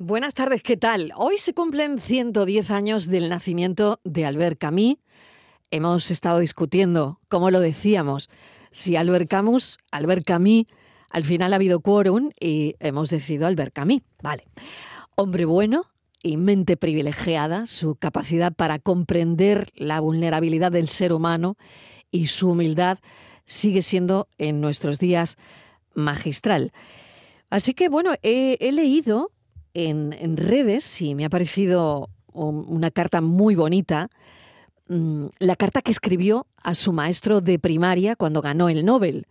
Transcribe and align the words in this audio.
Buenas 0.00 0.32
tardes, 0.32 0.62
¿qué 0.62 0.76
tal? 0.76 1.10
Hoy 1.16 1.38
se 1.38 1.54
cumplen 1.54 1.98
110 1.98 2.70
años 2.70 3.08
del 3.08 3.28
nacimiento 3.28 3.98
de 4.04 4.26
Albert 4.26 4.56
Camus. 4.56 4.94
Hemos 5.72 6.12
estado 6.12 6.38
discutiendo, 6.38 7.18
como 7.26 7.50
lo 7.50 7.58
decíamos, 7.58 8.30
si 8.70 8.94
Albert 8.94 9.28
Camus, 9.28 9.78
Albert 9.90 10.24
Camus, 10.24 10.66
al 11.10 11.24
final 11.24 11.52
ha 11.52 11.56
habido 11.56 11.80
quórum 11.80 12.30
y 12.38 12.76
hemos 12.78 13.10
decidido 13.10 13.48
Albert 13.48 13.72
Camus. 13.74 14.02
Vale. 14.22 14.46
Hombre 15.16 15.46
bueno 15.46 15.86
y 16.22 16.36
mente 16.36 16.76
privilegiada, 16.76 17.66
su 17.66 17.96
capacidad 17.96 18.52
para 18.52 18.78
comprender 18.78 19.66
la 19.74 19.98
vulnerabilidad 19.98 20.70
del 20.70 20.88
ser 20.90 21.12
humano 21.12 21.56
y 22.12 22.26
su 22.26 22.50
humildad 22.50 22.98
sigue 23.46 23.82
siendo 23.82 24.28
en 24.38 24.60
nuestros 24.60 25.00
días 25.00 25.38
magistral. 25.92 26.72
Así 27.50 27.74
que 27.74 27.88
bueno, 27.88 28.12
he, 28.22 28.72
leído 28.72 29.32
en, 29.86 30.36
redes 30.36 31.00
y 31.00 31.14
me 31.14 31.24
ha 31.24 31.30
parecido 31.30 32.10
una 32.32 32.90
carta 32.90 33.20
muy 33.20 33.54
bonita, 33.54 34.10
mm, 34.88 35.26
la 35.38 35.56
carta 35.56 35.82
que 35.82 35.90
escribió 35.90 36.46
a 36.56 36.74
su 36.74 36.92
maestro 36.92 37.40
de 37.40 37.58
primaria 37.58 38.16
cuando 38.16 38.42
ganó 38.42 38.68
el 38.68 38.84
Nobel. 38.84 39.26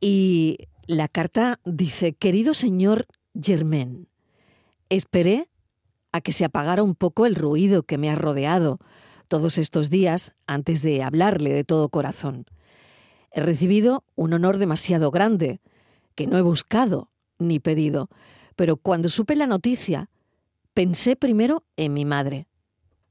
Y 0.00 0.58
la 0.86 1.08
carta 1.08 1.60
dice, 1.64 2.12
querido 2.12 2.54
señor 2.54 3.06
Germain, 3.40 4.08
esperé 4.88 5.48
a 6.12 6.20
que 6.20 6.32
se 6.32 6.44
apagara 6.44 6.82
un 6.82 6.94
poco 6.94 7.26
el 7.26 7.34
ruido 7.34 7.82
que 7.82 7.98
me 7.98 8.10
ha 8.10 8.14
rodeado 8.14 8.78
todos 9.28 9.58
estos 9.58 9.90
días 9.90 10.32
antes 10.46 10.82
de 10.82 11.02
hablarle 11.02 11.52
de 11.52 11.64
todo 11.64 11.88
corazón. 11.88 12.46
He 13.32 13.40
recibido 13.40 14.04
un 14.14 14.32
honor 14.32 14.58
demasiado 14.58 15.10
grande, 15.10 15.60
que 16.14 16.28
no 16.28 16.38
he 16.38 16.42
buscado 16.42 17.10
ni 17.38 17.58
pedido, 17.58 18.08
pero 18.56 18.76
cuando 18.76 19.08
supe 19.08 19.36
la 19.36 19.46
noticia, 19.46 20.08
pensé 20.74 21.16
primero 21.16 21.64
en 21.76 21.94
mi 21.94 22.04
madre 22.04 22.46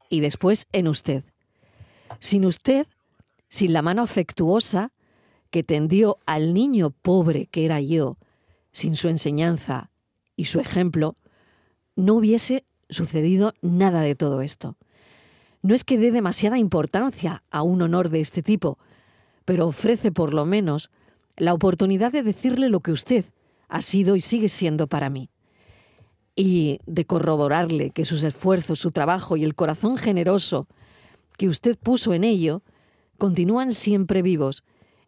y 0.10 0.20
después 0.20 0.67
en 0.72 0.88
usted. 0.88 1.23
Sin 2.20 2.45
usted, 2.45 2.88
sin 3.50 3.73
la 3.73 3.82
mano 3.82 4.02
afectuosa 4.04 4.92
que 5.50 5.64
tendió 5.64 6.17
al 6.26 6.54
niño 6.54 6.92
pobre 6.92 7.48
que 7.48 7.66
era 7.66 7.80
yo, 7.82 8.17
sin 8.72 8.95
su 8.95 9.08
enseñanza 9.08 9.92
y 10.36 10.45
su 10.45 10.59
ejemplo, 10.59 11.16
no 11.95 12.16
hubiese 12.16 12.66
sucedido 12.89 13.54
nada 13.62 14.02
de 14.02 14.16
todo 14.16 14.42
esto. 14.42 14.78
No 15.62 15.73
es 15.76 15.84
que 15.84 15.98
dé 15.98 16.12
demasiada 16.12 16.58
importancia 16.58 17.44
a 17.50 17.62
un 17.62 17.82
honor 17.82 18.10
de 18.10 18.20
este 18.20 18.44
tipo, 18.44 18.78
pero 19.45 19.67
ofrece 19.67 20.12
por 20.12 20.34
lo 20.34 20.45
menos 20.45 20.89
la 21.38 21.54
oportunidad 21.54 22.12
de 22.12 22.23
decirle 22.23 22.70
lo 22.70 22.82
que 22.82 22.92
usted 22.92 23.26
ha 23.70 23.82
sido 23.82 24.16
y 24.16 24.22
sigue 24.22 24.50
siendo 24.50 24.88
para 24.88 25.10
mí. 25.10 25.30
Y 26.36 26.80
de 26.86 27.06
corroborarle 27.06 27.92
que 27.92 28.06
sus 28.06 28.23
esfuerzos, 28.23 28.80
su 28.80 28.92
trabajo 28.92 29.38
y 29.38 29.44
el 29.44 29.56
corazón 29.56 29.98
generoso 29.98 30.67
que 31.38 31.48
usted 31.48 31.78
puso 31.78 32.14
en 32.14 32.23
ello 32.23 32.64
continúan 33.17 33.73
siempre 33.73 34.22
vivos 34.22 34.64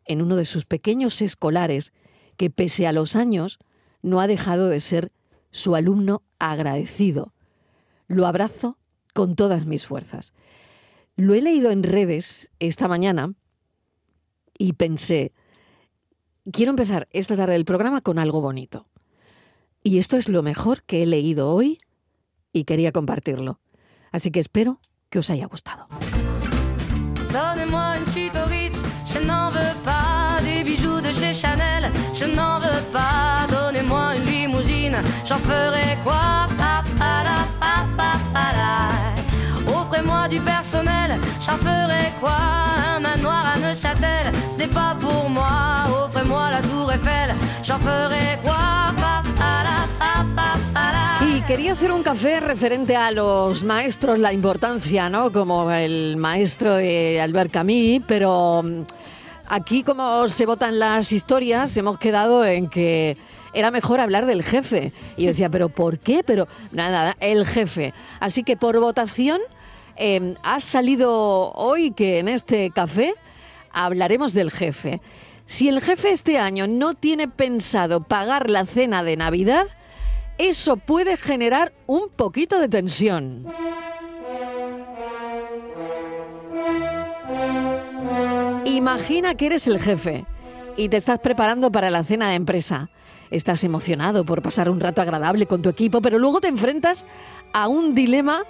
en 0.05 0.21
uno 0.21 0.35
de 0.35 0.45
sus 0.45 0.65
pequeños 0.65 1.21
escolares 1.21 1.93
que 2.37 2.49
pese 2.49 2.87
a 2.87 2.93
los 2.93 3.15
años 3.15 3.59
no 4.01 4.19
ha 4.19 4.27
dejado 4.27 4.69
de 4.69 4.81
ser 4.81 5.11
su 5.51 5.75
alumno 5.75 6.21
agradecido. 6.37 7.33
Lo 8.07 8.27
abrazo 8.27 8.77
con 9.13 9.35
todas 9.35 9.65
mis 9.65 9.87
fuerzas. 9.87 10.33
Lo 11.15 11.33
he 11.33 11.41
leído 11.41 11.71
en 11.71 11.83
redes 11.83 12.51
esta 12.59 12.87
mañana 12.87 13.33
y 14.57 14.73
pensé, 14.73 15.31
quiero 16.51 16.71
empezar 16.71 17.07
esta 17.11 17.35
tarde 17.35 17.53
del 17.53 17.65
programa 17.65 18.01
con 18.01 18.19
algo 18.19 18.41
bonito. 18.41 18.85
Y 19.85 19.99
esto 19.99 20.17
es 20.17 20.29
lo 20.29 20.41
mejor 20.41 20.81
que 20.81 21.03
he 21.03 21.05
leído 21.05 21.51
hoy 21.51 21.77
y 22.51 22.63
quería 22.63 22.91
compartirlo. 22.91 23.59
Así 24.11 24.31
que 24.31 24.39
espero 24.39 24.79
que 25.11 25.19
os 25.19 25.29
haya 25.29 25.45
gustado. 25.45 25.87
La. 39.95 40.01
Offrez-moi 40.01 40.27
du 40.29 40.39
personnel, 40.39 41.19
j'en 41.41 41.57
ferai 41.57 42.11
quoi 42.19 42.37
Un 42.95 42.99
manoir 42.99 43.45
à 43.55 43.59
Neuchâtel, 43.59 44.31
ce 44.51 44.57
n'est 44.57 44.73
pas 44.73 44.95
pour 44.99 45.29
moi. 45.29 45.85
Offrez-moi 46.05 46.49
la 46.51 46.61
tour 46.61 46.91
Eiffel, 46.91 47.33
j'en 47.63 47.79
ferai 47.79 48.39
quoi 48.43 48.55
Y 51.27 51.41
quería 51.41 51.73
hacer 51.73 51.91
un 51.91 52.03
café 52.03 52.39
referente 52.39 52.95
a 52.95 53.11
los 53.11 53.63
maestros, 53.63 54.19
la 54.19 54.31
importancia, 54.31 55.09
¿no? 55.09 55.31
Como 55.31 55.71
el 55.71 56.17
maestro 56.17 56.75
de 56.75 57.19
Albert 57.19 57.51
Camus, 57.51 58.01
pero 58.07 58.61
mm, 58.63 58.81
aquí 59.47 59.83
como 59.83 60.29
se 60.29 60.45
votan 60.45 60.79
las 60.79 61.11
historias, 61.11 61.75
hemos 61.77 61.97
quedado 61.97 62.45
en 62.45 62.69
que 62.69 63.17
era 63.53 63.71
mejor 63.71 63.99
hablar 63.99 64.25
del 64.25 64.43
jefe. 64.43 64.91
Y 65.17 65.23
yo 65.23 65.29
decía, 65.29 65.49
¿pero 65.49 65.69
por 65.69 65.99
qué? 65.99 66.21
Pero 66.25 66.47
nada, 66.71 67.15
el 67.19 67.45
jefe. 67.45 67.93
Así 68.19 68.43
que 68.43 68.57
por 68.57 68.79
votación 68.79 69.39
eh, 69.97 70.35
ha 70.43 70.59
salido 70.59 71.51
hoy 71.53 71.91
que 71.91 72.19
en 72.19 72.27
este 72.27 72.71
café 72.71 73.15
hablaremos 73.71 74.33
del 74.33 74.51
jefe. 74.51 75.01
Si 75.45 75.69
el 75.69 75.81
jefe 75.81 76.11
este 76.11 76.39
año 76.39 76.67
no 76.67 76.95
tiene 76.95 77.27
pensado 77.27 78.01
pagar 78.01 78.49
la 78.49 78.65
cena 78.65 79.03
de 79.03 79.15
Navidad, 79.15 79.67
eso 80.37 80.77
puede 80.77 81.17
generar 81.17 81.71
un 81.85 82.09
poquito 82.09 82.59
de 82.59 82.67
tensión. 82.67 83.45
Imagina 88.65 89.35
que 89.35 89.45
eres 89.45 89.67
el 89.67 89.79
jefe 89.79 90.25
y 90.75 90.89
te 90.89 90.97
estás 90.97 91.19
preparando 91.19 91.71
para 91.71 91.89
la 91.89 92.03
cena 92.03 92.29
de 92.29 92.35
empresa. 92.35 92.89
Estás 93.31 93.63
emocionado 93.63 94.25
por 94.25 94.41
pasar 94.41 94.69
un 94.69 94.79
rato 94.79 95.01
agradable 95.01 95.45
con 95.45 95.61
tu 95.61 95.69
equipo, 95.69 96.01
pero 96.01 96.19
luego 96.19 96.41
te 96.41 96.47
enfrentas 96.47 97.05
a 97.53 97.67
un 97.67 97.95
dilema 97.95 98.43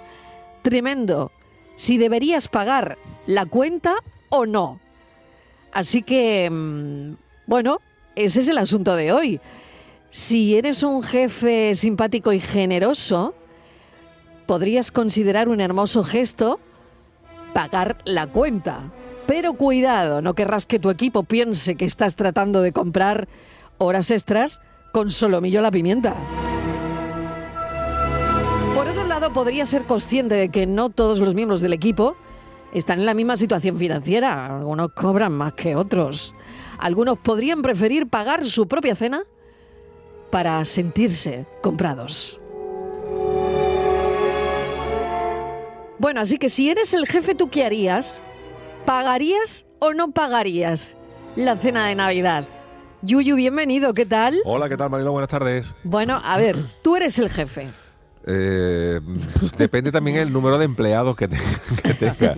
tremendo. 0.66 1.30
Si 1.76 1.96
deberías 1.96 2.48
pagar 2.48 2.98
la 3.28 3.46
cuenta 3.46 3.94
o 4.30 4.46
no. 4.46 4.80
Así 5.72 6.02
que, 6.02 6.50
mm, 6.50 7.12
bueno, 7.46 7.78
ese 8.16 8.40
es 8.40 8.48
el 8.48 8.58
asunto 8.58 8.96
de 8.96 9.12
hoy. 9.12 9.40
Si 10.10 10.56
eres 10.56 10.82
un 10.82 11.04
jefe 11.04 11.76
simpático 11.76 12.32
y 12.32 12.40
generoso, 12.40 13.36
podrías 14.46 14.90
considerar 14.90 15.48
un 15.48 15.60
hermoso 15.60 16.02
gesto 16.02 16.58
pagar 17.52 17.98
la 18.04 18.26
cuenta. 18.26 18.90
Pero 19.28 19.54
cuidado, 19.54 20.20
no 20.20 20.34
querrás 20.34 20.66
que 20.66 20.80
tu 20.80 20.90
equipo 20.90 21.22
piense 21.22 21.76
que 21.76 21.84
estás 21.84 22.16
tratando 22.16 22.60
de 22.60 22.72
comprar 22.72 23.28
horas 23.78 24.10
extras 24.10 24.60
con 24.92 25.12
solomillo 25.12 25.60
a 25.60 25.62
la 25.62 25.70
pimienta. 25.70 26.16
Lado, 29.16 29.32
podría 29.32 29.64
ser 29.64 29.86
consciente 29.86 30.34
de 30.34 30.50
que 30.50 30.66
no 30.66 30.90
todos 30.90 31.20
los 31.20 31.34
miembros 31.34 31.62
del 31.62 31.72
equipo 31.72 32.16
están 32.74 32.98
en 32.98 33.06
la 33.06 33.14
misma 33.14 33.38
situación 33.38 33.78
financiera. 33.78 34.58
Algunos 34.58 34.92
cobran 34.92 35.32
más 35.32 35.54
que 35.54 35.74
otros. 35.74 36.34
Algunos 36.76 37.16
podrían 37.20 37.62
preferir 37.62 38.08
pagar 38.08 38.44
su 38.44 38.68
propia 38.68 38.94
cena 38.94 39.22
para 40.30 40.62
sentirse 40.66 41.46
comprados. 41.62 42.42
Bueno, 45.98 46.20
así 46.20 46.36
que 46.36 46.50
si 46.50 46.68
eres 46.68 46.92
el 46.92 47.06
jefe, 47.06 47.34
¿tú 47.34 47.48
qué 47.48 47.64
harías? 47.64 48.20
¿Pagarías 48.84 49.64
o 49.78 49.94
no 49.94 50.10
pagarías 50.10 50.94
la 51.36 51.56
cena 51.56 51.86
de 51.86 51.94
Navidad? 51.94 52.46
Yuyu, 53.00 53.34
bienvenido, 53.34 53.94
¿qué 53.94 54.04
tal? 54.04 54.38
Hola, 54.44 54.68
¿qué 54.68 54.76
tal, 54.76 54.90
Marilo? 54.90 55.12
Buenas 55.12 55.30
tardes. 55.30 55.74
Bueno, 55.84 56.20
a 56.22 56.36
ver, 56.36 56.62
tú 56.82 56.96
eres 56.96 57.18
el 57.18 57.30
jefe. 57.30 57.70
Eh, 58.28 59.00
depende 59.56 59.92
también 59.92 60.16
el 60.16 60.32
número 60.32 60.58
de 60.58 60.64
empleados 60.64 61.14
que, 61.16 61.28
tenga. 61.28 62.36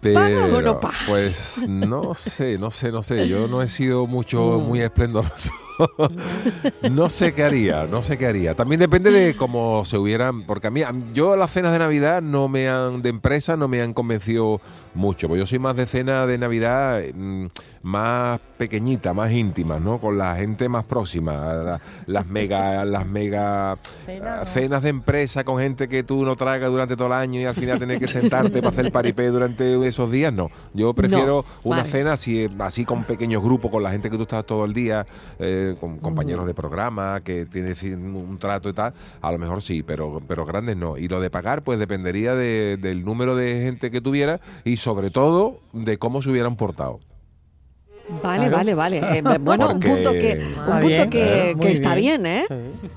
Pero, 0.00 0.80
pues 1.06 1.64
no 1.68 2.14
sé, 2.14 2.58
no 2.58 2.70
sé, 2.70 2.92
no 2.92 3.02
sé. 3.02 3.28
Yo 3.28 3.48
no 3.48 3.60
he 3.60 3.68
sido 3.68 4.06
mucho, 4.06 4.58
mm. 4.58 4.66
muy 4.68 4.80
esplendoroso. 4.80 5.50
no 6.90 7.08
sé 7.10 7.32
qué 7.32 7.44
haría, 7.44 7.86
no 7.86 8.02
sé 8.02 8.18
qué 8.18 8.26
haría. 8.26 8.54
También 8.54 8.80
depende 8.80 9.10
de 9.10 9.36
cómo 9.36 9.84
se 9.84 9.98
hubieran, 9.98 10.44
porque 10.44 10.66
a 10.66 10.70
mí, 10.70 10.82
yo 11.12 11.36
las 11.36 11.50
cenas 11.50 11.72
de 11.72 11.78
Navidad 11.78 12.22
no 12.22 12.48
me 12.48 12.68
han, 12.68 13.02
de 13.02 13.10
empresa 13.10 13.56
no 13.56 13.68
me 13.68 13.80
han 13.82 13.94
convencido 13.94 14.60
mucho, 14.94 15.28
porque 15.28 15.40
yo 15.40 15.46
soy 15.46 15.58
más 15.58 15.76
de 15.76 15.86
cena 15.86 16.26
de 16.26 16.38
Navidad 16.38 17.02
mm, 17.14 17.46
más 17.82 18.40
pequeñita, 18.58 19.14
más 19.14 19.32
íntima, 19.32 19.80
¿no? 19.80 19.98
Con 19.98 20.18
la 20.18 20.36
gente 20.36 20.68
más 20.68 20.84
próxima, 20.84 21.80
las 22.06 22.26
mega, 22.26 22.84
las 22.84 23.06
mega 23.06 23.78
cenas 24.44 24.82
de 24.82 24.90
empresa 24.90 25.44
con 25.44 25.58
gente 25.58 25.88
que 25.88 26.02
tú 26.02 26.24
no 26.24 26.36
tragas 26.36 26.70
durante 26.70 26.96
todo 26.96 27.06
el 27.06 27.14
año 27.14 27.40
y 27.40 27.44
al 27.44 27.54
final 27.54 27.78
tener 27.78 27.98
que 27.98 28.08
sentarte 28.08 28.60
para 28.60 28.68
hacer 28.68 28.92
paripé 28.92 29.28
durante 29.28 29.86
esos 29.86 30.10
días, 30.10 30.32
no. 30.32 30.50
Yo 30.74 30.92
prefiero 30.92 31.44
una 31.64 31.84
cena 31.84 32.12
así, 32.12 32.48
así 32.58 32.84
con 32.84 33.04
pequeños 33.04 33.42
grupos, 33.42 33.70
con 33.70 33.82
la 33.82 33.90
gente 33.90 34.10
que 34.10 34.16
tú 34.16 34.24
estás 34.24 34.44
todo 34.44 34.64
el 34.64 34.74
día. 34.74 35.06
Eh, 35.38 35.69
de 35.70 35.76
con 35.76 35.98
compañeros 35.98 36.46
de 36.46 36.54
programa, 36.54 37.20
que 37.22 37.46
tienes 37.46 37.82
un 37.82 38.38
trato 38.38 38.68
y 38.68 38.72
tal, 38.72 38.92
a 39.20 39.32
lo 39.32 39.38
mejor 39.38 39.62
sí, 39.62 39.82
pero, 39.82 40.22
pero 40.26 40.44
grandes 40.44 40.76
no. 40.76 40.96
Y 40.96 41.08
lo 41.08 41.20
de 41.20 41.30
pagar, 41.30 41.62
pues 41.62 41.78
dependería 41.78 42.34
del 42.34 43.04
número 43.04 43.34
de 43.34 43.62
gente 43.62 43.90
que 43.90 44.00
tuviera 44.00 44.40
y 44.64 44.76
sobre 44.76 45.10
todo 45.10 45.60
de 45.72 45.98
cómo 45.98 46.22
se 46.22 46.30
hubieran 46.30 46.56
portado. 46.56 47.00
Vale, 48.22 48.48
vale, 48.48 48.74
vale. 48.74 49.18
Eh, 49.18 49.22
bueno, 49.40 49.72
un 49.72 49.80
punto 49.80 50.12
que, 50.12 50.44
un 50.58 50.80
punto 50.80 51.10
que, 51.10 51.56
que 51.60 51.72
está 51.72 51.94
bien, 51.94 52.26
¿eh? 52.26 52.46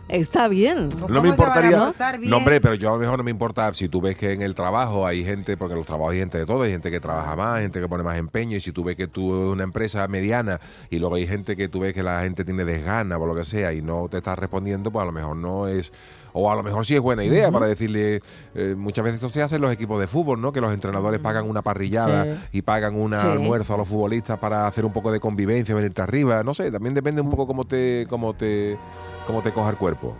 Está 0.07 0.47
bien. 0.47 0.89
No 1.09 1.21
me 1.21 1.29
importaría. 1.29 1.93
No, 2.21 2.37
hombre, 2.37 2.61
pero 2.61 2.75
yo 2.75 2.89
a 2.89 2.93
lo 2.93 2.99
mejor 2.99 3.17
no 3.17 3.23
me 3.23 3.31
importa 3.31 3.73
si 3.73 3.89
tú 3.89 4.01
ves 4.01 4.15
que 4.15 4.31
en 4.31 4.41
el 4.41 4.53
trabajo 4.55 5.07
hay 5.07 5.23
gente, 5.23 5.57
porque 5.57 5.73
en 5.73 5.79
los 5.79 5.87
trabajos 5.87 6.13
hay 6.13 6.19
gente 6.19 6.37
de 6.37 6.45
todo, 6.45 6.63
hay 6.63 6.71
gente 6.71 6.91
que 6.91 6.99
trabaja 6.99 7.35
más, 7.35 7.61
gente 7.61 7.79
que 7.79 7.87
pone 7.87 8.03
más 8.03 8.17
empeño, 8.17 8.57
y 8.57 8.59
si 8.59 8.71
tú 8.71 8.83
ves 8.83 8.95
que 8.95 9.07
tú 9.07 9.33
eres 9.33 9.53
una 9.53 9.63
empresa 9.63 10.07
mediana 10.07 10.59
y 10.89 10.99
luego 10.99 11.15
hay 11.15 11.27
gente 11.27 11.55
que 11.55 11.67
tú 11.67 11.79
ves 11.79 11.93
que 11.93 12.03
la 12.03 12.21
gente 12.21 12.45
tiene 12.45 12.65
desgana 12.65 13.17
o 13.17 13.25
lo 13.25 13.35
que 13.35 13.45
sea 13.45 13.73
y 13.73 13.81
no 13.81 14.07
te 14.09 14.17
estás 14.17 14.37
respondiendo, 14.37 14.91
pues 14.91 15.03
a 15.03 15.05
lo 15.05 15.11
mejor 15.11 15.35
no 15.35 15.67
es 15.67 15.91
o 16.33 16.51
a 16.51 16.55
lo 16.55 16.63
mejor 16.63 16.85
sí 16.85 16.95
es 16.95 17.01
buena 17.01 17.23
idea 17.23 17.51
para 17.51 17.67
decirle, 17.67 18.21
eh, 18.55 18.75
muchas 18.77 19.05
veces 19.05 19.15
esto 19.15 19.29
se 19.29 19.41
hace 19.41 19.55
en 19.55 19.61
los 19.61 19.71
equipos 19.71 19.99
de 19.99 20.07
fútbol, 20.07 20.41
¿no? 20.41 20.51
Que 20.51 20.61
los 20.61 20.73
entrenadores 20.73 21.19
pagan 21.19 21.49
una 21.49 21.61
parrillada 21.61 22.43
y 22.51 22.61
pagan 22.63 22.95
un 22.95 23.13
almuerzo 23.13 23.75
a 23.75 23.77
los 23.77 23.87
futbolistas 23.87 24.39
para 24.39 24.67
hacer 24.67 24.85
un 24.85 24.91
poco 24.91 25.11
de 25.11 25.19
convivencia, 25.19 25.73
venirte 25.73 26.01
arriba, 26.01 26.43
no 26.43 26.53
sé, 26.53 26.71
también 26.71 26.93
depende 26.93 27.21
un 27.21 27.29
poco 27.29 27.47
cómo 27.47 27.65
te, 27.65 28.05
cómo 28.09 28.33
te, 28.33 28.77
cómo 29.25 29.41
te 29.41 29.51
coja 29.51 29.69
el 29.69 29.77
cuerpo. 29.77 30.15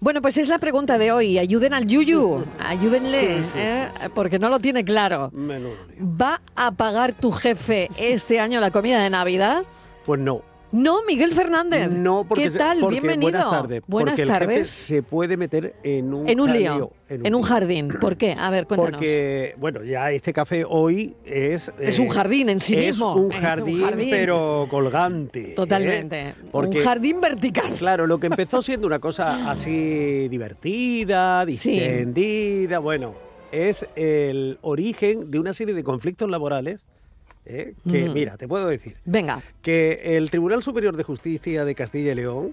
Bueno, 0.00 0.20
pues 0.20 0.36
es 0.36 0.48
la 0.48 0.58
pregunta 0.58 0.98
de 0.98 1.12
hoy. 1.12 1.38
Ayuden 1.38 1.72
al 1.72 1.86
Yuyu, 1.86 2.44
ayúdenle, 2.58 3.42
¿eh? 3.56 3.88
porque 4.14 4.38
no 4.38 4.50
lo 4.50 4.58
tiene 4.58 4.84
claro. 4.84 5.32
¿Va 5.32 6.42
a 6.56 6.72
pagar 6.72 7.14
tu 7.14 7.32
jefe 7.32 7.88
este 7.96 8.38
año 8.38 8.60
la 8.60 8.70
comida 8.70 9.02
de 9.02 9.08
Navidad? 9.08 9.64
Pues 10.04 10.20
no. 10.20 10.42
No, 10.74 11.04
Miguel 11.04 11.32
Fernández. 11.32 11.88
No, 11.88 12.24
porque, 12.24 12.50
¿Qué 12.50 12.58
tal? 12.58 12.84
Bienvenido. 12.88 13.30
Buenas 13.30 13.50
tardes. 13.50 13.82
Buenas 13.86 14.14
porque 14.16 14.26
tardes. 14.26 14.58
El 14.58 14.66
se 14.66 15.02
puede 15.04 15.36
meter 15.36 15.76
en 15.84 16.12
un, 16.12 16.28
en 16.28 16.40
un 16.40 16.52
lío. 16.52 16.90
En 17.08 17.32
un, 17.32 17.42
jardín. 17.42 17.90
¿Por 18.00 18.16
qué? 18.16 18.34
A 18.36 18.50
ver, 18.50 18.66
cuéntanos. 18.66 18.96
Porque, 18.96 19.54
bueno, 19.56 19.84
ya 19.84 20.10
este 20.10 20.32
café 20.32 20.64
hoy 20.68 21.14
es... 21.24 21.70
Es 21.78 22.00
un 22.00 22.06
eh, 22.06 22.10
jardín 22.10 22.48
en 22.48 22.58
sí 22.58 22.74
es 22.74 22.86
mismo. 22.86 23.14
Un 23.14 23.30
jardín, 23.30 23.76
un 23.76 23.88
jardín, 23.88 24.08
pero 24.10 24.66
colgante. 24.68 25.52
¿eh? 25.52 25.54
Totalmente. 25.54 26.34
un 26.50 26.72
jardín 26.72 27.20
vertical. 27.20 27.72
Claro, 27.78 28.08
lo 28.08 28.18
que 28.18 28.26
empezó 28.34 28.60
siendo 28.60 28.88
una 28.88 28.98
cosa 28.98 29.48
así 29.48 30.26
divertida, 30.26 31.46
distendida, 31.46 32.80
bueno, 32.80 33.14
es 33.52 33.86
el 33.94 34.58
origen 34.62 35.30
de 35.30 35.38
una 35.38 35.52
serie 35.52 35.72
de 35.72 35.84
conflictos 35.84 36.28
laborales 36.28 36.80
¿eh? 37.46 37.74
que, 37.90 38.08
mira, 38.08 38.36
te 38.36 38.48
puedo 38.48 38.66
decir. 38.68 38.96
Venga. 39.04 39.42
Que 39.62 40.16
el 40.16 40.30
Tribunal 40.30 40.62
Superior 40.62 40.96
de 40.96 41.02
Justicia 41.02 41.64
de 41.64 41.74
Castilla 41.74 42.12
y 42.12 42.14
León 42.14 42.52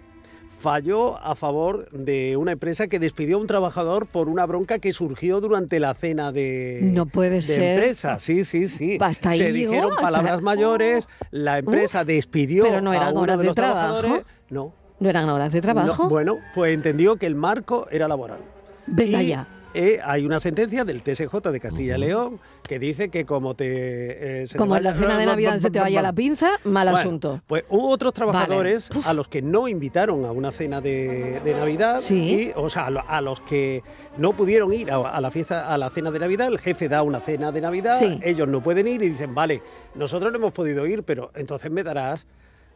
falló 0.62 1.18
a 1.18 1.36
favor 1.36 1.90
de 1.90 2.38
una 2.38 2.52
empresa 2.52 2.88
que 2.88 3.00
despidió 3.00 3.38
a 3.38 3.42
un 3.42 3.48
trabajador 3.48 4.06
por 4.06 4.30
una 4.30 4.46
bronca 4.46 4.78
que 4.78 4.94
surgió 4.94 5.42
durante 5.42 5.80
la 5.80 5.96
cena 5.96 6.32
de, 6.32 6.80
no 6.84 7.08
puede 7.08 7.42
ser. 7.42 7.80
empresa. 7.80 8.20
Sí, 8.20 8.44
sí, 8.44 8.68
sí. 8.68 8.98
Hasta 9.02 9.32
Se 9.32 9.52
dijeron 9.52 9.96
palabras 10.00 10.42
mayores, 10.42 11.08
la 11.32 11.58
empresa 11.58 12.06
despidió 12.06 12.64
pero 12.64 12.80
no 12.80 12.94
eran 12.94 13.18
a 13.18 13.20
horas 13.20 13.40
de, 13.40 13.46
los 13.46 13.56
trabajadores. 13.56 14.24
No. 14.50 14.74
¿No 15.00 15.10
eran 15.10 15.28
horas 15.30 15.52
de 15.52 15.62
trabajo? 15.62 16.08
bueno, 16.08 16.38
pues 16.54 16.76
entendió 16.76 17.16
que 17.16 17.26
el 17.26 17.34
marco 17.34 17.88
era 17.90 18.08
laboral. 18.08 18.40
Venga 18.86 19.24
ya. 19.24 19.48
Eh, 19.74 20.00
hay 20.04 20.26
una 20.26 20.40
sentencia 20.40 20.84
del 20.84 21.02
TSJ 21.02 21.34
de 21.50 21.60
Castilla 21.60 21.96
y 21.96 22.00
León 22.00 22.40
que 22.64 22.78
dice 22.78 23.10
que 23.10 23.26
como 23.26 23.56
te... 23.56 24.44
Eh, 24.44 24.48
como 24.58 24.76
en 24.76 24.84
la 24.84 24.94
cena 24.94 25.18
de 25.18 25.26
Navidad 25.26 25.60
se 25.60 25.72
te 25.72 25.80
vaya 25.80 26.02
la 26.02 26.12
pinza, 26.12 26.60
mal 26.66 26.88
asunto. 26.90 27.42
Pues 27.48 27.64
hubo 27.70 27.90
otros 27.90 28.14
trabajadores 28.14 28.90
a 29.06 29.14
los 29.14 29.28
que 29.28 29.42
no 29.42 29.68
invitaron 29.68 30.26
a 30.26 30.32
una 30.32 30.52
cena 30.52 30.82
de, 30.82 31.42
Navidad, 31.58 32.00
¿Sí? 32.00 32.52
o 32.56 32.70
sea, 32.70 32.88
a 32.88 33.22
los 33.22 33.40
que 33.42 33.84
no 34.18 34.34
pudieron 34.34 34.74
ir 34.74 34.92
a, 34.92 35.22
la 35.22 35.32
fiesta, 35.32 35.74
a 35.74 35.78
la 35.78 35.90
cena 35.90 36.12
de 36.12 36.20
Navidad, 36.20 36.48
el 36.48 36.60
jefe 36.60 36.90
da 36.90 37.04
una 37.04 37.20
cena 37.20 37.52
de 37.52 37.62
Navidad, 37.62 38.00
ellos 38.24 38.48
no 38.48 38.62
pueden 38.62 38.88
ir 38.88 39.02
y 39.04 39.10
dicen, 39.10 39.34
vale, 39.34 39.62
nosotros 39.96 40.32
no 40.32 40.38
hemos 40.38 40.54
podido 40.54 40.86
ir, 40.86 41.04
pero 41.04 41.32
entonces 41.36 41.72
me 41.72 41.84
darás 41.84 42.28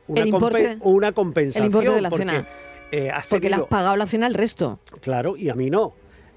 una, 0.07 0.23
una 0.81 1.11
compensación. 1.11 1.63
El 1.63 1.67
importe 1.67 1.89
de 1.91 2.01
la 2.01 2.11
cena. 2.11 2.45
Eh, 2.91 3.11
porque 3.29 3.49
le 3.49 3.55
has 3.55 3.63
pagado 3.63 3.95
la 3.97 4.07
cena 4.07 4.27
al 4.27 4.33
resto. 4.33 4.79
Claro, 5.01 5.35
y 5.35 5.49
a 5.49 5.55
mí 5.55 5.69
no 5.69 5.93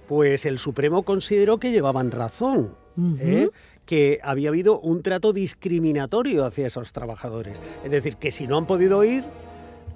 pues 0.08 0.46
el 0.46 0.58
Supremo 0.58 1.02
consideró 1.02 1.58
que 1.58 1.70
llevaban 1.70 2.10
razón. 2.10 2.74
¿eh? 3.20 3.48
que 3.86 4.20
había 4.22 4.50
habido 4.50 4.80
un 4.80 5.02
trato 5.02 5.32
discriminatorio 5.32 6.44
hacia 6.44 6.66
esos 6.66 6.92
trabajadores. 6.92 7.58
Es 7.82 7.90
decir, 7.90 8.16
que 8.16 8.32
si 8.32 8.46
no 8.46 8.58
han 8.58 8.66
podido 8.66 9.02
ir, 9.02 9.24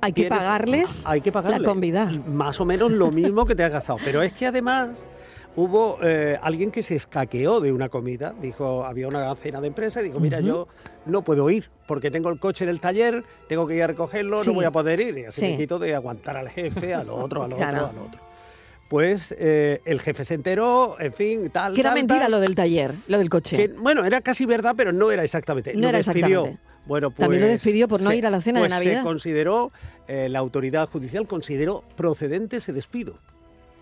hay 0.00 0.14
que 0.14 0.28
pagarles 0.28 1.04
hay 1.04 1.20
que 1.20 1.30
pagarles 1.30 1.60
la 1.60 1.68
comida. 1.68 2.10
Más 2.26 2.58
o 2.58 2.64
menos 2.64 2.90
lo 2.90 3.10
mismo 3.10 3.44
que 3.44 3.54
te 3.54 3.64
has 3.64 3.70
gastado. 3.70 3.98
Pero 4.02 4.22
es 4.22 4.32
que 4.32 4.46
además 4.46 5.04
hubo 5.56 5.98
eh, 6.02 6.38
alguien 6.40 6.70
que 6.70 6.82
se 6.82 6.96
escaqueó 6.96 7.60
de 7.60 7.70
una 7.70 7.90
comida. 7.90 8.34
Dijo, 8.40 8.86
había 8.86 9.08
una 9.08 9.34
cena 9.36 9.60
de 9.60 9.66
empresa 9.66 10.00
y 10.00 10.04
dijo, 10.04 10.20
mira, 10.20 10.40
yo 10.40 10.68
no 11.04 11.20
puedo 11.20 11.50
ir 11.50 11.68
porque 11.86 12.10
tengo 12.10 12.30
el 12.30 12.38
coche 12.38 12.64
en 12.64 12.70
el 12.70 12.80
taller, 12.80 13.24
tengo 13.46 13.66
que 13.66 13.76
ir 13.76 13.82
a 13.82 13.88
recogerlo, 13.88 14.42
no 14.42 14.54
voy 14.54 14.64
a 14.64 14.70
poder 14.70 15.00
ir. 15.00 15.18
Y 15.18 15.24
así 15.26 15.42
me 15.42 15.58
quito 15.58 15.78
de 15.78 15.94
aguantar 15.94 16.38
al 16.38 16.48
jefe, 16.48 16.94
al 16.94 17.10
otro, 17.10 17.42
al 17.42 17.52
otro, 17.52 17.66
al 17.66 17.98
otro 17.98 18.31
pues 18.92 19.34
eh, 19.38 19.80
el 19.86 20.02
jefe 20.02 20.22
se 20.26 20.34
enteró, 20.34 21.00
en 21.00 21.14
fin, 21.14 21.48
tal. 21.48 21.72
Que 21.72 21.80
era 21.80 21.94
mentira 21.94 22.28
lo 22.28 22.40
del 22.40 22.54
taller, 22.54 22.92
lo 23.08 23.16
del 23.16 23.30
coche. 23.30 23.68
bueno, 23.68 24.04
era 24.04 24.20
casi 24.20 24.44
verdad, 24.44 24.74
pero 24.76 24.92
no 24.92 25.10
era 25.10 25.24
exactamente. 25.24 25.72
No 25.72 25.80
lo 25.80 25.88
era 25.88 25.96
despidió. 25.96 26.40
exactamente. 26.40 26.60
Bueno, 26.84 27.10
pues, 27.10 27.20
También 27.20 27.40
lo 27.40 27.46
pues 27.46 27.62
despidió 27.62 27.88
por 27.88 28.02
no 28.02 28.12
ir 28.12 28.26
a 28.26 28.30
la 28.30 28.42
cena 28.42 28.60
de 28.60 28.64
pues 28.64 28.70
Navidad. 28.70 28.98
Se 28.98 29.02
consideró, 29.02 29.72
eh, 30.08 30.28
la 30.28 30.40
autoridad 30.40 30.90
judicial 30.90 31.26
consideró 31.26 31.84
procedente 31.96 32.58
ese 32.58 32.74
despido 32.74 33.18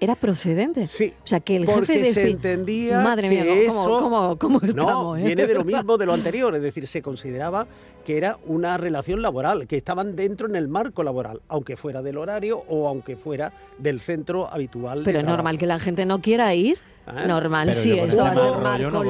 era 0.00 0.14
procedente. 0.16 0.86
Sí. 0.86 1.12
O 1.22 1.26
sea, 1.26 1.40
que 1.40 1.56
el 1.56 1.66
porque 1.66 1.94
jefe 1.94 2.14
se 2.14 2.30
entendía 2.30 3.00
Madre 3.00 3.28
mía, 3.28 3.44
¿cómo, 3.68 4.36
cómo, 4.38 4.60
estamos? 4.62 4.76
No, 4.76 5.16
eh? 5.16 5.24
viene 5.24 5.46
de 5.46 5.54
lo 5.54 5.64
mismo 5.64 5.98
de 5.98 6.06
lo 6.06 6.14
anterior, 6.14 6.54
es 6.54 6.62
decir, 6.62 6.86
se 6.86 7.02
consideraba 7.02 7.66
que 8.04 8.16
era 8.16 8.38
una 8.46 8.78
relación 8.78 9.20
laboral, 9.20 9.66
que 9.66 9.76
estaban 9.76 10.16
dentro 10.16 10.48
en 10.48 10.56
el 10.56 10.68
marco 10.68 11.02
laboral, 11.02 11.42
aunque 11.48 11.76
fuera 11.76 12.02
del 12.02 12.16
horario 12.16 12.64
o 12.68 12.88
aunque 12.88 13.16
fuera 13.16 13.52
del 13.78 14.00
centro 14.00 14.52
habitual. 14.52 15.02
Pero 15.04 15.20
es 15.20 15.24
normal 15.24 15.58
que 15.58 15.66
la 15.66 15.78
gente 15.78 16.06
no 16.06 16.20
quiera 16.20 16.54
ir. 16.54 16.78
¿Eh? 17.16 17.26
Normal, 17.26 17.74
sí, 17.74 17.98
esto 17.98 18.22
va 18.22 18.30
a 18.30 18.36
ser 18.36 18.58
marco, 18.58 19.04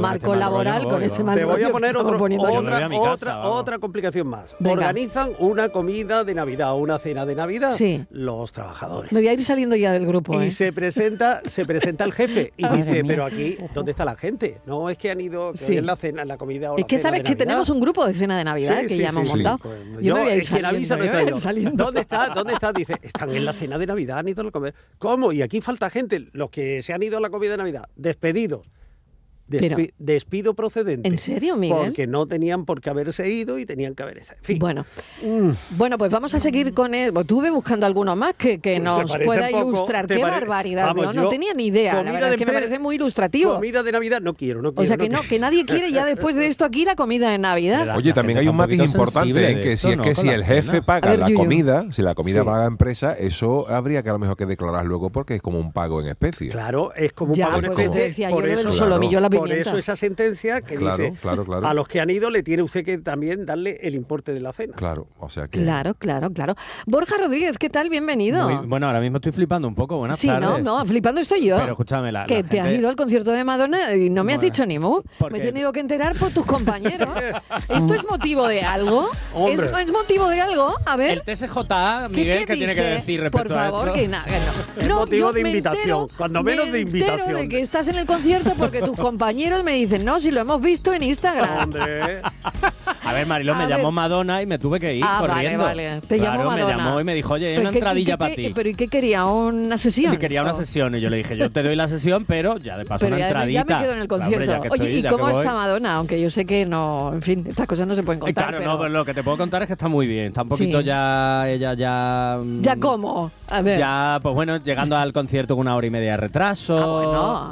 marco 0.00 0.34
laboral 0.34 0.86
con 0.88 1.02
ese 1.02 1.22
marco. 1.22 1.40
Te 1.40 1.44
voy 1.44 1.62
a 1.62 1.70
poner 1.70 1.96
otra, 1.96 2.88
otra, 2.88 3.48
otra, 3.48 3.78
complicación 3.78 4.28
más. 4.28 4.54
Organizan 4.64 5.32
una 5.38 5.68
comida 5.68 6.24
de 6.24 6.34
Navidad, 6.34 6.74
una 6.76 6.98
cena 6.98 7.26
de 7.26 7.34
Navidad, 7.34 7.72
sí. 7.72 8.04
los 8.10 8.52
trabajadores. 8.52 9.12
Me 9.12 9.20
voy 9.20 9.28
a 9.28 9.32
ir 9.32 9.44
saliendo 9.44 9.76
ya 9.76 9.92
del 9.92 10.06
grupo. 10.06 10.40
Y 10.40 10.46
¿eh? 10.46 10.50
se 10.50 10.72
presenta 10.72 11.42
se 11.44 11.64
presenta 11.64 12.04
el 12.04 12.12
jefe 12.12 12.52
y 12.56 12.68
dice, 12.76 13.02
pero 13.06 13.24
aquí, 13.24 13.56
¿dónde 13.74 13.92
está 13.92 14.04
la 14.04 14.16
gente? 14.16 14.60
No 14.66 14.90
es 14.90 14.98
que 14.98 15.10
han 15.10 15.20
ido 15.20 15.52
que 15.52 15.78
en 15.78 15.86
la 15.86 15.96
cena, 15.96 16.22
en 16.22 16.28
la 16.28 16.36
comida 16.36 16.72
o 16.72 16.78
Es 16.78 16.84
que 16.84 16.98
sabes 16.98 17.22
que 17.22 17.36
tenemos 17.36 17.68
un 17.70 17.80
grupo 17.80 18.06
de 18.06 18.14
cena 18.14 18.38
de 18.38 18.44
Navidad 18.44 18.84
que 18.86 18.96
ya 18.96 19.10
hemos 19.10 19.28
montado. 19.28 19.58
Pues, 19.58 19.78
yo, 20.00 20.14
me 20.14 20.22
voy 20.22 20.30
a 20.30 20.36
ir 20.36 20.44
saliendo, 20.44 21.70
no 21.70 21.84
¿Dónde 21.84 22.00
está? 22.00 22.28
¿Dónde 22.28 22.54
está? 22.54 22.72
Dice, 22.72 22.96
están 23.02 23.30
en 23.30 23.44
la 23.44 23.52
cena 23.52 23.78
de 23.78 23.86
Navidad, 23.86 24.18
han 24.18 24.28
ido 24.28 24.42
a 24.42 24.44
la 24.44 24.50
comida. 24.50 24.74
¿Cómo? 24.98 25.32
Y 25.32 25.42
aquí 25.42 25.60
falta 25.60 25.90
gente. 25.90 26.28
Los 26.32 26.50
que 26.50 26.82
se 26.82 26.92
han 26.92 27.02
ido 27.02 27.18
a 27.18 27.20
la 27.20 27.30
comida 27.30 27.39
de 27.48 27.56
Navidad 27.56 27.88
despedidos. 27.96 28.66
Despido 29.98 30.54
procedente. 30.54 31.08
¿En 31.08 31.18
serio, 31.18 31.56
Miguel? 31.56 31.78
Porque 31.86 32.06
no 32.06 32.26
tenían 32.26 32.64
por 32.64 32.80
qué 32.80 32.90
haberse 32.90 33.28
ido 33.28 33.58
y 33.58 33.66
tenían 33.66 33.94
que 33.94 34.02
haberse. 34.02 34.36
Bueno, 34.58 34.84
mm. 35.22 35.50
bueno, 35.76 35.98
pues 35.98 36.10
vamos 36.10 36.34
a 36.34 36.40
seguir 36.40 36.72
con 36.74 36.94
él. 36.94 37.12
Tuve 37.26 37.50
buscando 37.50 37.86
alguno 37.86 38.16
más 38.16 38.34
que, 38.34 38.60
que 38.60 38.80
nos 38.80 39.16
pueda 39.24 39.50
ilustrar. 39.50 40.06
¡Qué 40.06 40.22
barbaridad! 40.22 40.94
no 40.94 41.28
tenía 41.28 41.54
ni 41.54 41.66
idea. 41.66 42.02
La 42.02 42.12
verdad 42.12 42.32
es 42.32 42.38
que 42.38 42.46
me 42.46 42.52
parece 42.52 42.78
muy 42.78 42.96
ilustrativo. 42.96 43.54
Comida 43.54 43.82
de 43.82 43.92
Navidad 43.92 44.20
no 44.20 44.34
quiero, 44.34 44.62
no 44.62 44.72
quiero. 44.72 44.82
O 44.82 44.86
sea 44.86 44.96
que 44.96 45.08
no, 45.08 45.22
que 45.22 45.38
nadie 45.38 45.64
quiere 45.64 45.92
ya 45.92 46.04
después 46.04 46.36
de 46.36 46.46
esto 46.46 46.64
aquí 46.64 46.84
la 46.84 46.96
comida 46.96 47.30
de 47.30 47.38
Navidad. 47.38 47.96
Oye, 47.96 48.12
también 48.12 48.38
hay 48.38 48.48
un 48.48 48.56
matiz 48.56 48.80
importante, 48.80 49.50
¿eh? 49.50 49.60
que 49.60 49.76
si 49.76 49.88
es 49.88 49.96
que 49.98 50.14
si 50.14 50.28
el 50.28 50.44
jefe 50.44 50.82
paga 50.82 51.16
la 51.16 51.32
comida, 51.32 51.86
si 51.90 52.02
la 52.02 52.14
comida 52.14 52.44
paga 52.44 52.60
la 52.60 52.66
empresa, 52.66 53.12
eso 53.12 53.68
habría 53.68 54.02
que 54.02 54.10
a 54.10 54.12
lo 54.12 54.18
mejor 54.18 54.36
que 54.36 54.46
declarar 54.46 54.86
luego 54.86 55.10
porque 55.10 55.34
es 55.34 55.42
como 55.42 55.58
un 55.58 55.72
pago 55.72 56.00
en 56.00 56.08
especie. 56.08 56.50
Claro, 56.50 56.92
es 56.94 57.12
como 57.12 57.32
un 57.32 57.40
pago 57.40 57.58
en 57.58 57.72
pues 57.72 57.86
especie. 57.86 58.28
por 58.30 58.48
eso, 58.48 58.86
la 59.20 59.28
por 59.40 59.52
eso 59.52 59.78
esa 59.78 59.96
sentencia 59.96 60.60
que 60.60 60.78
dice 60.78 61.14
a 61.24 61.74
los 61.74 61.88
que 61.88 62.00
han 62.00 62.10
ido 62.10 62.30
le 62.30 62.42
tiene 62.42 62.62
usted 62.62 62.84
que 62.84 62.98
también 62.98 63.46
darle 63.46 63.78
el 63.82 63.94
importe 63.94 64.32
de 64.32 64.40
la 64.40 64.52
cena. 64.52 64.74
Claro, 64.76 65.08
o 65.18 65.28
sea 65.28 65.48
que... 65.48 65.62
Claro, 65.62 65.94
claro, 65.94 66.30
claro. 66.32 66.54
Borja 66.86 67.16
Rodríguez, 67.18 67.58
¿qué 67.58 67.70
tal? 67.70 67.88
Bienvenido. 67.90 68.64
bueno, 68.66 68.86
ahora 68.86 69.00
mismo 69.00 69.16
estoy 69.16 69.32
flipando 69.32 69.68
un 69.68 69.74
poco, 69.74 69.96
buenas 69.96 70.18
sí, 70.18 70.28
no, 70.28 70.58
no, 70.58 70.84
flipando 70.86 71.20
estoy 71.20 71.46
yo. 71.46 71.56
Pero 71.56 71.72
escúchame, 71.72 72.12
la, 72.12 72.26
Que 72.26 72.42
te 72.42 72.60
has 72.60 72.72
ido 72.72 72.88
al 72.88 72.96
concierto 72.96 73.30
de 73.30 73.44
Madonna 73.44 73.94
y 73.94 74.10
no 74.10 74.24
me 74.24 74.34
has 74.34 74.40
dicho 74.40 74.66
ni 74.66 74.78
mu. 74.78 75.02
Me 75.30 75.38
he 75.38 75.40
tenido 75.40 75.72
que 75.72 75.80
enterar 75.80 76.16
por 76.16 76.30
tus 76.30 76.44
compañeros. 76.44 77.08
¿Esto 77.68 77.94
es 77.94 78.04
motivo 78.08 78.46
de 78.46 78.62
algo? 78.62 79.08
¿Es, 79.48 79.60
¿Es, 79.60 79.92
motivo 79.92 80.28
de 80.28 80.40
algo? 80.40 80.74
A 80.86 80.96
ver. 80.96 81.22
El 81.26 81.36
TSJ, 81.36 81.58
Miguel, 82.10 82.46
¿qué, 82.46 82.54
tiene 82.54 82.74
que 82.74 82.82
decir 82.82 83.20
respecto 83.20 83.48
por 83.48 83.56
favor, 83.56 83.88
a 83.90 83.92
Que 83.92 84.08
no. 84.08 84.18
Es 84.76 84.88
motivo 84.88 85.32
de 85.32 85.40
invitación, 85.40 86.08
cuando 86.16 86.42
menos 86.42 86.70
de 86.70 86.80
invitación. 86.80 87.34
de 87.34 87.48
que 87.48 87.60
estás 87.60 87.88
en 87.88 87.96
el 87.96 88.06
concierto 88.06 88.52
porque 88.56 88.80
tus 88.80 88.96
compañeros 88.96 89.20
me 89.64 89.72
dicen, 89.72 90.04
no, 90.04 90.18
si 90.20 90.30
lo 90.30 90.40
hemos 90.40 90.60
visto 90.60 90.92
en 90.92 91.02
Instagram. 91.02 91.64
Hombre. 91.64 92.20
A 93.02 93.12
ver, 93.12 93.26
Mariló, 93.26 93.54
me 93.54 93.66
llamó. 93.66 93.90
Madonna 93.90 94.40
y 94.42 94.46
me 94.46 94.58
tuve 94.58 94.78
que 94.78 94.94
ir 94.94 95.04
Ah, 95.04 95.18
vale, 95.22 95.32
corriendo. 95.34 95.64
vale. 95.64 96.00
Te 96.06 96.18
claro, 96.18 96.38
llamó 96.42 96.50
me 96.52 96.60
Madonna. 96.62 96.76
llamó 96.84 97.00
y 97.00 97.04
me 97.04 97.14
dijo, 97.14 97.34
oye, 97.34 97.46
hay 97.48 97.52
¿Pero 97.54 97.62
una 97.62 97.70
qué- 97.72 97.78
entradilla 97.78 98.16
para 98.16 98.34
ti. 98.34 98.52
¿Pero 98.54 98.68
y 98.68 98.74
qué 98.74 98.88
quería? 98.88 99.24
¿Una 99.26 99.78
sesión? 99.78 100.14
Y 100.14 100.18
quería 100.18 100.42
una 100.42 100.52
Oh. 100.52 100.54
sesión 100.54 100.94
y 100.94 101.00
yo 101.00 101.10
le 101.10 101.16
dije, 101.18 101.36
yo 101.36 101.50
te 101.50 101.62
doy 101.62 101.74
la 101.76 101.88
sesión, 101.88 102.24
pero 102.24 102.56
ya 102.58 102.76
de 102.78 102.84
paso 102.84 103.00
Pero 103.06 103.16
una 103.16 103.18
ya, 103.18 103.24
me- 103.24 103.28
entradita. 103.30 103.60
ya 103.68 103.76
me 103.76 103.82
quedo 103.82 103.92
en 103.94 104.00
el 104.02 104.08
Claro, 104.08 104.24
hombre, 104.24 104.38
concierto. 104.46 104.72
Oye, 104.72 104.84
estoy, 104.96 104.98
¿y 105.10 105.12
cómo 105.12 105.28
está 105.30 105.54
Madonna? 105.54 105.94
Aunque 105.96 106.20
yo 106.20 106.30
sé 106.30 106.44
que 106.44 106.66
no, 106.66 107.10
en 107.14 107.22
fin, 107.22 107.44
estas 107.48 107.66
cosas 107.66 107.86
no 107.88 107.94
se 107.94 108.02
pueden 108.02 108.20
contar. 108.20 108.44
Claro, 108.44 108.58
pero... 108.58 108.72
no, 108.72 108.78
pero 108.78 108.88
lo 108.90 109.04
que 109.04 109.14
te 109.14 109.22
puedo 109.22 109.38
contar 109.38 109.62
es 109.62 109.66
que 109.66 109.72
está 109.74 109.88
muy 109.88 110.06
bien. 110.06 110.26
Está 110.26 110.42
un 110.42 110.48
poquito 110.50 110.78
Sí. 110.80 110.84
ya, 110.86 111.48
ella 111.48 111.74
ya... 111.74 112.38
mm, 112.42 112.62
¿Ya 112.62 112.76
cómo? 112.76 113.30
A 113.48 113.62
ver. 113.62 113.78
Ya, 113.78 114.18
pues 114.22 114.34
bueno, 114.34 114.58
llegando 114.58 114.96
al 114.96 115.12
concierto 115.12 115.54
con 115.56 115.62
una 115.62 115.74
hora 115.74 115.86
y 115.86 115.90
media 115.90 116.12
de 116.12 116.16
retraso, 116.18 116.76
Ah, 116.78 116.86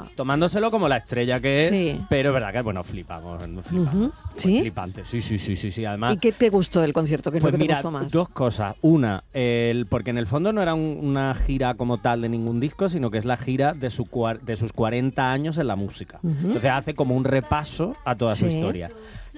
bueno. 0.04 0.10
tomándolo 0.14 0.70
como 0.70 0.88
la 0.88 0.98
estrella 0.98 1.40
que 1.40 1.57
es, 1.58 1.68
Sí. 1.78 2.00
pero 2.08 2.30
es 2.30 2.34
verdad 2.34 2.52
que, 2.52 2.62
bueno, 2.62 2.82
flipamos. 2.84 3.42
Ujú, 3.72 4.12
¿Sí? 4.36 4.60
Flipante, 4.60 5.04
sí, 5.04 5.20
sí, 5.20 5.38
sí, 5.38 5.56
sí, 5.56 5.70
sí, 5.70 5.84
además... 5.84 6.14
¿Y 6.14 6.18
qué 6.18 6.32
te 6.32 6.48
gustó 6.50 6.80
del 6.80 6.92
concierto? 6.92 7.30
¿Qué 7.30 7.38
es 7.38 7.42
Pues 7.42 7.52
lo 7.52 7.58
que 7.58 7.64
te 7.64 7.64
mira, 7.68 7.76
gustó 7.82 7.90
más? 7.90 8.12
dos 8.12 8.28
cosas. 8.28 8.76
Una, 8.82 9.24
el, 9.32 9.86
porque 9.86 10.10
en 10.10 10.18
el 10.18 10.26
fondo 10.26 10.52
no 10.52 10.62
era 10.62 10.74
un- 10.74 10.98
una 11.02 11.34
gira 11.34 11.74
como 11.74 11.98
tal 11.98 12.22
de 12.22 12.28
ningún 12.28 12.60
disco, 12.60 12.88
sino 12.88 13.10
que 13.10 13.18
es 13.18 13.24
la 13.24 13.36
gira 13.36 13.74
de, 13.74 13.90
su 13.90 14.06
de 14.42 14.56
sus 14.56 14.72
40 14.72 15.30
años 15.32 15.58
en 15.58 15.66
la 15.66 15.76
música. 15.76 16.20
Ujú. 16.22 16.34
Entonces 16.46 16.70
hace 16.70 16.94
como 16.94 17.14
un 17.16 17.24
repaso 17.24 17.96
a 18.04 18.14
toda 18.14 18.34
su 18.34 18.46
historia. 18.46 18.88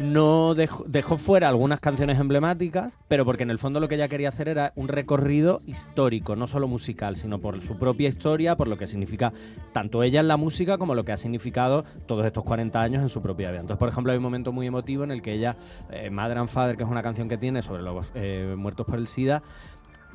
No 0.00 0.54
dejó, 0.54 0.84
dejó 0.86 1.18
fuera 1.18 1.48
algunas 1.48 1.78
canciones 1.78 2.18
emblemáticas, 2.18 2.96
pero 3.06 3.26
porque 3.26 3.42
en 3.42 3.50
el 3.50 3.58
fondo 3.58 3.80
lo 3.80 3.88
que 3.88 3.96
ella 3.96 4.08
quería 4.08 4.30
hacer 4.30 4.48
era 4.48 4.72
un 4.74 4.88
recorrido 4.88 5.60
histórico, 5.66 6.36
no 6.36 6.48
solo 6.48 6.66
musical, 6.68 7.16
sino 7.16 7.38
por 7.38 7.60
su 7.60 7.78
propia 7.78 8.08
historia, 8.08 8.56
por 8.56 8.66
lo 8.66 8.78
que 8.78 8.86
significa 8.86 9.30
tanto 9.74 10.02
ella 10.02 10.20
en 10.20 10.28
la 10.28 10.38
música 10.38 10.78
como 10.78 10.94
lo 10.94 11.04
que 11.04 11.12
ha 11.12 11.18
significado 11.18 11.84
todos 12.06 12.24
estos 12.24 12.42
40 12.44 12.80
años 12.80 13.02
en 13.02 13.10
su 13.10 13.20
propia 13.20 13.50
vida. 13.50 13.60
Entonces, 13.60 13.78
por 13.78 13.90
ejemplo, 13.90 14.10
hay 14.10 14.16
un 14.16 14.22
momento 14.22 14.52
muy 14.52 14.66
emotivo 14.66 15.04
en 15.04 15.10
el 15.10 15.20
que 15.20 15.34
ella, 15.34 15.58
eh, 15.90 16.08
Mother 16.08 16.38
and 16.38 16.48
Father, 16.48 16.78
que 16.78 16.84
es 16.84 16.88
una 16.88 17.02
canción 17.02 17.28
que 17.28 17.36
tiene 17.36 17.60
sobre 17.60 17.82
los 17.82 18.06
eh, 18.14 18.54
muertos 18.56 18.86
por 18.86 18.98
el 18.98 19.06
SIDA, 19.06 19.42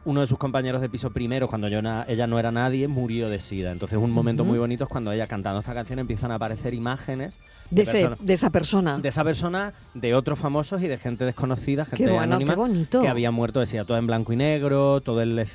uno 0.06 0.22
de 0.22 0.28
sus 0.28 0.38
compañeros 0.38 0.82
de 0.82 0.90
piso 0.90 1.10
primero, 1.12 1.48
cuando 1.48 1.68
yo 1.68 1.80
ella 2.08 2.28
no 2.28 2.40
era 2.40 2.52
nadie, 2.52 2.88
murió 2.88 3.28
de 3.28 3.40
SIDA. 3.40 3.72
Entonces, 3.72 3.98
un 3.98 4.12
momento 4.12 4.46
muy 4.46 4.58
bonito 4.60 4.84
es 4.86 4.90
cuando 4.90 5.12
ella 5.12 5.28
cantando 5.28 5.60
esta 5.60 5.74
canción 5.74 6.00
empiezan 6.00 6.32
a 6.32 6.36
aparecer 6.36 6.74
imágenes 6.74 7.40
de, 7.72 7.82
ese- 7.82 7.92
personas- 8.04 8.26
de 8.26 8.34
esa 8.34 8.50
persona. 8.52 8.98
de 9.00 9.10
esa 9.10 9.24
persona, 9.24 9.74
de 9.96 10.14
otros 10.16 10.38
famosos 10.40 10.82
y 10.84 10.88
de 10.88 10.98
gente 10.98 11.26
desconocida, 11.26 11.86
gente 11.86 12.04
Qué 12.06 12.10
bueno, 12.12 12.22
anónima, 12.22 12.54
qué 12.54 12.58
bonito. 12.60 13.02
que 13.02 13.08
habían 13.08 13.34
muerto 13.34 13.60
de 13.60 13.66
SIDA, 13.66 13.86
todo 13.86 13.98
en 13.98 14.06
blanco 14.08 14.32
y 14.32 14.36
negro, 14.36 15.02
todo 15.02 15.22
el, 15.22 15.46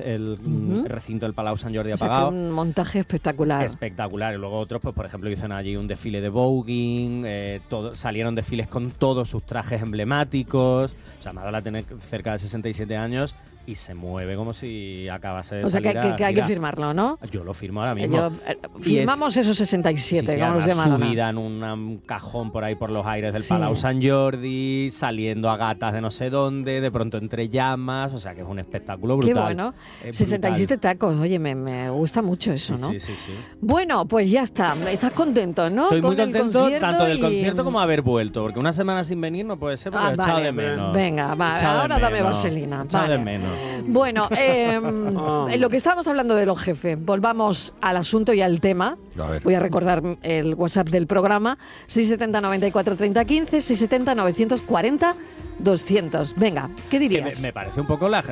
recinto 0.86 1.26
del 1.26 1.34
Palau 1.34 1.56
San 1.56 1.74
Jordi 1.74 1.92
O 1.92 1.96
sea, 1.96 2.08
que 2.08 2.12
apagado. 2.14 2.30
un 2.30 2.50
montaje 2.50 2.98
espectacular. 2.98 3.64
Espectacular. 3.64 4.34
Y 4.34 4.38
luego 4.38 4.58
otros, 4.58 4.82
pues 4.82 4.94
por 4.94 5.06
ejemplo, 5.06 5.30
hicieron 5.30 5.52
allí 5.52 5.76
un 5.76 5.86
desfile 5.86 6.20
de 6.20 6.28
voguing, 6.28 7.22
eh, 7.24 7.60
todo, 7.68 7.94
salieron 7.94 8.34
desfiles 8.34 8.66
con 8.66 8.90
todos 8.90 9.28
sus 9.30 9.44
trajes 9.44 9.80
emblemáticos. 9.82 10.92
O 11.18 11.22
sea, 11.22 11.32
Madonna 11.32 11.62
tiene 11.62 11.84
cerca 12.08 12.32
de 12.32 12.38
67 12.38 12.96
años 12.96 13.34
y 13.66 13.74
se 13.76 13.94
mueve 13.94 14.34
como 14.36 14.52
si 14.52 15.08
acabase 15.08 15.56
de 15.56 15.64
o 15.64 15.66
sea, 15.68 15.80
que, 15.80 15.88
salir 15.92 16.00
que- 16.02 16.08
a 16.08 16.16
que 16.16 16.24
hay 16.24 16.34
que 16.34 16.40
girar. 16.40 16.48
firmarlo, 16.48 16.94
¿no? 16.94 17.18
Yo 17.30 17.44
lo 17.44 17.54
firmo 17.54 17.80
ahora 17.80 17.94
mismo. 17.94 18.16
Yo, 18.16 18.32
eh, 18.46 18.56
firmamos 18.80 19.36
esos 19.36 19.56
67, 19.56 20.26
Sí, 20.26 20.32
sí, 20.34 20.40
como 20.40 20.54
los 20.54 20.64
además 20.64 20.84
subida 20.88 21.28
en 21.30 21.38
un 21.38 22.02
cajón 22.06 22.50
por 22.50 22.64
ahí 22.64 22.74
por 22.74 22.90
los 22.90 23.06
aires 23.06 23.32
del 23.32 23.42
Sí. 23.42 23.48
Palau 23.48 23.76
San 23.76 24.02
Jordi, 24.02 24.90
saliendo 24.90 25.50
a 25.50 25.56
gatas 25.56 25.92
de 25.92 26.00
no 26.00 26.10
sé 26.10 26.30
dónde, 26.30 26.80
de 26.80 26.90
pronto 26.90 27.18
entre 27.18 27.48
llamas, 27.48 28.12
o 28.14 28.18
sea 28.18 28.34
que 28.34 28.40
es 28.40 28.46
un 28.46 28.58
espectáculo 28.58 29.18
Qué 29.20 29.26
brutal. 29.26 29.42
bueno. 29.44 29.74
Es 30.04 30.16
67 30.16 30.74
brutal. 30.74 30.92
tacos, 30.98 31.20
oye, 31.20 31.38
me, 31.38 31.54
me 31.54 31.90
gusta 31.90 32.22
mucho 32.22 32.52
eso, 32.52 32.76
Sí, 32.76 32.82
¿no? 32.82 32.90
sí, 32.92 33.00
sí, 33.00 33.12
sí. 33.16 33.32
Bueno, 33.60 34.06
pues 34.06 34.30
ya 34.30 34.42
está. 34.42 34.74
Estás 34.90 35.12
contento, 35.12 35.68
¿no? 35.70 35.84
Estoy 35.84 36.00
muy 36.02 36.10
Con 36.16 36.20
el 36.20 36.32
contento 36.32 36.60
concierto 36.60 36.86
tanto 36.86 37.04
del 37.04 37.18
y- 37.18 37.20
concierto 37.20 37.64
como 37.64 37.80
haber 37.80 38.02
vuelto, 38.02 38.42
porque 38.42 38.58
una 38.58 38.72
semana 38.72 39.04
sin 39.04 39.20
venir 39.20 39.44
no 39.46 39.58
puede 39.58 39.76
ser 39.76 39.92
porque 39.92 40.06
Ah, 40.06 40.10
he 40.10 40.14
echado 40.14 40.32
vale. 40.32 40.44
de 40.46 40.52
menos. 40.52 40.96
Venga, 40.96 41.34
va, 41.34 41.56
Echado 41.56 41.74
de 41.74 41.80
ahora 41.82 41.98
dame 41.98 42.16
menos. 42.16 42.36
vaselina, 42.36 42.82
echado 42.84 43.08
de 43.08 43.16
vale. 43.18 43.24
menos. 43.24 43.49
Bueno, 43.86 44.28
eh, 44.36 44.74
en 45.50 45.60
lo 45.60 45.70
que 45.70 45.76
estábamos 45.76 46.06
hablando 46.08 46.34
de 46.34 46.46
los 46.46 46.60
jefes, 46.60 46.98
volvamos 47.02 47.74
al 47.80 47.96
asunto 47.96 48.32
y 48.32 48.40
al 48.42 48.60
tema. 48.60 48.96
A 49.18 49.26
ver. 49.26 49.42
Voy 49.42 49.54
a 49.54 49.60
recordar 49.60 50.02
el 50.22 50.54
WhatsApp 50.54 50.88
del 50.88 51.06
programa: 51.06 51.58
670 51.86 52.40
94 52.40 52.96
30 52.96 53.24
15, 53.24 53.60
670 53.60 54.14
940 54.14 55.14
200. 55.62 56.34
Venga, 56.36 56.70
¿qué 56.90 56.98
Que 56.98 57.00
me, 57.00 57.08
dirías? 57.08 57.40
me 57.42 57.52
parece 57.52 57.80
un 57.80 57.86
poco 57.86 58.08
la, 58.08 58.22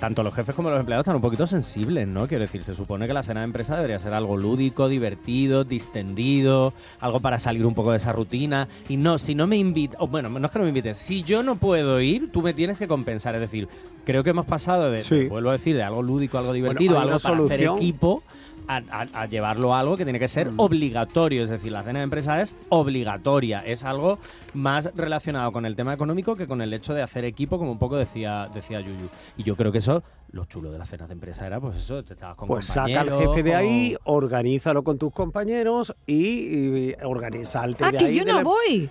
tanto 0.00 0.22
los 0.22 0.34
jefes 0.34 0.54
como 0.54 0.70
los 0.70 0.80
empleados 0.80 1.04
están 1.04 1.16
un 1.16 1.22
poquito 1.22 1.46
sensibles, 1.46 2.06
¿no? 2.06 2.26
Quiero 2.26 2.42
decir, 2.42 2.64
se 2.64 2.74
supone 2.74 3.06
que 3.06 3.12
la 3.12 3.22
cena 3.22 3.40
de 3.40 3.44
empresa 3.44 3.76
debería 3.76 3.98
ser 3.98 4.12
algo 4.12 4.36
lúdico, 4.36 4.88
divertido, 4.88 5.64
distendido, 5.64 6.72
algo 7.00 7.20
para 7.20 7.38
salir 7.38 7.64
un 7.66 7.74
poco 7.74 7.90
de 7.90 7.98
esa 7.98 8.12
rutina. 8.12 8.68
Y 8.88 8.96
no, 8.96 9.18
si 9.18 9.34
no 9.34 9.46
me 9.46 9.56
invitas, 9.56 10.00
bueno, 10.08 10.28
no 10.28 10.44
es 10.46 10.52
que 10.52 10.58
no 10.58 10.64
me 10.64 10.70
invites, 10.70 10.96
si 10.96 11.22
yo 11.22 11.42
no 11.42 11.56
puedo 11.56 12.00
ir, 12.00 12.30
tú 12.32 12.42
me 12.42 12.54
tienes 12.54 12.78
que 12.78 12.86
compensar. 12.86 13.34
Es 13.34 13.40
decir, 13.40 13.68
creo 14.04 14.22
que 14.22 14.30
hemos 14.30 14.46
pasado 14.46 14.90
de, 14.90 15.02
Sí. 15.02 15.26
vuelvo 15.28 15.50
a 15.50 15.54
decir, 15.54 15.76
de 15.76 15.82
algo 15.82 16.02
lúdico, 16.02 16.38
algo 16.38 16.52
divertido, 16.52 16.98
algo 16.98 17.18
para 17.18 17.36
hacer 17.44 17.62
equipo. 17.64 18.22
A, 18.68 18.82
a- 18.90 19.22
a 19.22 19.26
llevarlo 19.26 19.74
a 19.74 19.80
algo 19.80 19.96
que 19.96 20.04
tiene 20.04 20.18
que 20.18 20.26
ser 20.28 20.50
Mm. 20.50 20.58
obligatorio, 20.60 21.42
es 21.44 21.48
decir, 21.48 21.70
la 21.70 21.82
cena 21.84 22.00
de 22.00 22.04
empresa 22.04 22.40
es 22.42 22.56
obligatoria, 22.68 23.60
es 23.60 23.84
algo 23.84 24.18
más 24.54 24.90
relacionado 24.96 25.52
con 25.52 25.66
el 25.66 25.76
tema 25.76 25.94
económico 25.94 26.34
que 26.34 26.46
con 26.48 26.60
el 26.60 26.72
hecho 26.72 26.92
de 26.92 27.02
hacer 27.02 27.24
equipo, 27.24 27.58
como 27.58 27.70
un 27.70 27.78
poco 27.78 27.96
decía, 27.96 28.48
decía 28.52 28.80
Yuyu. 28.80 29.08
Y 29.36 29.44
yo 29.44 29.54
creo 29.54 29.70
que 29.70 29.78
eso, 29.78 30.02
lo 30.32 30.46
chulo 30.46 30.72
de 30.72 30.78
las 30.78 30.88
cenas 30.88 31.06
de 31.08 31.14
empresa 31.14 31.46
era, 31.46 31.60
pues 31.60 31.76
eso, 31.76 32.02
te 32.02 32.14
estabas 32.14 32.34
con 32.36 32.48
Pues 32.48 32.66
saca 32.66 33.02
al 33.02 33.10
jefe 33.16 33.42
de 33.44 33.54
ahí, 33.54 33.96
organízalo 34.04 34.82
con 34.82 34.98
tus 34.98 35.12
compañeros 35.12 35.94
y, 36.04 36.16
y 36.16 36.96
organizarte 37.04 37.84
Ah, 37.84 37.92
de 37.92 37.98
que 37.98 38.04
ahí 38.06 38.18
yo 38.18 38.24
de 38.24 38.32
no 38.32 38.38
la- 38.38 38.42
voy. 38.44 38.90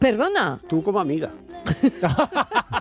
Perdona. 0.00 0.60
Tú 0.68 0.82
como 0.82 0.98
amiga. 0.98 1.30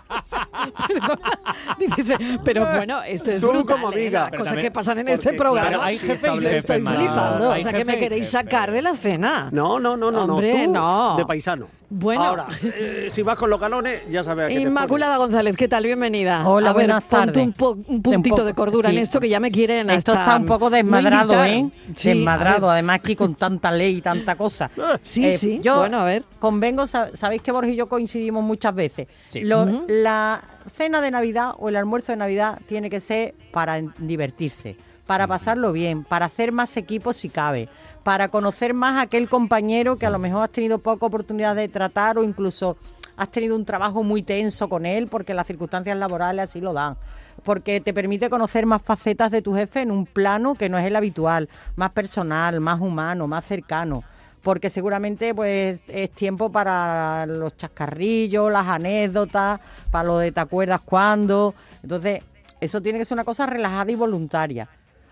Dices, 1.98 2.18
pero 2.44 2.66
bueno, 2.66 3.02
esto 3.04 3.32
es 3.32 3.42
Tú 3.42 3.48
brutal, 3.50 3.76
como 3.76 3.92
¿eh? 3.92 3.96
amiga. 3.96 4.22
Las 4.22 4.32
cosas 4.32 4.46
también- 4.46 4.66
que 4.68 4.72
pasan 4.72 5.00
en 5.00 5.06
porque, 5.06 5.14
este 5.16 5.34
programa. 5.34 5.68
claro, 5.68 5.84
hay 5.84 5.98
jefe 5.98 6.12
y 6.14 6.16
establece- 6.16 6.44
jefe, 6.44 6.58
Estoy 6.58 6.82
Mariló. 6.82 7.04
flipando. 7.06 7.52
Hay 7.52 7.60
O 7.60 7.64
sea, 7.64 7.74
que 7.74 7.86
me 7.86 8.00
queréis 8.00 8.26
jefe. 8.32 8.44
sacar 8.44 8.72
de 8.72 8.82
la 8.82 8.96
cena. 8.96 9.50
No, 9.52 9.80
no, 9.80 9.96
no, 9.98 10.12
no. 10.12 10.24
Hombre, 10.26 10.64
tú 10.66 10.72
no. 10.72 11.16
De 11.18 11.26
paisano. 11.26 11.68
Bueno. 11.92 12.22
Ahora, 12.24 12.46
eh, 12.62 13.08
si 13.10 13.24
vas 13.24 13.36
con 13.36 13.50
los 13.50 13.60
galones, 13.60 14.04
ya 14.10 14.24
sabes 14.24 14.46
a 14.46 14.48
qué 14.50 14.54
te 14.56 14.62
Inmaculada 14.62 15.18
González, 15.18 15.58
¿qué 15.58 15.68
tal? 15.68 15.86
Bienvenida. 15.86 16.48
Hola, 16.48 16.70
a 16.70 16.74
ver, 16.74 16.86
buenas 16.86 17.04
tardes. 17.06 17.36
un, 17.44 17.52
po- 17.54 17.80
un 17.88 18.02
puntito 18.04 18.36
poco- 18.36 18.46
de 18.46 18.54
cordura 18.54 18.90
en 18.92 19.00
esto 19.00 19.20
que 19.20 19.28
ya 19.28 19.40
me 19.40 19.50
quieren 19.50 19.90
Esto 19.90 20.12
hasta 20.12 20.22
está 20.24 20.36
un 20.38 20.46
poco 20.46 20.70
desmadrado. 20.70 21.44
¿eh? 21.46 21.68
Sí, 21.96 22.10
desmadrado, 22.10 22.70
además 22.70 22.98
aquí 23.00 23.16
con 23.16 23.34
tanta 23.34 23.72
ley 23.72 23.98
y 23.98 24.02
tanta 24.02 24.36
cosa. 24.36 24.70
Sí, 25.02 25.26
Eh, 25.26 25.34
sí. 25.38 25.60
Yo 25.64 25.78
bueno, 25.80 26.00
a 26.00 26.06
ver. 26.06 26.24
convengo, 26.38 26.86
sa- 26.86 27.10
sabéis 27.16 27.42
que 27.42 27.52
Borja 27.52 27.72
y 27.72 27.76
yo 27.76 27.90
coincidimos 27.90 28.44
muchas 28.44 28.76
veces. 28.76 29.08
Sí. 29.24 29.42
Lo-. 29.42 29.66
La 29.88 30.40
cena 30.68 31.02
de 31.02 31.12
Navidad 31.12 31.54
o 31.58 31.70
el 31.70 31.76
almuerzo 31.76 32.12
de 32.12 32.18
Navidad 32.18 32.60
tiene 32.68 32.90
que 32.90 33.00
ser 33.00 33.36
para 33.52 33.82
divertirse, 33.98 34.76
para 35.06 35.28
pasarlo 35.28 35.72
bien, 35.72 36.04
para 36.04 36.26
hacer 36.26 36.52
más 36.52 36.76
equipos 36.78 37.18
si 37.18 37.30
cabe, 37.30 37.70
para 38.04 38.30
conocer 38.30 38.74
más 38.74 38.98
a 38.98 39.02
aquel 39.02 39.30
compañero 39.30 39.98
que 39.98 40.06
a 40.06 40.10
lo 40.10 40.20
mejor 40.20 40.44
has 40.44 40.52
tenido 40.52 40.80
poca 40.80 41.06
oportunidad 41.06 41.56
de 41.56 41.68
tratar 41.68 42.18
o 42.18 42.24
incluso 42.24 42.78
has 43.18 43.30
tenido 43.30 43.56
un 43.56 43.66
trabajo 43.66 44.04
muy 44.04 44.22
tenso 44.22 44.70
con 44.70 44.86
él 44.86 45.08
porque 45.08 45.34
las 45.34 45.48
circunstancias 45.48 45.98
laborales 45.98 46.44
así 46.44 46.62
lo 46.62 46.74
dan. 46.74 46.96
Porque 47.44 47.82
te 47.82 47.94
permite 47.94 48.30
conocer 48.30 48.66
más 48.66 48.82
facetas 48.82 49.32
de 49.32 49.42
tu 49.42 49.54
jefe 49.56 49.82
en 49.82 49.92
un 49.92 50.06
plano 50.06 50.56
que 50.56 50.70
no 50.70 50.78
es 50.78 50.86
el 50.86 50.96
habitual, 50.96 51.50
más 51.76 51.92
personal, 51.92 52.60
más 52.60 52.80
humano, 52.80 53.28
más 53.28 53.46
cercano 53.46 54.04
porque 54.42 54.70
seguramente 54.70 55.34
pues 55.36 55.82
es 55.88 56.12
tiempo 56.12 56.52
para 56.52 57.26
los 57.26 57.58
chascarrillos, 57.58 58.52
las 58.52 58.68
anécdotas, 58.68 59.60
para 59.92 60.08
lo 60.08 60.18
de 60.18 60.32
te 60.32 60.40
acuerdas 60.40 60.82
cuándo. 60.82 61.54
Entonces, 61.84 62.22
eso 62.60 62.82
tiene 62.82 63.00
que 63.00 63.06
ser 63.06 63.16
una 63.16 63.24
cosa 63.24 63.46
relajada 63.46 63.92
y 63.92 63.96
voluntaria, 63.96 64.68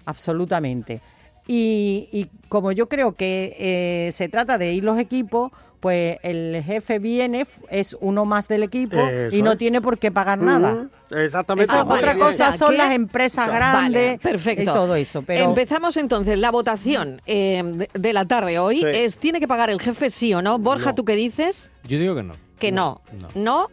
absolutamente. 0.06 1.02
Y, 1.48 2.10
y 2.12 2.28
como 2.50 2.72
yo 2.72 2.90
creo 2.90 3.14
que 3.16 3.56
eh, 3.58 4.12
se 4.12 4.28
trata 4.30 4.58
de 4.58 4.74
ir 4.74 4.84
los 4.84 5.00
equipos, 5.00 5.52
pues 5.80 6.18
el 6.24 6.62
jefe 6.66 6.98
viene, 7.00 7.46
es 7.70 7.96
uno 8.02 8.26
más 8.26 8.48
del 8.48 8.64
equipo 8.64 8.98
Eso 8.98 9.36
y 9.36 9.42
no 9.44 9.52
es. 9.52 9.58
tiene 9.60 9.80
por 9.80 10.00
qué 10.00 10.12
pagar 10.12 10.40
nada. 10.40 10.88
Exactamente. 11.12 11.72
Ah, 11.74 11.84
vale, 11.84 12.00
otra 12.00 12.18
cosa 12.18 12.52
son 12.52 12.76
las 12.76 12.92
empresas 12.94 13.48
Vale, 13.48 13.60
grandes 13.60 14.20
perfecto. 14.20 14.64
y 14.64 14.66
todo 14.66 14.96
eso. 14.96 15.22
Pero 15.22 15.44
Empezamos 15.44 15.96
entonces 15.98 16.40
la 16.40 16.52
votación 16.52 17.22
eh, 17.28 17.88
de, 17.94 18.14
la 18.14 18.26
tarde 18.26 18.58
hoy. 18.60 18.80
Sí. 18.82 18.88
Es 18.92 19.18
¿tiene 19.18 19.40
que 19.40 19.48
pagar 19.48 19.70
el 19.70 19.80
jefe 19.80 20.10
sí 20.10 20.34
o 20.34 20.42
no? 20.42 20.58
Borja, 20.58 20.90
No. 20.90 20.96
¿tú 20.96 21.06
qué 21.06 21.16
dices? 21.16 21.70
Yo 21.88 22.00
digo 22.00 22.16
que 22.16 22.24
no. 22.24 22.34
Que 22.60 22.72
no. 22.72 23.02
No. 23.22 23.28
No. 23.36 23.68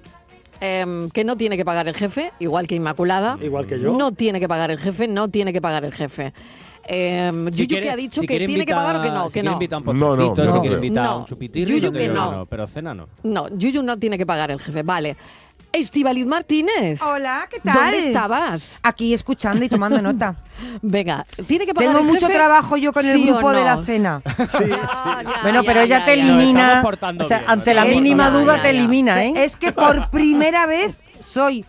em, 0.61 1.09
que 1.11 1.25
no 1.25 1.37
tiene 1.37 1.57
que 1.57 1.65
pagar 1.65 1.89
el 1.89 1.95
jefe, 1.97 2.33
igual 2.39 2.67
que 2.67 2.75
Inmaculada. 2.75 3.39
Igual 3.43 3.67
que 3.67 3.81
yo. 3.81 3.93
No 3.97 4.13
tiene 4.13 4.41
que 4.41 4.47
pagar 4.49 4.71
el 4.71 4.79
jefe, 4.79 5.09
no 5.09 5.29
tiene 5.29 5.53
que 5.55 5.63
pagar 5.63 5.87
el 5.87 5.93
jefe. 5.95 6.33
Si 6.89 7.57
Yuyu 7.57 7.69
quiere- 7.69 7.83
que 7.87 7.91
ha 7.91 7.97
dicho 7.97 8.21
si 8.21 8.27
que 8.27 8.47
tiene 8.47 8.67
que 8.67 8.75
pagar 8.75 8.97
o 8.97 9.01
que 9.03 9.11
no, 9.11 9.27
si 9.31 9.41
que 9.41 9.43
no. 9.43 9.59
No, 9.93 9.93
no, 9.95 10.17
no 10.17 10.35
si 10.35 10.41
creo. 10.43 10.61
quiere 10.61 10.77
invitar 10.77 11.05
No. 11.05 11.19
un 11.19 11.25
chupitirri, 11.27 11.81
Yuyu 11.81 11.93
que 11.93 12.09
no. 12.09 12.47
pero 12.49 12.67
cena 12.67 12.95
no. 12.95 13.09
No, 13.23 13.49
Yuyu 13.49 13.83
no 13.83 13.97
tiene 13.99 14.19
que 14.19 14.27
pagar 14.27 14.51
el 14.51 14.61
jefe. 14.61 14.83
Vale. 14.83 15.17
Estivaliz 15.73 16.25
Martínez. 16.25 17.03
Hola, 17.03 17.49
¿qué 17.51 17.59
tal? 17.59 17.75
¿Dónde 17.91 17.99
estabas? 17.99 18.79
Aquí 18.85 19.13
escuchando 19.13 19.65
y 19.65 19.69
tomando 19.69 20.01
nota. 20.03 20.37
Venga, 20.83 21.27
tiene 21.49 21.67
que 21.67 21.75
pagar 21.75 21.89
Tengo 21.91 21.99
el 22.01 22.07
mucho 22.07 22.27
jefe? 22.29 22.39
trabajo 22.39 22.77
yo 22.77 22.93
con 22.93 23.05
el 23.05 23.13
¿Sí 23.13 23.29
o 23.29 23.33
grupo 23.33 23.51
de 23.51 23.59
no? 23.59 23.65
la 23.65 23.77
cena. 23.85 24.23
Ya, 24.39 24.69
ya, 24.69 25.25
Bueno, 25.43 25.63
ya, 25.63 25.67
pero 25.67 25.81
ella 25.81 26.05
te 26.05 26.13
elimina. 26.13 26.81
O 27.19 27.25
sea, 27.25 27.39
bien, 27.39 27.51
ante 27.51 27.75
la 27.75 27.85
¿no? 27.85 27.91
mínima 27.91 28.31
duda 28.31 28.63
te 28.63 28.71
elimina, 28.71 29.25
¿eh? 29.25 29.33
Es 29.37 29.57
que 29.57 29.73
por 29.73 30.11
primera 30.11 30.67
vez 30.67 30.95
soy 31.21 31.65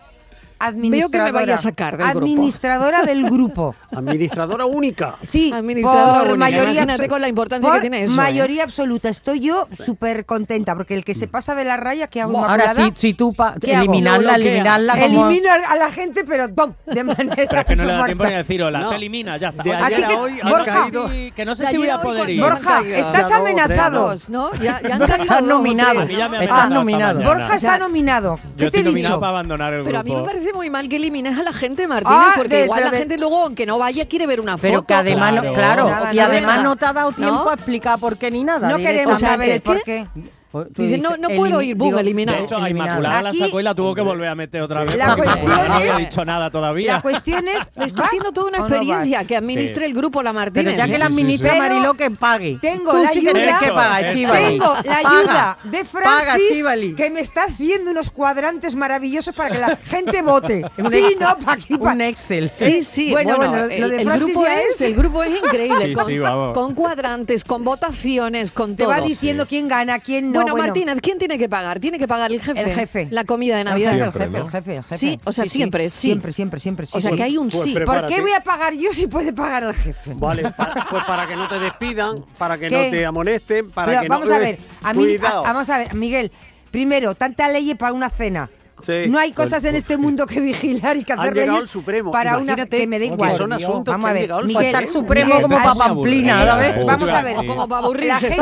administradora. 0.58 1.32
vaya 1.32 1.54
a 1.54 1.58
sacar 1.58 1.96
del 1.96 2.06
grupo. 2.08 2.18
Administradora 2.18 3.02
del 3.02 3.22
grupo. 3.30 3.74
Administradora 3.96 4.66
única. 4.66 5.16
Sí, 5.22 5.52
Administradora 5.52 6.18
por 6.20 6.28
única. 6.32 6.36
mayoría 6.38 7.08
con 7.08 7.20
la 7.20 7.28
importancia 7.28 7.68
por 7.68 7.76
que 7.76 7.80
tiene 7.82 8.04
eso, 8.04 8.12
¿eh? 8.12 8.16
Mayoría 8.16 8.64
absoluta. 8.64 9.08
Estoy 9.08 9.40
yo 9.40 9.68
súper 9.84 10.24
contenta 10.26 10.74
porque 10.74 10.94
el 10.94 11.04
que 11.04 11.14
se 11.14 11.28
pasa 11.28 11.54
de 11.54 11.64
la 11.64 11.76
raya, 11.76 12.06
¿qué 12.08 12.20
hago? 12.22 12.38
Ahora 12.38 12.64
Inmaculada? 12.64 12.86
sí, 12.88 12.92
si 12.96 13.14
tú 13.14 13.32
pa- 13.34 13.54
¿Qué 13.60 13.74
hago? 13.74 13.84
eliminarla, 13.84 14.34
bloquea. 14.34 14.50
eliminarla 14.52 14.92
como... 14.98 15.26
Elimino 15.28 15.48
a 15.68 15.76
la 15.76 15.90
gente, 15.90 16.24
pero 16.26 16.54
¡pum! 16.54 16.72
de 16.86 17.04
manera 17.04 17.34
Pero 17.36 17.60
es 17.60 17.66
que 17.66 17.76
no 17.76 17.84
le 17.84 17.92
da 17.92 18.04
tiempo 18.06 18.24
ni 18.26 18.32
a 18.34 18.36
decir 18.38 18.62
hola, 18.62 18.80
No. 18.80 18.88
te 18.90 18.94
elimina, 18.96 19.36
ya 19.36 19.48
está. 19.48 19.62
De 19.62 19.74
ayer 19.74 19.98
que- 19.98 20.04
a 20.14 20.20
hoy 20.20 20.40
han 20.42 20.48
Borja, 20.50 20.74
caído- 20.84 21.08
sí, 21.10 21.32
que 21.34 21.44
no 21.44 21.54
sé 21.54 21.66
si 21.66 21.76
voy 21.76 21.88
a 21.88 21.96
hoy, 21.96 22.02
poder 22.02 22.16
¿cuántos 22.18 22.34
ir. 22.34 22.40
Borja, 22.40 22.80
estás 22.98 23.30
amenazado. 23.32 24.08
Dos, 24.08 24.28
¿no? 24.28 24.52
Ya, 24.54 24.80
ya 24.82 24.94
han 24.96 25.02
Estás 25.06 25.26
caído 25.26 25.40
nominado. 25.42 26.00
Me 26.00 26.46
¿no? 26.46 26.82
Estás. 26.86 27.24
Borja 27.24 27.54
está 27.54 27.78
nominado. 27.78 28.38
¿Qué 28.56 28.70
te 28.70 28.80
he 28.80 28.82
dicho? 28.82 29.20
para 29.20 29.30
abandonar 29.30 29.72
el 29.74 29.84
Pero 29.84 29.98
a 29.98 30.02
mí 30.02 30.10
me 30.10 30.16
grupo. 30.16 30.30
Parece 30.46 30.56
muy 30.56 30.70
mal 30.70 30.88
que 30.88 30.96
elimines 30.96 31.38
a 31.38 31.42
la 31.42 31.52
gente, 31.52 31.86
Martínez, 31.88 32.18
Ah, 32.20 32.32
porque 32.36 32.56
de- 32.56 32.64
igual 32.64 32.80
la 32.84 32.90
de- 32.90 32.98
gente 32.98 33.18
luego, 33.18 33.38
aunque 33.44 33.66
no 33.66 33.78
vaya, 33.78 34.06
quiere 34.08 34.26
ver 34.26 34.40
una 34.40 34.52
foto. 34.56 34.62
Pero 34.62 34.82
que 34.86 34.94
además, 34.94 35.32
no, 35.34 35.40
Claro. 35.40 35.54
claro, 35.54 35.88
Nada, 35.90 36.12
y 36.14 36.16
nada, 36.16 36.28
además 36.32 36.50
nada. 36.56 36.62
no 36.62 36.76
te 36.76 36.84
ha 36.86 36.92
dado 36.92 37.12
tiempo 37.12 37.44
¿No? 37.44 37.50
a 37.50 37.54
explicar 37.54 37.98
por 37.98 38.16
qué 38.16 38.30
ni 38.30 38.44
nada. 38.44 38.68
No 38.68 38.76
queremos 38.78 39.16
O 39.16 39.18
sea, 39.18 39.30
saber 39.30 39.50
es 39.50 39.60
por 39.60 39.82
qué. 39.82 40.06
Tú 40.52 40.64
Dice, 40.82 40.98
no, 40.98 41.10
dices, 41.10 41.20
no 41.20 41.28
puedo 41.36 41.60
ir, 41.60 41.74
bum, 41.74 41.88
digo, 41.88 41.98
eliminado. 41.98 42.38
De 42.38 42.44
hecho, 42.44 42.56
a. 42.56 42.70
Inmaculada 42.70 43.20
la 43.22 43.28
Aquí- 43.30 43.38
sacó 43.40 43.60
y 43.60 43.62
la 43.62 43.74
tuvo 43.74 43.94
que 43.94 44.00
volver 44.00 44.28
a 44.28 44.34
meter 44.34 44.62
otra 44.62 44.84
vez. 44.84 44.96
La 44.96 45.14
cuestión 45.16 45.46
no 45.68 45.74
había 45.74 45.92
es- 45.92 45.98
dicho 45.98 46.24
nada 46.24 46.50
todavía. 46.50 46.94
La 46.94 47.00
cuestión 47.02 47.46
es. 47.48 47.56
Está 47.86 48.02
¿vas 48.02 48.10
siendo 48.10 48.32
toda 48.32 48.48
una 48.48 48.58
experiencia 48.58 49.24
que 49.24 49.36
administre 49.36 49.80
Sí. 49.84 49.90
el 49.90 49.94
grupo 49.94 50.22
La 50.22 50.30
Pero 50.30 50.40
Martínez. 50.40 50.76
ya 50.78 50.86
que 50.86 50.98
la 50.98 51.08
sí, 51.08 51.12
sí, 51.14 51.20
administra 51.20 51.52
sí. 51.52 51.58
Mariló, 51.58 51.94
que 51.94 52.10
pague. 52.10 52.58
Tengo 52.62 52.92
la 52.94 53.08
ayuda- 53.10 53.32
que. 53.32 54.14
Tengo 54.16 54.74
la 54.74 54.82
Paga. 54.82 54.98
ayuda 54.98 55.58
de 55.64 55.84
Francis 55.84 56.94
que 56.96 57.10
me 57.10 57.20
está 57.20 57.44
haciendo 57.44 57.90
unos 57.90 58.10
cuadrantes 58.10 58.74
maravillosos 58.74 59.34
para 59.34 59.50
que 59.50 59.58
la 59.58 59.76
gente 59.84 60.22
vote. 60.22 60.64
Un 60.78 60.90
sí, 60.90 60.98
Excel. 60.98 61.18
no, 61.20 61.38
para 61.38 61.52
aquí, 61.52 61.76
pa- 61.76 61.92
Un 61.92 62.00
Excel. 62.00 62.50
Sí, 62.50 62.82
sí, 62.82 63.10
Bueno, 63.10 63.36
bueno, 63.36 63.64
el, 63.64 63.68
de 63.68 63.76
el 63.96 64.02
Francis 64.04 64.24
grupo 64.32 64.46
es, 64.46 64.74
es- 64.76 64.80
el 64.80 64.94
grupo 64.94 65.22
es 65.22 65.36
increíble, 65.44 65.86
Sí, 65.86 65.92
con, 65.92 66.06
sí, 66.06 66.18
vamos. 66.18 66.52
con 66.54 66.74
cuadrantes, 66.74 67.44
con 67.44 67.64
votaciones, 67.64 68.52
con 68.52 68.76
Te 68.76 68.86
va 68.86 69.00
diciendo 69.00 69.46
quién 69.46 69.68
gana, 69.68 69.98
quién 69.98 70.32
no. 70.32 70.35
Bueno, 70.42 70.56
Martínez, 70.56 70.98
¿quién 71.02 71.18
tiene 71.18 71.38
que 71.38 71.48
pagar? 71.48 71.80
Tiene 71.80 71.98
que 71.98 72.06
pagar 72.08 72.30
el 72.32 72.40
jefe. 72.40 72.60
El 72.60 72.70
jefe. 72.70 73.08
La 73.10 73.24
comida 73.24 73.54
de 73.56 73.62
El 73.62 73.68
Navidad. 73.68 73.92
jefe, 73.92 74.00
Siempre, 74.02 74.24
el 74.24 74.30
jefe, 74.30 74.38
¿no? 74.38 74.44
el 74.44 74.50
jefe, 74.50 74.76
el 74.76 74.82
jefe. 74.84 74.98
Sí, 74.98 75.20
o 75.24 75.32
sea, 75.32 75.44
siempre, 75.46 75.90
sí. 75.90 76.00
Siempre, 76.08 76.32
siempre, 76.32 76.60
siempre. 76.60 76.86
O 76.92 77.00
sea, 77.00 77.10
que 77.12 77.22
hay 77.22 77.36
un 77.36 77.48
Pues 77.50 77.62
sí. 77.64 77.74
¿Por 77.74 78.06
qué 78.08 78.20
voy 78.20 78.32
a 78.32 78.40
pagar 78.40 78.74
yo 78.74 78.92
si 78.92 79.06
puede 79.06 79.32
pagar 79.32 79.64
el 79.64 79.74
jefe? 79.74 80.12
Vale, 80.14 80.42
pues 80.90 81.04
para 81.04 81.26
que 81.26 81.36
no 81.36 81.48
te 81.48 81.58
despidan, 81.58 82.24
para 82.38 82.58
que 82.58 82.68
¿Qué? 82.68 82.84
no 82.84 82.90
te 82.90 83.06
amonesten, 83.06 83.70
para 83.70 83.92
Pero 83.92 84.02
que 84.02 84.08
vamos 84.08 84.28
no... 84.28 84.34
a 84.34 84.38
ver, 84.38 84.58
a 84.82 84.92
mí, 84.94 85.16
a- 85.22 85.40
vamos 85.40 85.68
a 85.70 85.78
ver, 85.78 85.94
Miguel. 85.94 86.30
Primero, 86.70 87.14
tanta 87.14 87.48
ley 87.48 87.74
para 87.74 87.92
una 87.92 88.10
cena. 88.10 88.50
Sí. 88.84 89.06
No 89.08 89.18
hay 89.18 89.32
Pues- 89.32 89.48
cosas 89.48 89.64
en 89.64 89.74
este 89.76 89.96
mundo 89.96 90.26
que 90.26 90.40
vigilar 90.40 90.96
y 90.96 91.04
que 91.04 91.12
hacer 91.14 91.34
leyes 91.34 91.48
al 91.50 91.68
Supremo. 91.68 92.10
para 92.12 92.34
una 92.36 92.42
Imagínate 92.52 92.76
que 92.78 92.86
me 92.86 92.98
da 92.98 93.06
que 93.06 93.12
igual. 93.12 93.36
son 93.36 93.52
asuntos 93.52 93.92
Vamos 93.92 94.06
que 94.06 94.10
a 94.10 94.20
ver, 94.20 94.32
al 94.32 94.44
Miguel, 94.46 94.64
Estar 94.66 94.86
Supremo. 94.86 95.26
Miguel, 95.26 95.42
como 95.42 95.56
para 95.56 95.72
sí, 95.72 95.78
Pamplina, 95.78 96.42
Eso, 96.42 96.50
¿sabes? 96.56 96.86
Vamos 96.86 97.10
a 97.10 97.22
ver. 97.22 97.36
Como 97.36 97.68
para 97.68 97.80
La 97.80 97.86
aburrirse. 97.86 98.36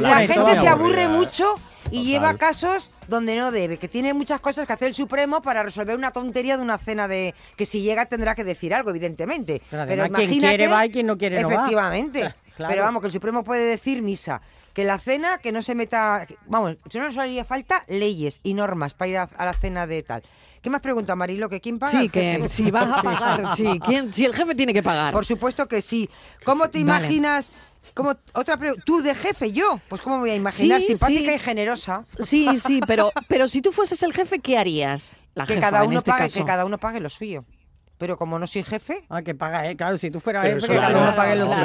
La 0.00 0.20
gente 0.20 0.60
se 0.60 0.68
aburre 0.68 1.08
mucho 1.08 1.46
y 1.90 2.04
lleva 2.04 2.34
casos 2.34 2.90
donde 3.08 3.36
no 3.36 3.50
debe, 3.52 3.76
que 3.78 3.86
tiene 3.88 4.12
muchas 4.14 4.40
cosas 4.40 4.66
que 4.66 4.72
hacer 4.72 4.88
el 4.88 4.94
Supremo 4.94 5.40
para 5.42 5.62
resolver 5.62 5.94
una 5.96 6.10
tontería 6.10 6.56
de 6.56 6.62
una 6.62 6.78
cena 6.78 7.06
de 7.06 7.34
que 7.56 7.64
si 7.66 7.82
llega 7.82 8.06
tendrá 8.06 8.34
que 8.34 8.42
decir 8.44 8.74
algo, 8.74 8.90
evidentemente. 8.90 9.62
Pero 9.70 9.84
Pero, 9.86 10.02
además, 10.02 10.18
quien 10.18 10.30
imagínate, 10.32 10.56
quiere 10.58 10.72
va 10.72 10.86
y 10.86 10.90
quien 10.90 11.06
no 11.06 11.16
quiere 11.18 11.40
no 11.42 11.48
va. 11.48 11.54
Efectivamente. 11.54 12.34
Claro. 12.56 12.70
Pero 12.72 12.84
vamos, 12.84 13.02
que 13.02 13.08
el 13.08 13.12
Supremo 13.12 13.44
puede 13.44 13.64
decir 13.66 14.00
misa, 14.00 14.40
que 14.76 14.84
la 14.84 14.98
cena, 14.98 15.38
que 15.38 15.52
no 15.52 15.62
se 15.62 15.74
meta, 15.74 16.26
que- 16.28 16.36
vamos, 16.46 16.76
si 16.90 16.98
no 16.98 17.06
nos 17.06 17.16
haría 17.16 17.46
falta 17.46 17.82
leyes 17.88 18.40
y 18.42 18.52
normas 18.52 18.92
para 18.92 19.08
ir 19.08 19.16
a, 19.16 19.22
a 19.22 19.44
la 19.46 19.54
cena 19.54 19.86
de 19.86 20.02
tal. 20.02 20.22
¿Qué 20.60 20.68
más 20.68 20.82
pregunta, 20.82 21.16
Marilo? 21.16 21.48
¿Que 21.48 21.62
quién 21.62 21.78
paga? 21.78 21.98
Sí, 21.98 22.10
que 22.10 22.46
si 22.50 22.70
vas 22.70 22.98
a 22.98 23.02
pagar, 23.02 23.56
sí. 23.56 23.80
¿Quién, 23.86 24.12
si 24.12 24.26
el 24.26 24.34
jefe 24.34 24.54
tiene 24.54 24.74
que 24.74 24.82
pagar. 24.82 25.14
Por 25.14 25.24
supuesto 25.24 25.66
que 25.66 25.80
sí. 25.80 26.10
¿Cómo 26.44 26.68
te 26.68 26.84
Vale. 26.84 27.06
imaginas? 27.06 27.52
Como 27.94 28.14
otra 28.34 28.58
pregunta, 28.58 28.82
tú 28.84 29.00
de 29.00 29.14
jefe, 29.14 29.52
yo, 29.52 29.80
pues 29.88 30.02
cómo 30.02 30.16
me 30.16 30.20
voy 30.22 30.30
a 30.30 30.34
imaginar 30.34 30.82
Sí, 30.82 30.88
simpática 30.88 31.30
sí. 31.30 31.36
y 31.36 31.38
generosa. 31.38 32.04
Sí, 32.22 32.46
sí, 32.58 32.80
pero, 32.86 33.10
pero 33.28 33.48
si 33.48 33.62
tú 33.62 33.72
fueses 33.72 34.02
el 34.02 34.12
jefe, 34.12 34.40
¿qué 34.40 34.58
harías? 34.58 35.16
La 35.34 35.46
que 35.46 35.54
jefa, 35.54 35.70
cada 35.70 35.84
uno 35.84 35.98
este 35.98 36.10
pague, 36.10 36.24
caso. 36.24 36.38
que 36.40 36.44
cada 36.44 36.66
uno 36.66 36.76
pague 36.76 37.00
lo 37.00 37.08
suyo. 37.08 37.46
Pero 37.98 38.16
como 38.18 38.38
no 38.38 38.46
soy 38.46 38.62
jefe, 38.62 39.04
Ah, 39.08 39.22
que 39.22 39.34
paga, 39.34 39.68
eh. 39.70 39.74
Claro, 39.76 39.96
si 39.96 40.10
tú 40.10 40.20
fueras 40.20 40.44
jefe, 40.46 40.74
lo 40.74 40.80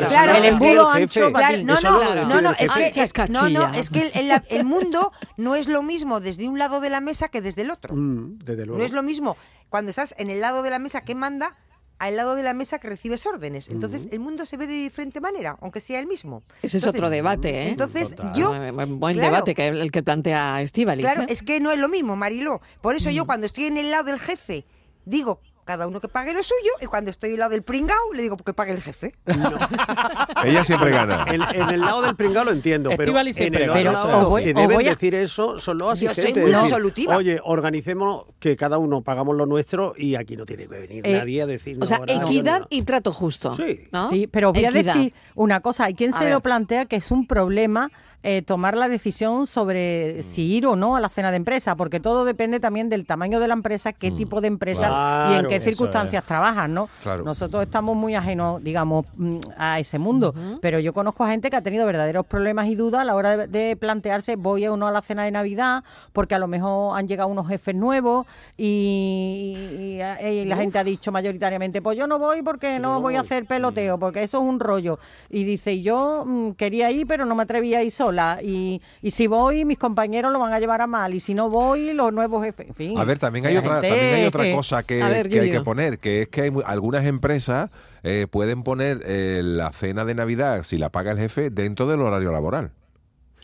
claro, 0.08 0.36
el 0.36 0.46
embudo 0.46 0.90
ancho 0.90 1.32
para 1.32 1.50
ti. 1.56 1.64
no, 1.64 1.80
no, 1.82 2.26
no, 2.26 2.42
no, 2.42 2.52
es 2.58 2.72
que, 2.72 3.28
no, 3.30 3.50
no, 3.50 3.74
es 3.74 3.90
que 3.90 4.02
el, 4.14 4.32
el- 4.32 4.42
el 4.50 4.64
mundo 4.64 5.12
no 5.38 5.56
es 5.56 5.68
lo 5.68 5.84
mismo 5.84 6.20
desde 6.20 6.48
un 6.48 6.58
lado 6.58 6.80
de 6.80 6.90
la 6.90 7.02
mesa 7.02 7.28
que 7.30 7.42
desde 7.42 7.64
el 7.64 7.72
otro. 7.72 7.96
Mm, 7.96 8.40
desde 8.40 8.66
luego. 8.66 8.80
No 8.80 8.86
es 8.86 8.92
lo 8.92 9.04
mismo 9.04 9.36
cuando 9.70 9.90
estás 9.90 10.16
en 10.18 10.30
el 10.30 10.40
lado 10.42 10.64
de 10.64 10.70
la 10.70 10.80
mesa 10.80 11.02
que 11.02 11.16
manda 11.16 11.56
al 12.00 12.16
lado 12.16 12.34
de 12.36 12.42
la 12.44 12.54
mesa 12.56 12.80
que 12.80 12.90
recibes 12.90 13.26
órdenes. 13.28 13.70
Entonces, 13.70 14.08
el 14.12 14.20
mundo 14.20 14.46
se 14.48 14.58
ve 14.58 14.66
de 14.66 14.74
diferente 14.74 15.22
manera, 15.22 15.58
aunque 15.62 15.80
sea 15.80 16.00
el 16.00 16.08
mismo. 16.08 16.42
Ese 16.64 16.78
es 16.80 16.88
otro 16.88 17.12
debate, 17.12 17.50
¿eh? 17.50 17.70
Entonces, 17.70 18.16
Total. 18.16 18.34
yo 18.34 18.50
Buen- 18.52 18.98
claro, 19.18 19.20
debate 19.34 19.54
que 19.54 19.68
el 19.68 19.92
que 19.92 20.02
plantea 20.02 20.62
Estíbaliz. 20.64 21.06
Claro, 21.06 21.22
¿eh? 21.24 21.28
es 21.30 21.44
que 21.44 21.60
no 21.60 21.72
es 21.72 21.78
lo 21.78 21.90
mismo, 21.90 22.16
Mariló. 22.16 22.60
Por 22.82 22.96
eso 22.96 23.10
Mm. 23.10 23.14
yo 23.14 23.26
cuando 23.28 23.46
estoy 23.46 23.66
en 23.66 23.78
el 23.78 23.92
lado 23.92 24.06
del 24.06 24.20
jefe, 24.20 24.66
digo, 25.06 25.40
cada 25.66 25.88
uno 25.88 26.00
que 26.02 26.08
pague 26.08 26.34
lo 26.34 26.44
suyo, 26.44 26.72
y 26.82 26.86
cuando 26.86 27.10
estoy 27.12 27.32
el 27.32 27.40
lado 27.40 27.52
del 27.52 27.64
pringao, 27.64 28.14
le 28.14 28.24
digo 28.24 28.38
que 28.38 28.54
pague 28.54 28.72
el 28.74 28.82
jefe. 28.82 29.14
Ella 30.44 30.64
siempre 30.64 30.92
gana. 30.92 31.26
En, 31.28 31.42
en 31.42 31.70
el 31.70 31.82
lado 31.82 32.02
del 32.02 32.16
pringao 32.16 32.44
lo 32.46 32.52
entiendo, 32.52 32.90
pero 32.98 33.18
en 33.20 33.56
el 33.56 33.62
otro 33.70 33.74
Pero 33.74 33.92
lado 33.92 34.30
voy- 34.30 34.44
que 34.44 34.54
deben 34.54 34.76
voy 34.78 34.88
a- 34.88 34.92
decir 34.92 35.16
eso 35.16 35.60
son 35.60 35.78
los 35.78 36.00
Yo 36.00 36.08
soy 36.14 36.24
asistentes. 36.24 36.44
muy 36.44 36.52
resolutiva. 36.64 37.16
Oye, 37.18 37.40
organicémonos 37.44 38.26
que 38.40 38.56
cada 38.56 38.78
uno 38.78 39.02
pagamos 39.02 39.36
lo 39.36 39.46
nuestro 39.46 39.94
y 39.98 40.16
aquí 40.16 40.36
no 40.36 40.46
tiene 40.46 40.64
que 40.68 40.80
venir 40.80 41.06
Eh, 41.08 41.18
nadie 41.18 41.42
a 41.42 41.46
decir 41.46 41.78
O 41.82 41.86
sea, 41.86 42.02
equidad 42.08 42.66
y 42.70 42.82
trato 42.84 43.14
justo. 43.14 43.56
Sí. 43.56 43.88
¿no? 43.92 44.10
Sí, 44.10 44.28
pero 44.28 44.52
voy 44.54 44.66
a 44.66 44.72
decir 44.72 45.14
una 45.36 45.62
cosa. 45.62 45.86
Hay 45.86 45.94
quien 45.94 46.14
A 46.14 46.18
se 46.18 46.26
ver. 46.26 46.34
lo 46.34 46.42
plantea 46.42 46.86
que 46.86 46.96
es 46.98 47.12
un 47.12 47.28
problema 47.28 47.92
eh, 48.24 48.42
tomar 48.44 48.78
la 48.78 48.88
decisión 48.88 49.48
sobre 49.48 50.22
si 50.24 50.44
ir 50.54 50.68
o 50.68 50.76
no 50.76 50.96
a 50.96 51.00
la 51.00 51.10
cena 51.10 51.32
de 51.32 51.38
empresa, 51.38 51.76
porque 51.76 52.00
todo 52.00 52.24
depende 52.26 52.60
también 52.60 52.88
del 52.90 53.06
tamaño 53.06 53.40
de 53.40 53.48
la 53.48 53.54
empresa, 53.56 53.94
qué 53.94 54.12
tipo 54.12 54.42
de 54.42 54.48
empresa 54.48 54.88
y 55.32 55.34
en 55.40 55.48
qué 55.48 55.56
circunstancias 55.66 56.24
trabajan, 56.26 56.74
¿no? 56.74 56.90
Claro. 57.02 57.24
Nosotros 57.24 57.64
estamos 57.64 57.96
muy 57.98 58.14
ajenos, 58.16 58.64
digamos, 58.64 59.06
mm, 59.16 59.38
a 59.58 59.80
ese 59.80 59.98
mundo, 60.00 60.34
pero 60.62 60.80
yo 60.80 60.94
conozco 60.94 61.24
a 61.24 61.30
gente 61.30 61.50
que 61.50 61.56
ha 61.56 61.62
tenido 61.62 61.86
verdaderos 61.86 62.26
problemas 62.28 62.68
y 62.68 62.76
dudas 62.76 63.02
a 63.02 63.06
la 63.06 63.16
hora 63.16 63.38
de, 63.38 63.48
de 63.48 63.76
plantearse 63.76 64.36
voy 64.36 64.68
o 64.68 64.78
no 64.78 64.88
a 64.88 64.92
la 64.92 65.02
cena 65.02 65.24
de 65.24 65.32
Navidad, 65.32 65.84
porque 66.14 66.36
a 66.36 66.40
lo 66.40 66.48
mejor 66.48 66.98
han 66.98 67.08
llegado 67.08 67.30
unos 67.30 67.48
jefes 67.48 67.74
nuevos 67.76 68.28
y, 68.58 69.56
y- 69.58 70.02
y 70.28 70.46
la 70.46 70.56
gente 70.58 70.78
ha 70.80 70.84
dicho 70.84 71.12
mayoritariamente, 71.12 71.82
pues 71.82 71.98
yo 71.98 72.08
no 72.08 72.20
voy 72.20 72.42
porque 72.42 72.80
no 72.80 72.92
no 72.92 73.00
voy 73.02 73.16
a 73.16 73.22
hacer 73.22 73.46
peloteo, 73.46 73.98
porque 73.98 74.22
eso 74.24 74.38
es 74.40 74.44
un 74.44 74.60
rollo. 74.60 75.00
Y 75.30 75.44
dice, 75.46 75.74
y 75.74 75.82
yo 75.82 76.24
mm, 76.26 76.52
quería 76.52 76.92
ir, 76.92 77.08
pero 77.08 77.24
no 77.26 77.36
me 77.36 77.44
atreví 77.44 77.74
a 77.74 77.82
ir 77.84 77.92
sola. 78.12 78.40
Y, 78.44 78.82
y 79.02 79.12
si 79.12 79.28
voy, 79.28 79.66
mis 79.66 79.78
compañeros 79.78 80.32
lo 80.32 80.40
van 80.40 80.54
a 80.54 80.60
llevar 80.60 80.82
a 80.82 80.88
mal. 80.88 81.14
Y 81.14 81.20
si 81.20 81.34
no 81.34 81.50
voy, 81.50 81.94
los 81.94 82.14
nuevos 82.14 82.44
jefes. 82.44 82.68
En 82.68 82.76
fin. 82.76 82.98
A 82.98 83.04
ver, 83.04 83.20
también 83.20 83.46
hay 83.46 83.58
otra, 83.58 83.82
gente 83.82 83.90
también 83.90 84.16
hay 84.16 84.26
otra 84.26 84.52
cosa 84.52 84.84
que, 84.84 85.02
A 85.02 85.10
ver, 85.10 85.30
que 85.30 85.40
hay 85.40 85.52
que 85.52 85.62
poner, 85.62 86.00
que 86.00 86.24
es 86.24 86.28
que 86.30 86.42
hay 86.42 86.52
algunas 86.66 87.06
empresas 87.06 87.72
eh, 88.04 88.28
pueden 88.30 88.64
poner 88.64 89.02
eh, 89.06 89.42
la 89.44 89.72
cena 89.74 90.06
de 90.06 90.16
Navidad, 90.16 90.64
si 90.64 90.78
la 90.78 90.90
paga 90.90 91.12
el 91.12 91.18
jefe, 91.18 91.50
dentro 91.50 91.88
del 91.88 92.02
horario 92.02 92.32
laboral. 92.32 92.72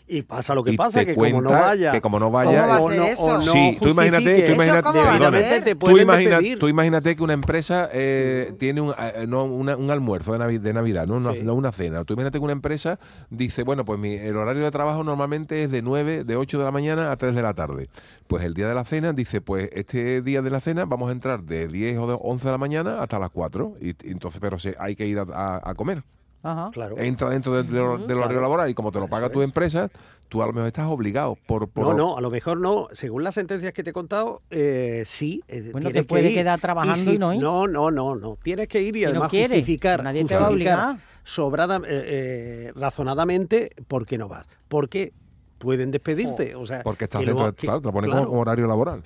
Y 0.10 0.22
pasa 0.22 0.56
lo 0.56 0.64
que 0.64 0.72
Y 0.72 0.78
pasa, 0.78 1.00
te 1.00 1.08
que 1.08 1.16
como 1.16 1.42
no 1.42 1.50
vaya... 1.50 1.92
que 1.92 2.00
como 2.02 2.18
no 2.18 2.32
vaya, 2.32 2.62
¿Cómo 2.62 2.68
va 2.70 2.78
a 2.78 2.82
o 2.82 2.90
no- 2.92 3.04
eso? 3.04 3.24
o 3.24 3.34
no 3.34 3.42
sí, 3.42 3.78
tú 3.82 3.90
imagínate, 3.90 4.24
tú 4.48 4.54
imagínate, 4.54 5.76
tú, 5.76 5.98
imagina- 5.98 6.40
imagínate 6.70 7.16
que 7.18 7.24
una 7.24 7.34
empresa 7.34 7.90
eh, 7.92 8.54
tiene 8.58 8.80
un, 8.80 8.94
eh, 8.98 9.26
no, 9.28 9.44
una- 9.44 9.76
un 9.76 9.92
almuerzo 9.92 10.32
de, 10.32 10.40
Navi- 10.40 10.60
de 10.60 10.72
Navidad, 10.74 11.08
no 11.08 11.16
una, 11.18 11.34
Sí. 11.34 11.42
no 11.44 11.54
una 11.56 11.74
cena. 11.74 12.06
Tú 12.06 12.14
imagínate 12.14 12.38
que 12.40 12.44
una 12.44 12.54
empresa 12.54 13.00
dice, 13.30 13.64
bueno, 13.64 13.84
pues 13.84 14.00
mi, 14.00 14.14
el 14.14 14.38
horario 14.38 14.64
de 14.64 14.72
trabajo 14.72 15.04
normalmente 15.04 15.64
es 15.64 15.72
de 15.72 15.82
9, 15.82 16.24
de 16.24 16.36
8 16.38 16.58
de 16.58 16.64
la 16.64 16.72
mañana 16.72 17.12
a 17.12 17.18
3 17.18 17.36
de 17.36 17.42
la 17.42 17.54
tarde. 17.54 17.88
Pues 18.28 18.44
el 18.46 18.54
día 18.54 18.68
de 18.70 18.76
la 18.76 18.86
cena 18.86 19.12
dice, 19.12 19.42
pues 19.42 19.70
este 19.74 20.22
día 20.22 20.42
de 20.42 20.50
la 20.50 20.62
cena 20.62 20.86
vamos 20.86 21.10
a 21.10 21.12
entrar 21.12 21.44
de 21.44 21.68
10 21.68 21.98
o 21.98 22.08
de 22.08 22.18
11 22.20 22.46
de 22.48 22.52
la 22.54 22.58
mañana 22.58 23.02
hasta 23.02 23.20
las 23.20 23.30
4. 23.30 23.74
Y, 23.82 23.90
y 23.90 24.12
entonces, 24.12 24.40
pero 24.40 24.58
se, 24.58 24.74
hay 24.80 24.96
que 24.96 25.06
ir 25.06 25.20
a, 25.20 25.26
a- 25.34 25.70
a 25.70 25.76
comer. 25.76 26.04
Ajá. 26.44 26.70
Claro. 26.72 26.98
Entra 27.00 27.30
dentro 27.32 27.54
del, 27.54 27.68
del 27.68 27.82
hor- 27.84 28.06
del 28.06 28.18
horario 28.18 28.40
laboral 28.42 28.70
y 28.70 28.74
como 28.74 28.92
te 28.92 29.00
lo 29.00 29.08
paga 29.08 29.26
Eso 29.28 29.34
tu 29.34 29.42
es. 29.42 29.46
empresa, 29.48 29.90
tú 30.30 30.42
a 30.44 30.46
lo 30.48 30.54
mejor 30.54 30.68
estás 30.68 30.88
obligado 30.88 31.36
por... 31.48 31.68
por 31.68 31.84
No, 31.84 31.94
no, 31.94 32.18
a 32.18 32.22
lo 32.22 32.30
mejor 32.30 32.60
no. 32.60 32.88
Según 32.94 33.24
las 33.24 33.34
sentencias 33.36 33.74
que 33.74 33.84
te 33.84 33.90
he 33.90 33.94
contado, 33.94 34.42
eh, 34.52 35.04
sí. 35.06 35.42
eh, 35.48 35.70
Bueno, 35.72 35.90
te 35.92 36.04
puede 36.04 36.24
que 36.24 36.30
ir. 36.30 36.36
quedar 36.36 36.60
trabajando 36.62 37.12
y 37.12 37.18
no 37.18 37.34
ir. 37.34 37.42
No, 37.42 37.68
no, 37.68 37.92
no, 37.92 38.16
no. 38.16 38.38
Tienes 38.44 38.68
que 38.68 38.82
ir 38.82 38.96
y 38.96 39.00
Si 39.00 39.06
no 39.06 39.10
además 39.12 39.32
justificar, 39.32 40.04
nadie 40.04 40.24
te 40.26 40.36
va 40.36 40.46
a 40.48 40.50
obligar. 40.50 40.98
sobrada, 41.24 41.78
eh, 41.78 41.82
eh, 41.88 42.72
razonadamente 42.76 43.72
por 43.88 44.06
qué 44.06 44.18
no 44.18 44.28
vas. 44.28 44.48
Porque 44.68 45.14
pueden 45.58 45.92
despedirte. 45.92 46.56
O 46.56 46.66
sea, 46.66 46.84
Porque 46.84 47.06
estás 47.06 47.22
dentro 47.26 47.46
lo- 47.46 47.52
de, 47.52 47.56
que- 47.58 47.66
claro, 47.68 47.82
te 47.82 47.88
lo 47.88 47.94
ponen 47.94 48.12
claro, 48.12 48.28
como 48.28 48.42
horario 48.42 48.68
laboral. 48.68 49.04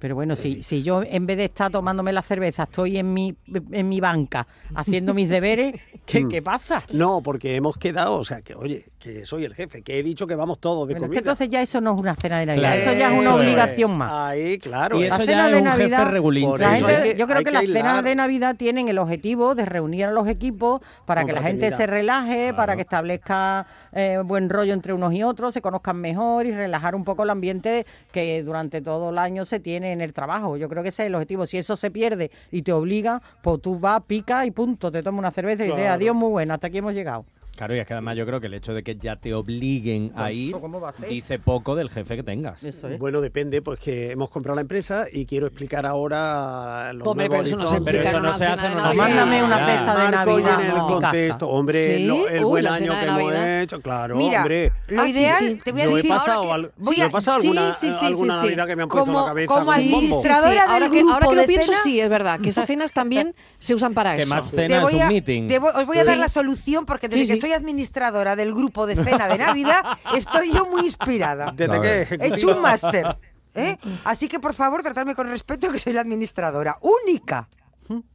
Pero 0.00 0.14
bueno, 0.16 0.34
si, 0.34 0.62
si 0.64 0.82
yo 0.82 1.02
en 1.04 1.26
vez 1.26 1.36
de 1.36 1.44
estar 1.44 1.70
tomándome 1.70 2.12
la 2.12 2.22
cerveza 2.22 2.64
estoy 2.64 2.96
en 2.96 3.12
mi, 3.14 3.36
en 3.70 3.88
mi 3.88 4.00
banca 4.00 4.46
haciendo 4.74 5.14
mis 5.14 5.28
deberes, 5.28 5.74
¿qué, 6.06 6.24
Mm. 6.24 6.28
qué 6.28 6.42
pasa? 6.42 6.82
No, 6.90 7.22
porque 7.22 7.54
hemos 7.54 7.76
quedado, 7.76 8.18
o 8.18 8.24
sea, 8.24 8.40
que 8.42 8.54
oye, 8.54 8.86
que 8.98 9.24
soy 9.26 9.44
el 9.44 9.54
jefe, 9.54 9.82
que 9.82 9.98
he 9.98 10.02
dicho 10.02 10.26
que 10.26 10.34
vamos 10.34 10.58
todos 10.58 10.88
de 10.88 10.94
Bueno, 10.94 11.04
es 11.06 11.08
comida. 11.08 11.14
que 11.14 11.18
entonces 11.20 11.48
ya 11.50 11.62
eso 11.62 11.80
no 11.80 11.92
es 11.94 12.00
una 12.00 12.14
cena 12.16 12.38
de 12.40 12.46
Navidad, 12.46 12.74
Claro. 12.74 12.80
eso 12.90 12.92
ya 12.98 13.12
es 13.14 13.20
una 13.20 13.30
es. 13.34 13.36
obligación 13.40 13.96
más. 13.98 14.10
Ahí, 14.12 14.58
claro. 14.58 14.98
Y 15.00 15.04
eso 15.04 15.18
La 15.18 15.24
ya 15.24 15.30
cena 15.30 15.46
es 15.48 15.52
de 15.54 15.58
un 15.60 15.66
jefe 15.68 15.78
Navidad, 15.90 16.10
regulín. 16.10 16.50
gente- 16.56 16.64
hay 16.66 16.82
que- 17.12 17.16
yo 17.18 17.26
creo 17.26 17.38
que, 17.38 17.44
que 17.44 17.50
las 17.52 17.66
cenas 17.66 18.02
de 18.02 18.14
Navidad 18.14 18.56
tienen 18.56 18.88
el 18.88 18.98
objetivo 18.98 19.54
de 19.54 19.64
reunir 19.66 20.06
a 20.06 20.10
los 20.12 20.26
equipos 20.28 20.80
para 21.06 21.24
que 21.24 21.32
la 21.32 21.42
gente 21.42 21.70
se 21.70 21.86
relaje, 21.86 22.54
para 22.54 22.74
que 22.74 22.82
establezca 22.82 23.66
eh, 23.92 24.18
buen 24.24 24.48
rollo 24.48 24.72
entre 24.72 24.92
unos 24.92 25.12
y 25.12 25.22
otros, 25.24 25.52
se 25.52 25.60
conozcan 25.60 25.96
mejor 25.96 26.46
y 26.46 26.52
relajar 26.52 26.94
un 26.94 27.04
poco 27.04 27.24
el 27.24 27.30
ambiente 27.30 27.84
que 28.12 28.42
durante 28.44 28.80
todo 28.80 29.10
el 29.10 29.18
año 29.18 29.44
se 29.44 29.58
tiene 29.60 29.89
en 29.92 30.00
el 30.00 30.12
trabajo. 30.12 30.56
Yo 30.56 30.68
creo 30.68 30.82
que 30.82 30.88
ese 30.90 31.02
es 31.04 31.06
el 31.08 31.14
objetivo. 31.14 31.46
Si 31.46 31.58
eso 31.58 31.76
se 31.76 31.90
pierde 31.90 32.30
y 32.50 32.62
te 32.62 32.72
obliga, 32.72 33.20
pues 33.42 33.60
tú 33.60 33.78
vas, 33.78 34.02
pica 34.06 34.46
y 34.46 34.50
punto, 34.50 34.90
te 34.90 35.02
tomas 35.02 35.18
una 35.20 35.30
cerveza 35.30 35.64
y 35.64 35.66
dices, 35.66 35.80
Claro. 35.80 35.94
adiós, 35.94 36.14
muy 36.16 36.30
bueno, 36.30 36.54
hasta 36.54 36.66
aquí 36.68 36.78
hemos 36.78 36.94
llegado. 36.94 37.24
Claro, 37.60 37.76
y 37.76 37.78
es 37.78 37.86
que 37.86 37.92
además 37.92 38.16
yo 38.16 38.24
creo 38.24 38.40
que 38.40 38.46
el 38.46 38.54
hecho 38.54 38.72
de 38.72 38.82
que 38.82 38.96
ya 38.96 39.16
te 39.16 39.34
obliguen 39.34 40.12
a 40.16 40.30
Eso, 40.30 40.38
ir 40.40 40.52
¿cómo 40.52 40.80
va 40.80 40.88
a 40.88 40.92
ser? 40.92 41.10
dice 41.10 41.38
poco 41.38 41.76
del 41.76 41.90
jefe 41.90 42.16
que 42.16 42.22
tengas. 42.22 42.64
Eso 42.64 42.88
es. 42.88 42.98
Bueno, 42.98 43.20
depende, 43.20 43.60
pues 43.60 43.78
que 43.78 44.12
hemos 44.12 44.30
comprado 44.30 44.54
la 44.56 44.62
empresa 44.62 45.04
y 45.12 45.26
quiero 45.26 45.46
explicar 45.46 45.84
ahora 45.84 46.92
los 46.94 47.06
Hombre, 47.06 47.28
nuevos 47.28 47.44
pero 47.50 47.56
eso 47.62 47.68
no 47.70 47.70
se. 47.76 47.80
Pero 47.82 48.02
eso 48.02 48.16
en 48.16 48.22
no 48.22 48.28
hace 48.30 48.44
en 48.46 48.56
Navidad. 48.56 48.94
Mándame 48.94 49.42
una 49.44 49.66
cesta 49.66 49.98
de 50.04 50.08
Navidad 50.10 50.60
en 50.62 50.70
el 50.70 50.76
contexto, 50.78 51.48
hombre, 51.50 51.96
¿Sí? 51.98 52.04
lo- 52.06 52.28
el 52.30 52.44
Uy, 52.44 52.50
buen 52.50 52.66
año 52.66 52.92
que 52.98 53.06
hemos 53.06 53.32
hecho, 53.34 53.80
claro, 53.82 54.16
Mira, 54.16 54.38
hombre. 54.40 54.72
lo 54.88 55.02
Ah, 55.02 55.06
sí, 55.06 55.12
ideal, 55.12 55.38
sí. 55.38 55.60
te 55.62 55.72
voy 55.72 55.80
a 55.82 55.88
decir 55.88 56.08
pasado, 56.08 56.32
ahora 56.32 56.46
que 56.48 56.52
al- 56.54 56.72
voy 56.78 56.96
yo 56.96 57.04
a- 57.04 57.06
he 57.06 57.10
pasado 57.10 57.36
alguna, 57.36 57.74
sí, 57.74 57.90
sí, 57.92 58.06
alguna 58.06 58.34
sí, 58.36 58.40
sí. 58.40 58.46
Navidad 58.46 58.66
que 58.68 58.76
me 58.76 58.82
han 58.84 58.88
puesto 58.88 59.02
en 59.10 59.12
Como- 59.14 59.20
la 59.26 59.30
cabeza 59.32 59.46
como 59.54 59.72
administradora 59.72 60.62
ahora 60.64 60.88
del 60.88 60.90
que, 60.92 61.00
ahora 61.00 61.16
grupo 61.18 61.30
que 61.30 61.36
lo 61.36 61.46
pienso, 61.46 61.72
sí, 61.82 62.00
es 62.00 62.08
verdad, 62.08 62.40
que 62.40 62.48
esas 62.48 62.66
cenas 62.70 62.92
también 62.94 63.34
se 63.58 63.74
usan 63.74 63.92
para 63.92 64.16
Que 64.16 64.22
eso. 64.22 64.34
más 64.34 64.50
Te 64.50 64.56
cena 64.56 64.82
es 64.86 64.92
un 64.94 65.08
meeting. 65.08 65.48
os 65.74 65.86
voy 65.86 65.98
a 65.98 66.04
dar 66.04 66.16
la 66.16 66.30
solución 66.30 66.86
porque 66.86 67.06
desde 67.08 67.26
que 67.26 67.34
sí. 67.34 67.40
Soy 67.50 67.58
administradora 67.58 68.36
del 68.36 68.54
grupo 68.54 68.86
de 68.86 68.94
cena 69.02 69.26
de 69.28 69.38
Navidad 69.38 69.82
estoy 70.14 70.52
yo 70.52 70.66
muy 70.66 70.82
inspirada. 70.82 71.52
Desde 71.54 71.78
ver. 71.78 72.18
He 72.20 72.28
hecho 72.28 72.54
un 72.54 72.62
máster. 72.62 73.16
¿eh? 73.54 73.76
Así 74.04 74.28
que 74.28 74.38
por 74.38 74.54
favor 74.54 74.82
tratarme 74.82 75.14
con 75.14 75.28
respeto 75.28 75.70
que 75.72 75.78
soy 75.78 75.92
la 75.92 76.02
administradora 76.02 76.78
única. 76.80 77.48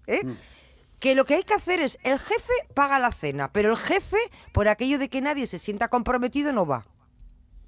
¿eh? 0.08 0.22
Que 1.00 1.16
lo 1.16 1.26
que 1.26 1.36
hay 1.36 1.44
que 1.44 1.54
hacer 1.54 1.82
es, 1.82 2.00
el 2.04 2.18
jefe 2.18 2.54
paga 2.74 2.98
la 3.00 3.12
cena, 3.12 3.52
pero 3.52 3.70
el 3.72 3.78
jefe, 3.78 4.18
por 4.54 4.68
aquello 4.70 4.98
de 4.98 5.10
que 5.10 5.20
nadie 5.22 5.46
se 5.48 5.60
sienta 5.60 5.90
comprometido, 5.90 6.54
no 6.54 6.66
va. 6.66 6.86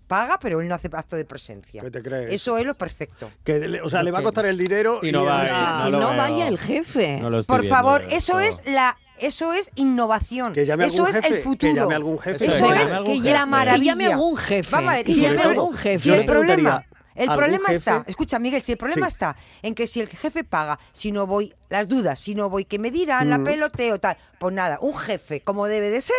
Paga, 0.08 0.40
pero 0.40 0.62
él 0.62 0.70
no 0.70 0.76
hace 0.76 0.90
acto 0.94 1.18
de 1.18 1.26
presencia. 1.26 1.82
¿Qué 1.82 1.92
te 1.92 2.02
crees? 2.02 2.32
Eso 2.34 2.58
es 2.58 2.66
lo 2.66 2.76
perfecto. 2.76 3.30
Que 3.44 3.60
le- 3.60 3.82
o 3.82 3.90
sea, 3.90 4.02
le 4.04 4.12
va 4.12 4.20
a 4.20 4.24
costar 4.24 4.46
el 4.46 4.58
dinero 4.58 5.02
Y 5.04 5.12
no 5.12 5.26
va 5.26 5.42
a 5.42 5.44
ir, 5.44 5.52
ah, 5.54 5.90
no 5.92 6.16
vaya 6.16 6.48
el 6.48 6.58
jefe. 6.58 7.20
No 7.20 7.30
lo 7.30 7.40
estoy 7.40 7.54
Por 7.54 7.62
viendo 7.64 7.76
favor, 7.76 8.02
yo 8.04 8.16
eso 8.16 8.40
es 8.40 8.62
la 8.66 8.98
eso 9.20 9.54
es 9.54 9.72
innovación. 9.76 10.54
Que 10.54 10.66
llame 10.66 10.86
eso 10.86 11.06
algún 11.06 11.10
es 11.10 11.16
jefe, 11.16 11.28
el 11.28 11.34
que 11.36 11.42
futuro. 11.44 11.74
llame 11.74 11.96
algún 11.96 12.20
jefe. 12.20 12.46
Eso 12.46 12.56
Que 12.56 12.62
llame 12.74 12.84
es 12.84 12.92
algún 12.92 13.14
que 13.14 13.20
jefe. 13.22 13.32
la 13.34 13.40
Que 13.40 13.46
maravilla. 13.46 13.92
llame 13.92 14.06
algún 14.08 14.38
jefe. 14.38 14.72
Vamos 14.72 14.90
a 14.92 14.96
ver, 14.98 15.06
Que 15.06 15.14
si 15.14 15.22
llame 15.22 15.36
el, 15.42 15.48
algún 15.50 15.74
jefe. 15.76 16.24
Problema, 16.24 16.86
el 17.16 17.22
¿algún 17.30 17.38
problema 17.38 17.68
jefe? 17.68 17.78
está, 17.78 18.04
escucha 18.08 18.40
Miguel, 18.40 18.62
si 18.62 18.72
el 18.74 18.78
problema 18.78 19.10
Sí. 19.10 19.14
está 19.16 19.36
en 19.62 19.74
que 19.76 19.88
si 19.88 20.02
el 20.02 20.08
jefe 20.10 20.44
paga, 20.44 20.80
si 20.92 21.12
no 21.12 21.26
voy, 21.28 21.54
las 21.70 21.88
dudas, 21.90 22.20
si 22.20 22.36
no 22.36 22.50
voy, 22.50 22.66
que 22.66 22.78
me 22.80 22.92
dirán, 22.92 23.30
la 23.30 23.38
Mm. 23.40 23.44
peloteo, 23.44 24.00
tal. 24.00 24.18
Pues 24.40 24.54
nada, 24.54 24.78
un 24.82 24.96
jefe, 24.96 25.42
como 25.42 25.66
debe 25.68 25.90
de 25.90 26.02
ser, 26.02 26.16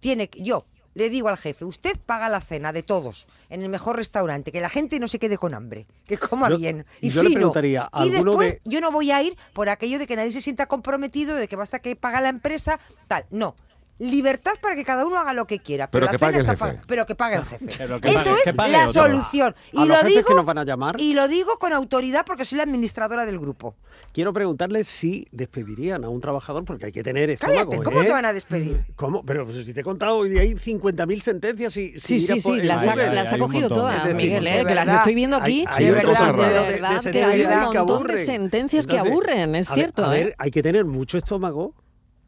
tiene 0.00 0.28
que, 0.28 0.42
yo 0.42 0.64
le 0.96 1.10
digo 1.10 1.28
al 1.28 1.36
jefe, 1.36 1.66
usted 1.66 1.98
paga 2.06 2.30
la 2.30 2.40
cena 2.40 2.72
de 2.72 2.82
todos 2.82 3.26
en 3.50 3.62
el 3.62 3.68
mejor 3.68 3.96
restaurante, 3.96 4.50
que 4.50 4.62
la 4.62 4.70
gente 4.70 4.98
no 4.98 5.08
se 5.08 5.18
quede 5.18 5.36
con 5.36 5.52
hambre, 5.52 5.86
que 6.06 6.16
coma 6.16 6.48
Yo- 6.48 6.56
bien 6.56 6.86
y 7.02 7.10
yo 7.10 7.22
le 7.22 7.28
fino. 7.28 7.38
preguntaría, 7.40 7.90
y 7.92 7.98
¿alguno 8.14 8.30
después 8.32 8.52
de- 8.54 8.60
yo 8.64 8.80
no 8.80 8.90
voy 8.90 9.10
a 9.10 9.22
ir 9.22 9.36
por 9.52 9.68
aquello 9.68 9.98
de 9.98 10.06
que 10.06 10.16
nadie 10.16 10.32
se 10.32 10.40
sienta 10.40 10.64
comprometido, 10.64 11.34
de 11.36 11.48
que 11.48 11.54
basta 11.56 11.80
que 11.80 11.96
paga 11.96 12.22
la 12.22 12.30
empresa, 12.30 12.80
tal. 13.08 13.26
No. 13.30 13.54
Libertad 13.98 14.52
para 14.60 14.74
que 14.76 14.84
cada 14.84 15.06
uno 15.06 15.16
haga 15.18 15.32
lo 15.32 15.46
que 15.46 15.58
quiera. 15.60 15.90
Pero 15.90 16.06
Pero, 16.06 16.12
que 16.12 16.18
pague 16.18 16.38
el 16.38 16.46
está 16.48 16.66
jefe. 16.66 16.80
Pero 16.86 17.06
que 17.06 17.14
pague 17.14 17.36
el 17.36 17.44
jefe. 17.44 17.66
Pero 17.78 18.00
que 18.00 18.08
Eso 18.08 18.18
pague- 18.30 18.42
que 18.44 18.50
es 18.50 18.56
pague 18.56 18.72
la 18.72 18.86
otro. 18.88 19.02
solución. 19.04 19.54
Y 19.72 19.86
lo 19.86 20.02
digo 20.02 20.24
que 20.24 20.34
nos 20.34 20.44
van 20.44 20.58
a 20.58 20.64
llamar. 20.64 20.96
y 21.00 21.14
lo 21.14 21.28
digo 21.28 21.58
con 21.58 21.72
autoridad 21.72 22.24
porque 22.26 22.44
soy 22.44 22.58
la 22.58 22.64
administradora 22.64 23.24
del 23.24 23.38
grupo. 23.38 23.74
Quiero 24.12 24.32
preguntarle 24.32 24.84
si 24.84 25.26
despedirían 25.32 26.04
a 26.04 26.08
un 26.10 26.20
trabajador, 26.20 26.64
porque 26.64 26.86
hay 26.86 26.92
que 26.92 27.02
tener 27.02 27.36
Cállate, 27.38 27.60
estómago, 27.60 27.82
¿cómo 27.82 28.02
¿eh? 28.02 28.04
te 28.06 28.12
van 28.12 28.24
a 28.26 28.32
despedir? 28.32 28.84
¿Cómo? 28.96 29.24
Pero 29.24 29.44
pues, 29.46 29.64
si 29.64 29.72
te 29.74 29.80
he 29.80 29.84
contado, 29.84 30.16
hoy 30.18 30.36
hay 30.38 30.54
50.000 30.54 31.20
sentencias 31.22 31.76
y 31.76 31.98
Sí, 31.98 32.20
sí, 32.20 32.40
sí, 32.40 32.62
las 32.62 32.86
ha, 32.86 32.96
las 32.96 33.32
hay 33.32 33.38
cogido 33.38 33.68
todas, 33.70 34.06
Miguel, 34.14 34.46
eh, 34.46 34.64
que 34.66 34.74
las 34.74 34.88
estoy 34.88 35.14
viendo 35.14 35.36
aquí. 35.36 35.64
hay- 35.68 35.84
hay 35.86 35.90
de 35.94 36.02
cosas 36.02 36.36
verdad, 36.36 36.48
de- 36.48 36.54
de 36.54 36.60
de 36.60 36.70
verdad 36.72 37.00
que 37.12 37.24
hay 37.24 37.40
un 37.42 37.72
que 37.72 37.78
montón 37.78 38.06
de 38.08 38.16
sentencias 38.18 38.86
que 38.86 38.98
aburren, 38.98 39.54
es 39.54 39.68
ver, 39.68 39.74
cierto. 39.78 40.04
A 40.04 40.08
ver, 40.10 40.28
¿eh? 40.28 40.34
hay 40.38 40.50
que 40.50 40.62
tener 40.62 40.84
mucho 40.84 41.16
estómago 41.18 41.74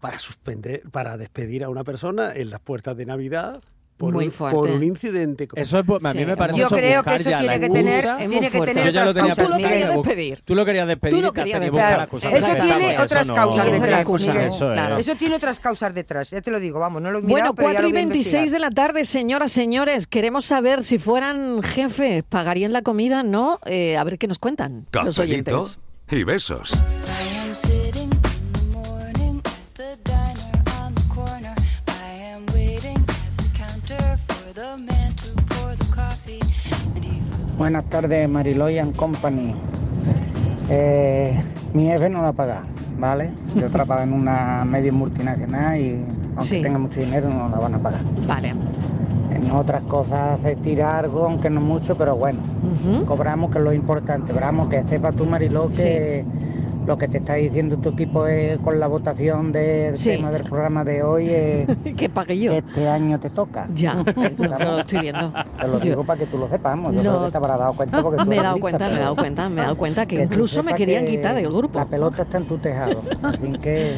para 0.01 0.19
suspender, 0.19 0.83
para 0.91 1.17
despedir 1.17 1.65
a 1.65 1.69
una 1.69 1.85
persona 1.85 2.33
en 2.35 2.51
las 2.51 2.61
puertas 2.61 2.97
de 2.97 3.07
Navidad 3.07 3.61
por, 3.97 4.15
Muy 4.15 4.27
un, 4.27 4.31
fuerte. 4.33 4.55
por 4.57 4.71
un 4.71 4.85
incidente. 4.85 5.49
como- 5.49 5.61
Eso 5.61 5.81
es, 5.81 5.85
a 5.89 6.13
mí 6.15 6.21
Sí, 6.21 6.25
me 6.27 6.37
parece 6.37 6.57
Yo 6.61 6.67
eso 6.67 6.77
creo 6.77 7.03
que 7.03 7.15
eso 7.17 7.31
tiene 7.37 7.59
que 7.59 7.69
tener, 7.69 8.17
tiene 8.19 8.41
que 8.43 8.51
fuerte. 8.57 8.75
tener 8.75 8.85
Yo 8.87 8.91
ya 8.93 9.05
lo 9.05 9.11
otras 9.11 9.35
tenía 9.37 9.45
Tú 9.49 9.51
lo 9.51 9.57
querías 9.69 9.89
despedir. 9.97 10.43
Tú 10.45 10.55
lo 10.55 10.65
querías 10.65 10.87
despedir 10.87 11.17
Tú 11.17 11.23
lo 11.23 11.33
querías 11.33 11.61
despedir. 11.61 12.35
Eso 12.37 12.55
tiene 12.65 12.99
otras 13.01 13.29
causas 13.33 13.67
no- 13.67 13.73
detrás. 13.73 14.09
Eso 14.09 14.73
es. 14.73 14.73
claro. 14.79 14.99
Eso 14.99 15.15
tiene 15.17 15.35
otras 15.35 15.59
causas 15.59 15.93
detrás, 15.95 16.31
ya 16.31 16.41
te 16.41 16.53
lo 16.53 16.61
digo, 16.61 16.79
vamos, 16.79 17.03
no 17.03 17.11
lo 17.11 17.19
he 17.19 17.23
mirado, 17.23 17.33
Bueno, 17.33 17.55
pero 17.57 17.69
ya 17.71 17.73
4 17.75 17.83
lo 17.83 17.89
y 17.89 17.91
voy 17.93 17.99
a 17.99 18.05
26 18.05 18.35
investigar. 18.35 18.61
de 18.61 18.65
la 18.67 18.71
tarde, 18.71 19.05
señoras, 19.05 19.51
señores, 19.51 20.07
queremos 20.07 20.45
saber 20.45 20.85
si 20.85 21.01
fueran 21.01 21.61
jefes, 21.65 22.23
¿pagarían 22.23 22.73
la 22.73 22.83
comida? 22.83 23.25
¿No? 23.25 23.59
Eh, 23.67 23.97
a 23.97 24.05
ver 24.05 24.17
qué 24.19 24.29
nos 24.29 24.39
cuentan 24.39 24.87
los 24.93 25.17
Cafelito 25.17 25.57
oyentes. 25.57 25.79
y 26.13 26.23
besos. 26.23 26.71
Buenas 37.59 37.85
tardes, 37.85 38.29
Mariloy 38.29 38.79
and 38.79 38.95
Company. 38.95 39.55
Eh, 40.71 41.43
mi 41.75 41.87
jefe 41.87 42.09
no 42.09 42.23
la 42.23 42.33
paga, 42.33 42.63
¿vale? 42.99 43.31
Yo 43.55 43.69
trabajo 43.71 44.03
en 44.03 44.13
una 44.13 44.65
media 44.65 44.93
multinacional 44.93 45.79
y 45.81 46.05
aunque 46.37 46.43
Sí. 46.45 46.63
tenga 46.63 46.79
mucho 46.79 47.01
dinero 47.01 47.29
no 47.29 47.49
la 47.49 47.59
van 47.59 47.75
a 47.75 47.79
pagar. 47.79 48.01
Vale. 48.27 48.53
En 49.43 49.51
otras 49.53 49.83
cosas 49.85 50.41
se 50.43 50.57
tira 50.57 50.99
algo, 50.99 51.25
aunque 51.25 51.49
no 51.51 51.61
mucho, 51.61 51.97
pero 51.97 52.17
bueno, 52.17 52.41
cobramos 53.07 53.51
que 53.51 53.59
es 53.59 53.65
lo 53.65 53.73
importante. 53.73 54.33
Vamos, 54.33 54.69
que 54.69 54.83
sepa 54.85 55.13
tú, 55.13 55.27
Mariló, 55.27 55.71
que 55.71 56.25
lo 56.87 56.97
que 56.97 57.07
te 57.07 57.19
está 57.19 57.35
diciendo 57.35 57.77
tu 57.77 57.91
equipo 57.91 58.27
es, 58.27 58.59
con 58.61 58.81
la 58.81 58.87
votación 58.87 59.53
del 59.53 59.97
Sí. 59.99 60.11
tema 60.11 60.31
del 60.31 60.43
programa 60.45 60.85
de 60.85 61.03
hoy 61.03 61.29
es 61.31 61.69
que 61.97 62.09
pague 62.09 62.39
yo. 62.39 62.53
que 62.53 62.59
este 62.59 62.89
año 62.89 63.21
te 63.21 63.29
toca. 63.31 63.69
Ya, 63.75 63.95
lo 64.39 64.79
estoy 64.81 65.01
viendo. 65.01 65.31
Te 65.61 65.67
lo 65.69 65.75
Yo- 65.75 65.81
digo 65.81 66.05
para 66.05 66.19
que 66.21 66.27
tú 66.27 66.39
lo 66.39 66.49
sepamos. 66.49 66.95
Yo 66.95 67.03
Lo- 67.03 67.11
creo 67.11 67.25
que 67.27 67.31
te 67.31 67.37
habrás 67.37 67.59
dado 67.59 67.73
cuenta 67.75 68.03
porque 68.03 68.25
Me 68.25 68.37
he 68.37 68.43
dado 68.43 68.55
lista, 68.57 68.61
cuenta, 68.63 68.89
me 68.89 68.95
he 68.97 69.01
dado 69.01 69.17
cuenta, 69.17 69.49
me 69.51 69.61
he 69.61 69.65
dado 69.65 69.77
cuenta 69.77 70.07
que 70.07 70.17
que 70.17 70.23
incluso 70.25 70.63
me 70.63 70.73
querían 70.75 71.05
que 71.05 71.13
quitar 71.13 71.35
del 71.35 71.49
grupo. 71.53 71.79
La 71.79 71.85
pelota 71.85 72.23
está 72.23 72.39
en 72.39 72.45
tu 72.49 72.57
tejado. 72.59 73.03
Así 73.23 73.53
que 73.61 73.97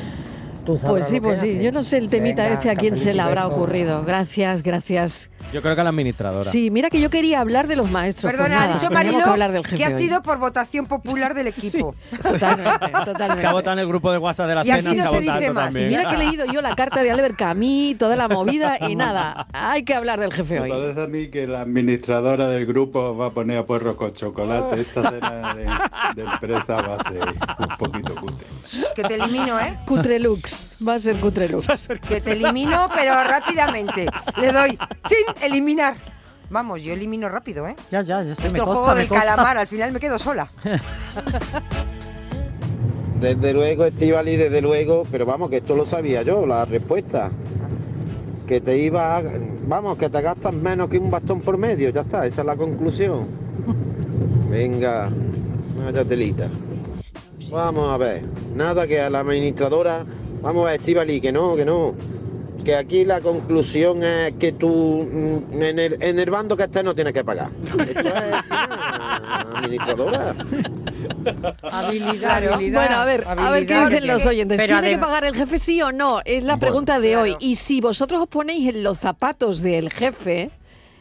tú 0.76 0.87
Pues 0.87 1.06
sí, 1.06 1.20
pues 1.20 1.40
sí. 1.40 1.61
Yo 1.62 1.72
no 1.72 1.83
sé 1.83 1.98
el 1.98 2.11
temita 2.11 2.42
Venga, 2.42 2.54
este 2.54 2.70
a 2.70 2.76
quién 2.76 2.96
se 2.96 3.14
le 3.14 3.22
habrá 3.22 3.46
ocurrido. 3.46 4.04
Gracias, 4.04 4.62
gracias. 4.62 5.30
Yo 5.52 5.62
creo 5.62 5.74
que 5.74 5.80
a 5.80 5.84
la 5.84 5.90
administradora. 5.90 6.48
Sí, 6.50 6.70
mira 6.70 6.88
que 6.90 7.00
yo 7.00 7.10
quería 7.10 7.40
hablar 7.40 7.66
de 7.66 7.76
los 7.76 7.90
maestros. 7.90 8.30
Perdona, 8.30 8.48
pues 8.48 8.56
ha 8.56 8.60
nada, 8.60 8.74
dicho 8.74 8.88
tenemos 8.88 9.04
Marilo 9.04 9.24
que 9.24 9.30
hablar 9.30 9.52
del 9.52 9.62
que, 9.62 9.84
ha 9.84 9.96
sido 9.98 10.22
por 10.22 10.38
votación 10.38 10.86
popular 10.86 11.34
del 11.34 11.48
equipo. 11.48 11.94
Totalmente, 12.22 12.88
totalmente. 13.04 13.40
Se 13.40 13.46
ha 13.46 13.52
votado 13.52 13.72
en 13.74 13.78
el 13.80 13.86
grupo 13.88 14.12
de 14.12 14.18
WhatsApp 14.18 14.48
de 14.48 14.54
la 14.54 14.66
Y 14.66 14.70
así 14.70 14.82
cena, 14.82 14.90
no 14.90 14.94
se 14.94 15.00
ha 15.02 15.10
se 15.10 15.20
votado 15.20 15.38
dice 15.40 15.52
más. 15.52 15.64
también. 15.66 15.88
Mira 15.88 16.08
que 16.08 16.14
he 16.14 16.18
leído 16.18 16.46
yo 16.46 16.62
la 16.62 16.74
carta 16.76 17.02
de 17.02 17.10
Albert 17.10 17.36
Camus, 17.36 17.98
toda 17.98 18.16
la 18.16 18.28
movida 18.28 18.78
y 18.88 18.94
nada. 18.96 19.46
Hay 19.52 19.82
que 19.84 19.94
hablar 19.94 20.20
del 20.20 20.32
jefe 20.32 20.60
hoy. 20.60 20.70
Parece 20.70 21.02
a 21.02 21.06
mí 21.06 21.30
que 21.30 21.46
la 21.46 21.62
administradora 21.62 22.46
del 22.48 22.66
grupo 22.66 23.16
va 23.16 23.26
a 23.26 23.30
poner 23.30 23.58
a 23.58 23.66
puerro 23.66 23.96
con 23.96 24.12
chocolate. 24.12 24.80
Esta 24.90 25.10
cena 25.10 25.54
de, 25.54 25.64
de 26.22 26.30
empresa 26.30 26.74
va 26.74 26.96
a 26.96 27.10
ser 27.10 27.22
un 27.58 27.76
poquito 27.78 28.14
cutre. 28.14 28.46
Que 28.94 29.02
te 29.02 29.14
elimino, 29.14 29.58
¿eh? 29.58 29.76
Cutrelux, 29.86 30.76
va 30.86 30.94
a 30.94 30.98
ser 30.98 31.16
Cutrelux. 31.16 31.66
Que 32.08 32.20
te 32.20 32.32
elimino, 32.32 32.88
pero 32.94 33.14
rápidamente. 33.24 34.06
Le 34.36 34.52
doy, 34.52 34.78
¡chin! 35.08 35.26
Eliminar. 35.42 35.94
Vamos, 36.50 36.83
yo 36.83 36.92
elimino 36.92 37.29
rápido, 37.29 37.66
¿eh? 37.68 37.76
Ya, 37.92 38.03
ya, 38.03 38.22
ya 38.22 38.35
sé, 38.35 38.48
Esto 38.48 38.53
me 38.53 38.59
consta, 38.59 38.74
juego 38.74 38.88
me 38.94 39.00
del 39.00 39.09
calamar, 39.09 39.57
al 39.57 39.66
final 39.68 39.92
me 39.92 40.00
quedo 40.00 40.18
sola. 40.18 40.48
Desde 43.20 43.53
luego, 43.53 43.85
Estivali, 43.85 44.37
desde 44.37 44.62
luego, 44.62 45.03
pero 45.11 45.26
vamos, 45.26 45.50
que 45.50 45.59
esto 45.59 45.76
lo 45.76 45.85
sabía 45.85 46.22
yo, 46.22 46.46
la 46.46 46.64
respuesta. 46.64 47.31
Que 48.46 48.61
te 48.62 48.79
iba, 48.79 49.18
a- 49.18 49.22
vamos, 49.66 49.98
que 49.98 50.09
te 50.09 50.20
gastas 50.22 50.55
menos 50.55 50.88
que 50.88 50.98
un 50.98 51.11
bastón 51.11 51.40
por 51.42 51.59
medio, 51.59 51.90
ya 51.90 52.00
está, 52.00 52.26
esa 52.26 52.40
es 52.40 52.46
la 52.46 52.57
conclusión. 52.57 53.29
Venga, 54.50 55.11
vaya 55.85 56.03
telita. 56.05 56.48
Vamos 57.53 57.88
a 57.90 57.96
ver, 57.98 58.22
nada 58.57 58.87
que 58.87 59.00
a 59.00 59.11
la 59.11 59.20
administradora, 59.20 60.05
vamos 60.40 60.62
a 60.66 60.70
ver, 60.70 60.81
Estivali, 60.81 61.20
que 61.20 61.31
no, 61.31 61.55
que 61.57 61.64
no. 61.66 61.94
Que 62.62 62.74
aquí 62.76 63.04
la 63.04 63.20
conclusión 63.20 64.02
es 64.02 64.34
que 64.34 64.52
tú 64.52 65.08
mm, 65.50 65.62
en 65.62 65.78
el, 65.78 66.02
en 66.02 66.18
el 66.18 66.30
bando 66.30 66.56
que 66.56 66.64
estés 66.64 66.84
no 66.84 66.94
tienes 66.94 67.12
que 67.14 67.24
pagar. 67.24 67.50
Esto 67.64 67.82
es 67.82 67.96
una 67.96 69.52
administradora. 69.56 70.34
Habilidad, 71.62 72.52
habilidad. 72.52 72.80
Bueno, 72.80 72.96
a 72.96 73.04
ver, 73.04 73.24
a 73.26 73.50
ver 73.50 73.66
qué 73.66 73.80
dicen 73.80 74.06
los 74.06 74.26
oyentes. 74.26 74.58
Pero 74.58 74.80
¿Tiene 74.80 74.94
que 74.96 75.00
pagar 75.00 75.24
el 75.24 75.34
jefe 75.34 75.58
sí 75.58 75.80
o 75.82 75.92
no? 75.92 76.20
Es 76.24 76.42
la 76.42 76.54
Bueno, 76.54 76.60
pregunta 76.60 77.00
de 77.00 77.16
hoy. 77.16 77.30
claro. 77.30 77.44
Y 77.44 77.56
si 77.56 77.80
vosotros 77.80 78.22
os 78.22 78.28
ponéis 78.28 78.68
en 78.74 78.82
los 78.82 78.98
zapatos 78.98 79.60
del 79.60 79.90
jefe, 79.92 80.50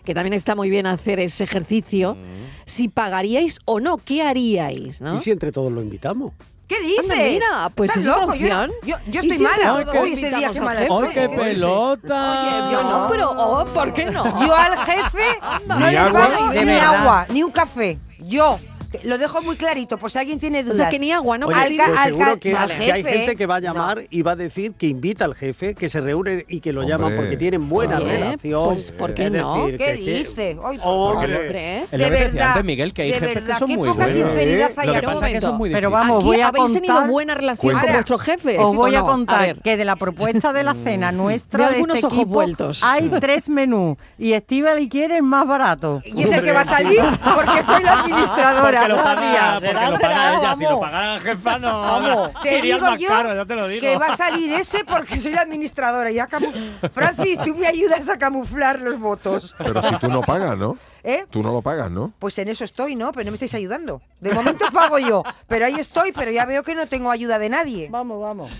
que 0.03 0.13
también 0.13 0.33
está 0.33 0.55
muy 0.55 0.69
bien 0.69 0.85
hacer 0.85 1.19
ese 1.19 1.43
ejercicio, 1.43 2.17
si 2.65 2.87
pagaríais 2.87 3.59
o 3.65 3.79
no, 3.79 3.97
¿qué 3.97 4.21
haríais? 4.23 5.01
¿no? 5.01 5.17
¿Y 5.17 5.19
si 5.21 5.31
entre 5.31 5.51
todos 5.51 5.71
lo 5.71 5.81
invitamos? 5.81 6.33
¿Qué 6.69 6.79
dices? 6.81 6.99
Anda, 7.09 7.15
mira, 7.15 7.69
pues 7.73 7.89
¿Estás 7.89 8.03
es 8.05 8.09
otra 8.09 8.25
loco? 8.27 8.35
Yo, 8.35 8.47
no- 8.47 8.61
opción. 8.61 8.71
yo, 8.83 8.95
yo 9.07 9.21
¿Y 9.23 9.31
estoy 9.31 9.37
si 9.37 9.43
mala. 9.43 9.73
Hoy 9.99 10.13
es 10.13 10.23
el 10.23 10.35
día 10.35 10.47
al 10.49 10.61
mala 10.61 10.79
jefe? 10.81 10.93
¡Ay, 10.93 11.03
estoy. 11.07 11.09
qué 11.15 11.29
pelota! 11.29 12.41
Oye, 12.41 12.71
yo 12.73 12.83
no, 12.83 13.07
pero 13.09 13.29
oh, 13.31 13.65
¿por 13.65 13.93
qué 13.93 14.05
no? 14.05 14.23
Yo 14.45 14.55
al 14.55 14.77
jefe 14.85 15.39
no 15.67 15.79
le 15.79 15.97
pago 16.11 16.51
ni 16.53 16.71
agua, 16.73 17.25
ni 17.29 17.43
un 17.43 17.51
café. 17.51 17.99
Yo. 18.19 18.59
Que 18.91 18.99
Lo 19.07 19.17
dejo 19.17 19.41
muy 19.41 19.55
clarito, 19.55 19.97
por 19.97 20.11
si 20.11 20.17
alguien 20.19 20.39
tiene 20.39 20.59
O 20.59 20.63
dudas. 20.63 20.77
sea, 20.77 20.89
que 20.89 20.99
ni 20.99 21.11
agua, 21.11 21.37
¿no? 21.37 21.47
Oye? 21.47 21.55
Alca- 21.55 21.85
pues 21.87 22.01
seguro 22.01 22.39
que, 22.39 22.55
al 22.55 22.77
que 22.77 22.91
hay 22.91 23.03
gente 23.03 23.35
que 23.35 23.45
va 23.45 23.55
a 23.57 23.59
no. 23.61 23.65
llamar 23.67 24.03
y 24.09 24.21
va 24.21 24.31
a 24.31 24.35
decir 24.35 24.73
que 24.73 24.87
invita 24.87 25.25
al 25.25 25.35
jefe, 25.35 25.73
que 25.75 25.89
se 25.89 26.01
reúne 26.01 26.45
y 26.47 26.59
que 26.59 26.73
lo 26.73 26.81
Hombre. 26.81 26.95
llaman 26.97 27.15
porque 27.15 27.37
tienen 27.37 27.69
buena 27.69 27.97
Oye, 27.97 28.05
relación. 28.17 28.65
pues, 28.65 28.91
¿por 28.91 29.13
qué 29.13 29.29
no? 29.29 29.65
decir, 29.67 29.77
¿Qué 29.77 29.85
que- 29.85 29.93
dice? 29.93 30.57
Hombre. 30.83 31.83
Lo 31.91 31.97
De 31.97 32.09
verdad, 32.09 32.47
antes, 32.49 32.65
Miguel, 32.65 32.93
que 32.93 33.01
hay 33.03 33.11
de 33.11 33.19
jefes 33.19 33.35
verdad, 33.35 33.53
que 33.53 33.59
son 33.59 33.67
qué 33.69 33.77
muy 33.77 33.87
poca 33.89 34.05
buenos. 34.05 34.29
sinceridad 34.29 34.69
Lo 34.85 34.93
que 34.93 35.01
pasa 35.01 35.41
son 35.41 35.57
muy 35.57 35.71
Pero 35.71 35.89
vamos, 35.91 36.17
Aquí 36.17 36.25
voy 36.25 36.41
a 36.41 36.47
habéis 36.47 36.73
tenido 36.73 37.05
buena 37.07 37.35
relación 37.35 37.71
Cuenta. 37.71 37.81
con 37.83 37.93
vuestros 37.93 38.21
jefes. 38.21 38.59
Os 38.59 38.67
¿o 38.69 38.73
voy 38.73 38.95
a 38.95 38.99
no? 38.99 39.05
contar 39.05 39.55
que 39.61 39.77
de 39.77 39.85
la 39.85 39.95
propuesta 39.95 40.53
de 40.53 40.63
la 40.63 40.73
cena 40.75 41.11
nuestra 41.11 41.69
de 41.69 41.75
algunos 41.75 41.95
este 41.97 42.07
ojos 42.07 42.25
vueltos. 42.25 42.83
hay 42.83 43.09
tres 43.19 43.49
menús 43.49 43.97
y 44.17 44.33
Estivali 44.33 44.89
quiere 44.89 45.17
el 45.17 45.23
más 45.23 45.47
barato. 45.47 46.01
Y 46.05 46.23
es 46.23 46.31
el 46.31 46.43
que 46.43 46.51
va 46.51 46.61
a 46.61 46.65
salir 46.65 46.99
porque 47.35 47.63
soy 47.63 47.83
la 47.83 47.93
administradora. 47.93 48.78
Porque 48.79 48.93
lo 48.93 49.03
paga, 49.03 49.53
porque 49.59 49.73
lo 49.73 49.99
paga 49.99 50.37
ella. 50.39 50.55
Si 50.55 50.63
lo 50.63 50.79
pagara 50.79 51.13
la 51.15 51.19
jefa, 51.19 51.59
no. 51.59 51.81
Vamos. 51.81 52.31
Te 52.43 52.61
digo 52.61 52.79
más 52.79 52.97
yo 52.99 53.07
caro, 53.09 53.35
ya 53.35 53.45
te 53.45 53.55
lo 53.55 53.67
digo. 53.67 53.81
que 53.81 53.97
va 53.97 54.07
a 54.07 54.17
salir 54.17 54.51
ese 54.53 54.83
porque 54.85 55.17
soy 55.17 55.33
la 55.33 55.41
administradora. 55.41 56.11
Ya 56.11 56.27
camu- 56.27 56.51
Francis, 56.91 57.39
tú 57.43 57.55
me 57.55 57.67
ayudas 57.67 58.07
a 58.09 58.17
camuflar 58.17 58.79
los 58.79 58.99
votos. 58.99 59.55
Pero 59.57 59.81
si 59.81 59.95
tú 59.97 60.07
no 60.09 60.21
pagas, 60.21 60.57
¿no? 60.57 60.77
¿Eh? 61.03 61.25
Tú 61.29 61.41
no 61.41 61.51
lo 61.51 61.61
pagas, 61.61 61.89
¿no? 61.89 62.11
Pues 62.19 62.37
en 62.39 62.49
eso 62.49 62.63
estoy, 62.63 62.95
¿no? 62.95 63.11
Pero 63.11 63.25
no 63.25 63.31
me 63.31 63.35
estáis 63.35 63.53
ayudando. 63.53 64.01
De 64.19 64.33
momento 64.33 64.65
pago 64.73 64.99
yo. 64.99 65.23
Pero 65.47 65.65
ahí 65.65 65.75
estoy, 65.75 66.11
pero 66.11 66.31
ya 66.31 66.45
veo 66.45 66.63
que 66.63 66.75
no 66.75 66.87
tengo 66.87 67.11
ayuda 67.11 67.39
de 67.39 67.49
nadie. 67.49 67.87
Vamos, 67.89 68.19
vamos. 68.21 68.51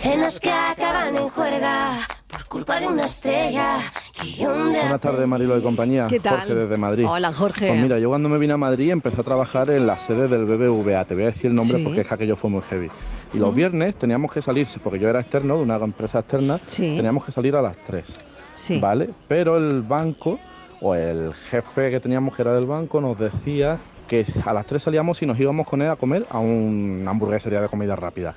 Cenas 0.00 0.38
que 0.40 0.52
acaban 0.52 1.16
en 1.16 1.28
juerga 1.28 2.06
culpa 2.54 2.78
de 2.78 2.86
una 2.86 3.06
estrella 3.06 3.78
que 4.12 4.46
Buenas 4.46 5.00
tardes, 5.00 5.26
Marilo 5.26 5.56
de 5.56 5.60
compañía. 5.62 6.06
¿Qué 6.08 6.20
tal? 6.20 6.38
Jorge 6.38 6.54
desde 6.54 6.76
Madrid. 6.76 7.04
Hola, 7.08 7.32
Jorge. 7.32 7.66
Pues 7.66 7.80
mira, 7.80 7.98
yo 7.98 8.08
cuando 8.10 8.28
me 8.28 8.38
vine 8.38 8.52
a 8.52 8.56
Madrid 8.56 8.90
empecé 8.92 9.22
a 9.22 9.24
trabajar 9.24 9.70
en 9.70 9.88
la 9.88 9.98
sede 9.98 10.28
del 10.28 10.44
BBVA. 10.44 11.04
Te 11.04 11.14
voy 11.14 11.24
a 11.24 11.26
decir 11.26 11.46
el 11.46 11.56
nombre 11.56 11.78
Sí. 11.78 11.82
porque 11.84 12.02
es 12.02 12.06
que 12.06 12.14
aquello 12.14 12.36
fue 12.36 12.50
muy 12.50 12.62
heavy. 12.62 12.88
Y 13.32 13.38
los 13.38 13.52
viernes 13.52 13.96
teníamos 13.96 14.32
que 14.32 14.40
salir, 14.40 14.68
porque 14.84 15.00
yo 15.00 15.08
era 15.08 15.18
externo 15.18 15.56
de 15.56 15.62
una 15.64 15.74
empresa 15.78 16.20
externa, 16.20 16.60
Sí. 16.64 16.94
teníamos 16.96 17.24
que 17.24 17.32
salir 17.32 17.56
a 17.56 17.60
las 17.60 17.76
3. 17.78 18.04
Sí. 18.52 18.78
¿Vale? 18.78 19.10
Pero 19.26 19.56
el 19.56 19.82
banco, 19.82 20.38
o 20.80 20.94
el 20.94 21.34
jefe 21.34 21.90
que 21.90 21.98
teníamos 21.98 22.36
que 22.36 22.42
era 22.42 22.52
del 22.54 22.66
banco, 22.66 23.00
nos 23.00 23.18
decía 23.18 23.78
que 24.06 24.24
a 24.46 24.52
las 24.52 24.64
3 24.64 24.80
salíamos 24.80 25.20
y 25.22 25.26
nos 25.26 25.40
íbamos 25.40 25.66
con 25.66 25.82
él 25.82 25.90
a 25.90 25.96
comer 25.96 26.24
a 26.30 26.38
una 26.38 27.10
hamburguesería 27.10 27.60
de 27.60 27.68
comida 27.68 27.96
rápida. 27.96 28.36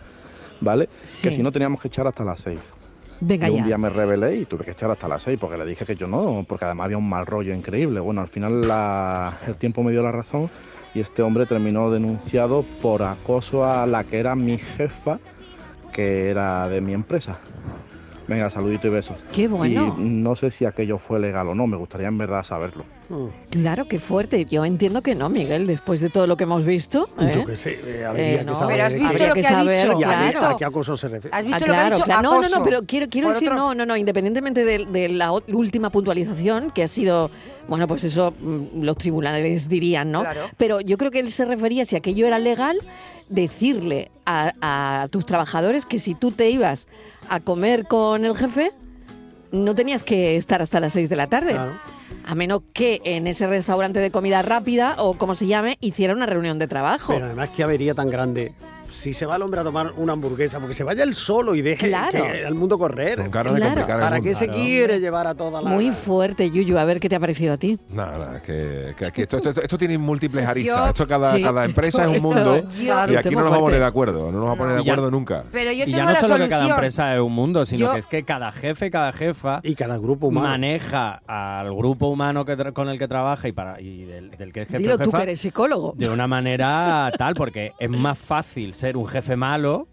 ¿Vale? 0.59 0.89
Sí. 1.03 1.27
Que 1.29 1.35
si 1.35 1.43
no 1.43 1.51
teníamos 1.51 1.79
que 1.79 1.87
echar 1.89 2.07
hasta 2.07 2.23
las 2.23 2.39
6. 2.41 2.59
Venga 3.19 3.47
Yo 3.47 3.53
un 3.55 3.59
ya. 3.61 3.65
día 3.65 3.77
me 3.77 3.89
rebelé 3.89 4.35
y 4.37 4.45
tuve 4.45 4.63
que 4.65 4.71
echar 4.71 4.91
hasta 4.91 5.07
las 5.07 5.23
6 5.23 5.39
porque 5.39 5.57
le 5.57 5.65
dije 5.65 5.85
que 5.85 5.95
yo 5.95 6.07
no, 6.07 6.45
porque 6.47 6.65
además 6.65 6.85
había 6.85 6.97
un 6.97 7.09
mal 7.09 7.25
rollo 7.25 7.53
increíble. 7.53 7.99
Bueno, 7.99 8.21
al 8.21 8.27
final 8.27 8.61
la- 8.61 9.37
el 9.47 9.55
tiempo 9.55 9.83
me 9.83 9.91
dio 9.91 10.03
la 10.03 10.11
razón 10.11 10.49
y 10.93 10.99
este 10.99 11.21
hombre 11.21 11.45
terminó 11.45 11.89
denunciado 11.91 12.63
por 12.81 13.03
acoso 13.03 13.65
a 13.65 13.85
la 13.87 14.03
que 14.03 14.19
era 14.19 14.35
mi 14.35 14.57
jefa, 14.57 15.19
que 15.93 16.29
era 16.29 16.67
de 16.69 16.79
mi 16.81 16.93
empresa. 16.93 17.39
Venga, 18.27 18.51
saludito 18.51 18.87
y 18.87 18.89
besos. 18.89 19.15
Qué 19.31 19.47
bueno. 19.47 19.95
Y 19.97 20.01
no 20.01 20.35
sé 20.35 20.51
si 20.51 20.65
aquello 20.65 20.97
fue 20.97 21.17
legal 21.19 21.47
o 21.47 21.55
no, 21.55 21.65
me 21.65 21.77
gustaría 21.77 22.07
en 22.09 22.17
verdad 22.17 22.43
saberlo. 22.43 22.83
Claro, 23.49 23.87
qué 23.87 23.99
fuerte. 23.99 24.43
Yo 24.43 24.65
entiendo 24.65 25.01
que 25.01 25.15
no, 25.15 25.29
Miguel, 25.29 25.65
después 25.65 26.01
de 26.01 26.09
todo 26.09 26.27
lo 26.27 26.35
que 26.35 26.43
hemos 26.43 26.65
visto. 26.65 27.07
¿eh? 27.21 27.45
Yo 27.47 27.55
sé, 27.55 27.79
eh, 27.85 28.03
habría 28.05 28.33
Eh, 28.33 28.37
que 28.39 28.43
no, 28.43 28.59
saber. 28.59 28.75
Pero 28.75 28.85
has 28.87 28.93
visto 28.95 29.07
habría 29.09 29.27
lo 29.29 29.33
que 29.33 29.41
que 29.41 29.47
ha 29.47 29.51
saber, 29.51 29.77
dicho. 29.87 29.99
¿Y 29.99 30.03
a, 30.03 30.07
claro. 30.07 30.39
qué- 30.39 30.45
a 30.53 30.57
qué 30.57 30.65
acoso 30.65 30.97
se 30.97 31.07
refiere? 31.07 31.37
¿Has 31.37 31.43
visto 31.45 31.55
Ah, 31.63 31.67
lo 31.67 31.73
que 31.73 31.79
ha 31.79 31.89
dicho? 31.91 32.03
claro. 32.03 32.21
No, 32.21 32.41
no, 32.41 32.49
no, 32.49 32.63
pero 32.65 32.81
quiero, 32.85 33.07
quiero 33.09 33.29
decir, 33.31 33.47
otro- 33.49 33.61
no, 33.63 33.73
no, 33.75 33.85
no, 33.85 33.95
independientemente 33.95 34.65
de, 34.65 34.85
de 34.85 35.07
la 35.07 35.31
última 35.31 35.89
puntualización, 35.89 36.71
que 36.71 36.83
ha 36.83 36.87
sido, 36.89 37.31
bueno, 37.69 37.87
pues 37.87 38.03
eso 38.03 38.33
mm, 38.37 38.81
los 38.83 38.97
tribunales 38.97 39.69
dirían, 39.69 40.11
¿no? 40.11 40.19
Claro. 40.23 40.49
Pero 40.57 40.81
yo 40.81 40.97
creo 40.97 41.09
que 41.11 41.19
él 41.19 41.31
se 41.31 41.45
refería, 41.45 41.85
si 41.85 41.95
aquello 41.95 42.27
era 42.27 42.39
legal, 42.39 42.77
decirle 43.29 44.11
a, 44.25 44.51
a 45.03 45.07
tus 45.09 45.25
trabajadores 45.25 45.85
que 45.85 45.99
si 45.99 46.13
tú 46.15 46.31
te 46.31 46.49
ibas 46.49 46.87
a 47.29 47.39
comer 47.39 47.85
con 47.85 48.25
el 48.25 48.35
jefe, 48.35 48.71
no 49.51 49.75
tenías 49.75 50.03
que 50.03 50.35
estar 50.35 50.61
hasta 50.61 50.79
las 50.79 50.93
6 50.93 51.09
de 51.09 51.15
la 51.15 51.27
tarde. 51.27 51.53
Claro. 51.53 51.73
A 52.25 52.35
menos 52.35 52.61
que 52.73 53.01
en 53.05 53.27
ese 53.27 53.47
restaurante 53.47 53.99
de 53.99 54.11
comida 54.11 54.41
rápida, 54.41 54.95
o 54.97 55.17
como 55.17 55.35
se 55.35 55.47
llame, 55.47 55.77
hiciera 55.79 56.13
una 56.13 56.25
reunión 56.25 56.59
de 56.59 56.67
trabajo. 56.67 57.13
Pero 57.13 57.25
además, 57.25 57.49
qué 57.55 57.63
avería 57.63 57.93
tan 57.93 58.09
grande. 58.09 58.53
Si 58.89 59.13
se 59.13 59.25
va 59.25 59.35
el 59.35 59.41
hombre 59.41 59.61
a 59.61 59.63
tomar 59.63 59.93
una 59.97 60.13
hamburguesa, 60.13 60.59
porque 60.59 60.73
se 60.73 60.83
vaya 60.83 61.03
él 61.03 61.13
solo 61.15 61.55
y 61.55 61.61
deje 61.61 61.87
Claro. 61.87 62.11
que 62.23 62.45
al 62.45 62.55
mundo 62.55 62.77
correr. 62.77 63.17
Con 63.17 63.31
ganas 63.31 63.53
de 63.53 63.59
Claro. 63.59 63.73
complicar 63.75 63.95
el 63.97 64.01
¿Para 64.03 64.15
mundo. 64.17 64.29
qué 64.29 64.35
se 64.35 64.47
quiere 64.47 64.99
llevar 64.99 65.27
a 65.27 65.35
toda 65.35 65.61
la... 65.61 65.69
Muy 65.69 65.91
fuerte, 65.91 66.49
Yuyu. 66.49 66.77
A 66.77 66.85
ver 66.85 66.99
qué 66.99 67.09
te 67.09 67.15
ha 67.15 67.19
parecido 67.19 67.53
a 67.53 67.57
ti. 67.57 67.77
Nada, 67.89 68.17
nada, 68.17 68.41
que, 68.41 68.93
que 68.97 69.05
aquí 69.05 69.21
esto, 69.23 69.37
esto, 69.37 69.49
esto- 69.49 69.61
esto 69.61 69.77
tiene 69.77 69.97
múltiples 69.97 70.45
aristas. 70.45 70.77
Yo- 70.77 70.87
esto 70.87 71.07
cada, 71.07 71.31
Sí, 71.31 71.41
cada 71.43 71.65
empresa 71.65 72.01
esto- 72.03 72.11
es 72.11 72.17
un 72.17 72.23
mundo. 72.23 72.55
esto- 72.55 72.69
y 72.81 72.85
claro, 72.85 73.19
aquí 73.19 73.29
no 73.35 73.41
nos 73.41 73.43
vamos 73.51 73.57
a 73.57 73.61
poner 73.65 73.79
de 73.79 73.85
acuerdo. 73.85 74.31
No 74.31 74.31
nos 74.31 74.41
vamos 74.41 74.55
a 74.55 74.57
poner 74.57 74.75
de 74.75 74.81
acuerdo 74.81 75.11
nunca. 75.11 75.43
Pero 75.51 75.71
yo 75.71 75.83
Y 75.85 75.91
ya 75.91 76.03
no 76.05 76.11
la 76.11 76.15
solo 76.15 76.27
solución. 76.35 76.43
que 76.47 76.49
cada 76.49 76.67
empresa 76.69 77.15
es 77.15 77.21
un 77.21 77.33
mundo, 77.33 77.65
sino 77.65 77.87
Yo- 77.87 77.93
que 77.93 77.99
es 77.99 78.07
que 78.07 78.23
cada 78.23 78.51
jefe, 78.51 78.89
cada 78.91 79.11
jefa 79.11 79.59
Y 79.63 79.75
cada 79.75 79.97
grupo 79.97 80.27
humano. 80.27 80.47
maneja 80.49 81.21
al 81.27 81.73
grupo 81.75 82.07
humano 82.07 82.45
que 82.45 82.57
con 82.73 82.89
el 82.89 82.97
que 82.97 83.07
trabaja 83.07 83.47
y, 83.47 83.51
para, 83.51 83.79
y 83.81 84.05
del, 84.05 84.31
del 84.31 84.51
que 84.53 84.61
es 84.63 84.67
jefe 84.67 84.79
Dilo 84.79 84.97
tú 84.97 85.05
jefa 85.05 85.17
que 85.17 85.23
eres 85.23 85.39
psicólogo. 85.41 85.93
de 85.97 86.09
una 86.09 86.27
manera 86.27 87.11
tal, 87.17 87.33
porque 87.35 87.73
es 87.77 87.89
más 87.89 88.17
fácil 88.17 88.73
ser 88.77 88.95
un 88.97 89.07
jefe 89.07 89.35
malo 89.35 89.87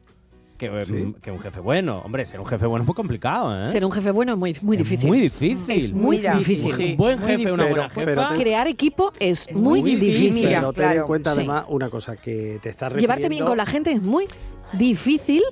que, 0.58 0.84
Sí. 0.84 1.14
que 1.20 1.30
un 1.32 1.40
jefe 1.40 1.58
bueno. 1.60 2.00
Hombre, 2.04 2.24
ser 2.24 2.38
un 2.38 2.46
jefe 2.46 2.66
bueno 2.66 2.82
es 2.84 2.86
muy 2.86 2.94
complicado, 2.94 3.60
¿eh? 3.62 3.66
Ser 3.66 3.84
un 3.84 3.90
jefe 3.90 4.10
bueno 4.12 4.32
es 4.34 4.38
muy, 4.38 4.56
muy 4.62 4.76
Es 4.76 4.82
difícil. 4.84 5.08
muy 5.08 5.20
difícil. 5.20 5.58
Es 5.68 5.92
muy 5.92 6.16
Mira, 6.18 6.36
difícil. 6.36 6.66
Un 6.70 6.76
Sí, 6.76 6.94
buen 6.96 7.18
muy 7.18 7.28
jefe, 7.28 7.52
una 7.52 7.64
buena 7.64 7.88
Pero- 7.94 8.06
jefa. 8.12 8.28
pero 8.28 8.40
Crear 8.40 8.66
equipo 8.68 9.12
es 9.18 9.46
muy, 9.52 9.80
muy 9.80 9.90
difícil. 9.96 10.22
difícil. 10.22 10.48
Pero 10.48 10.72
ten 10.72 10.84
en 10.84 10.90
claro, 10.92 11.06
cuenta 11.06 11.32
sí. 11.32 11.38
además 11.38 11.64
una 11.68 11.88
cosa, 11.90 12.16
que 12.16 12.60
te 12.62 12.68
estás 12.68 12.94
Llevarte 12.94 13.28
bien 13.28 13.44
con 13.44 13.56
la 13.56 13.66
gente 13.66 13.90
es 13.90 14.00
muy 14.02 14.26
difícil 14.72 15.42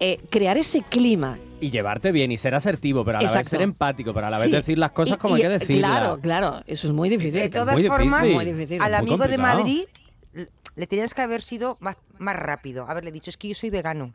eh, 0.00 0.18
crear 0.30 0.56
ese 0.56 0.82
clima. 0.82 1.38
Y 1.60 1.70
llevarte 1.70 2.12
bien 2.12 2.30
y 2.30 2.38
ser 2.38 2.54
asertivo, 2.54 3.04
pero 3.04 3.18
a 3.18 3.22
la 3.22 3.32
vez 3.32 3.48
ser 3.48 3.62
empático, 3.62 4.14
pero 4.14 4.26
a 4.28 4.30
la 4.30 4.36
vez 4.36 4.46
Sí. 4.46 4.52
decir 4.52 4.78
las 4.78 4.92
cosas 4.92 5.16
Y- 5.16 5.20
como 5.20 5.36
y, 5.36 5.42
hay 5.42 5.48
que 5.48 5.58
decirlas. 5.58 5.90
Claro, 5.98 6.18
claro. 6.20 6.54
Eso 6.66 6.86
es 6.86 6.92
muy 6.92 7.08
difícil. 7.08 7.32
De 7.40 7.48
todas 7.48 7.74
muy 7.74 7.88
formas, 7.88 8.22
difícil. 8.22 8.34
Muy 8.36 8.44
difícil. 8.44 8.82
al 8.82 8.94
amigo 8.94 9.26
de. 9.26 9.38
Madrid 9.38 9.82
le 10.78 10.86
tenías 10.86 11.12
que 11.12 11.22
haber 11.22 11.42
sido 11.42 11.76
más, 11.80 11.96
más 12.18 12.36
rápido. 12.36 12.86
Haberle 12.88 13.10
dicho, 13.12 13.30
es 13.30 13.36
que 13.36 13.48
yo 13.48 13.54
soy 13.54 13.68
vegano. 13.70 14.14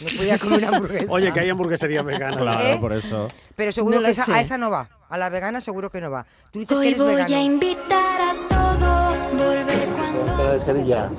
No 0.00 0.06
podía 0.18 0.38
comer 0.38 0.58
una 0.58 0.76
hamburguesa. 0.76 1.06
Oye, 1.12 1.32
que 1.32 1.40
hay 1.40 1.50
hamburguesería 1.50 2.02
vegana. 2.02 2.36
Claro, 2.38 2.60
¿Eh? 2.64 2.78
por 2.80 2.92
eso. 2.92 3.28
Pero 3.54 3.70
seguro 3.70 3.98
No 3.98 4.04
que 4.04 4.12
esa- 4.12 4.34
a 4.34 4.40
esa 4.40 4.56
no 4.56 4.70
va. 4.70 4.88
A 5.08 5.18
la 5.18 5.28
vegana 5.28 5.60
seguro 5.60 5.90
que 5.90 6.00
no 6.00 6.10
va. 6.10 6.24
Tú 6.52 6.60
dices 6.60 6.78
que 6.78 6.80
Hoy 6.82 6.88
eres 6.88 7.02
voy 7.02 7.14
vegano. 7.16 7.36
a 7.36 7.42
invitar 7.42 8.20
a 8.20 8.34
todo, 8.48 9.44
volver 9.46 9.88
cuando 9.88 10.52
de 10.52 10.60
Sevilla. 10.64 11.10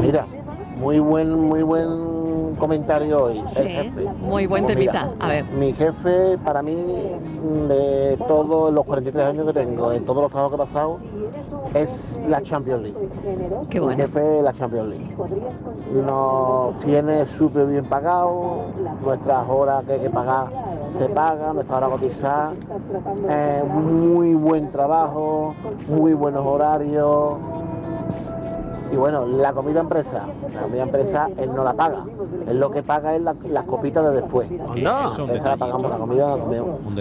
Mira, 0.00 0.26
muy 0.76 0.98
buen, 0.98 1.30
muy 1.32 1.62
buen 1.62 1.86
comentario 2.54 3.24
hoy. 3.24 3.42
Sí, 3.46 3.62
el 3.62 3.68
jefe. 3.68 4.04
muy 4.20 4.46
buen 4.46 4.64
Pues 4.64 4.74
temita. 4.76 5.06
mira, 5.06 5.26
A 5.26 5.28
ver. 5.28 5.44
Mi 5.46 5.72
jefe, 5.72 6.38
para 6.44 6.62
mí, 6.62 6.74
de 7.68 8.16
todos 8.28 8.72
los 8.72 8.84
43 8.84 9.26
años 9.26 9.46
que 9.46 9.52
tengo, 9.52 9.92
en 9.92 10.04
todos 10.04 10.22
los 10.22 10.30
trabajos 10.32 10.56
que 10.56 10.62
he 10.62 10.66
pasado, 10.66 10.98
es 11.74 12.20
la 12.28 12.40
Champions 12.42 12.82
League. 12.82 13.08
Qué 13.70 13.80
Mi 13.80 13.86
bueno. 13.86 14.02
jefe 14.04 14.38
es 14.38 14.42
la 14.44 14.52
Champions 14.52 14.88
League. 14.88 15.16
Nos 16.06 16.78
tiene 16.84 17.26
súper 17.38 17.66
bien 17.66 17.84
pagado, 17.86 18.62
nuestras 19.04 19.48
horas 19.48 19.84
que 19.84 19.92
hay 19.94 20.00
que 20.00 20.10
pagar 20.10 20.46
se 20.98 21.08
pagan, 21.10 21.54
nuestra 21.56 21.76
hora 21.76 21.88
cotizada. 21.88 22.52
Eh, 23.28 23.62
muy 23.68 24.34
buen 24.34 24.70
trabajo, 24.72 25.54
muy 25.88 26.14
buenos 26.14 26.46
horarios. 26.46 27.38
Y 28.92 28.96
bueno, 28.96 29.26
la 29.26 29.52
comida 29.52 29.80
empresa, 29.80 30.22
la 30.54 30.60
comida 30.62 30.82
empresa 30.82 31.28
él 31.36 31.54
no 31.54 31.64
la 31.64 31.72
paga. 31.74 32.04
Él 32.48 32.60
lo 32.60 32.70
que 32.70 32.82
paga 32.82 33.14
es 33.16 33.22
la- 33.22 33.34
las 33.48 33.64
copitas 33.64 34.04
de 34.08 34.20
después. 34.20 34.48
Un 34.50 34.82
Esa 35.34 35.48
la 35.50 35.56
pagamos, 35.56 35.90
la 35.90 35.96
comida 35.98 36.36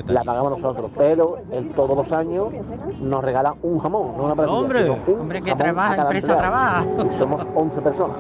la 0.08 0.24
pagamos 0.24 0.60
nosotros. 0.60 0.90
Pero 0.98 1.38
él 1.52 1.70
todos 1.76 1.96
los 1.96 2.12
años 2.12 2.48
nos 3.02 3.24
regala 3.24 3.54
un 3.62 3.80
jamón, 3.80 4.18
no 4.18 4.24
una 4.26 4.36
Hombre. 4.52 4.90
un 4.90 5.20
Hombre, 5.22 5.42
que 5.42 5.54
trabaja, 5.56 6.02
empresa 6.04 6.34
empleado. 6.34 6.86
trabaja. 6.86 6.86
Y 7.16 7.20
somos 7.20 7.46
11 7.56 7.82
personas. 7.82 8.18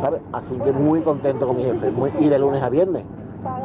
¿sabes? 0.00 0.20
Así 0.32 0.54
que 0.58 0.70
muy 0.72 1.00
contento 1.00 1.46
con 1.46 1.56
mi 1.56 1.62
jefe. 1.64 1.90
muy- 1.90 2.12
y 2.20 2.28
de 2.28 2.38
lunes 2.38 2.62
a 2.62 2.68
viernes. 2.68 3.04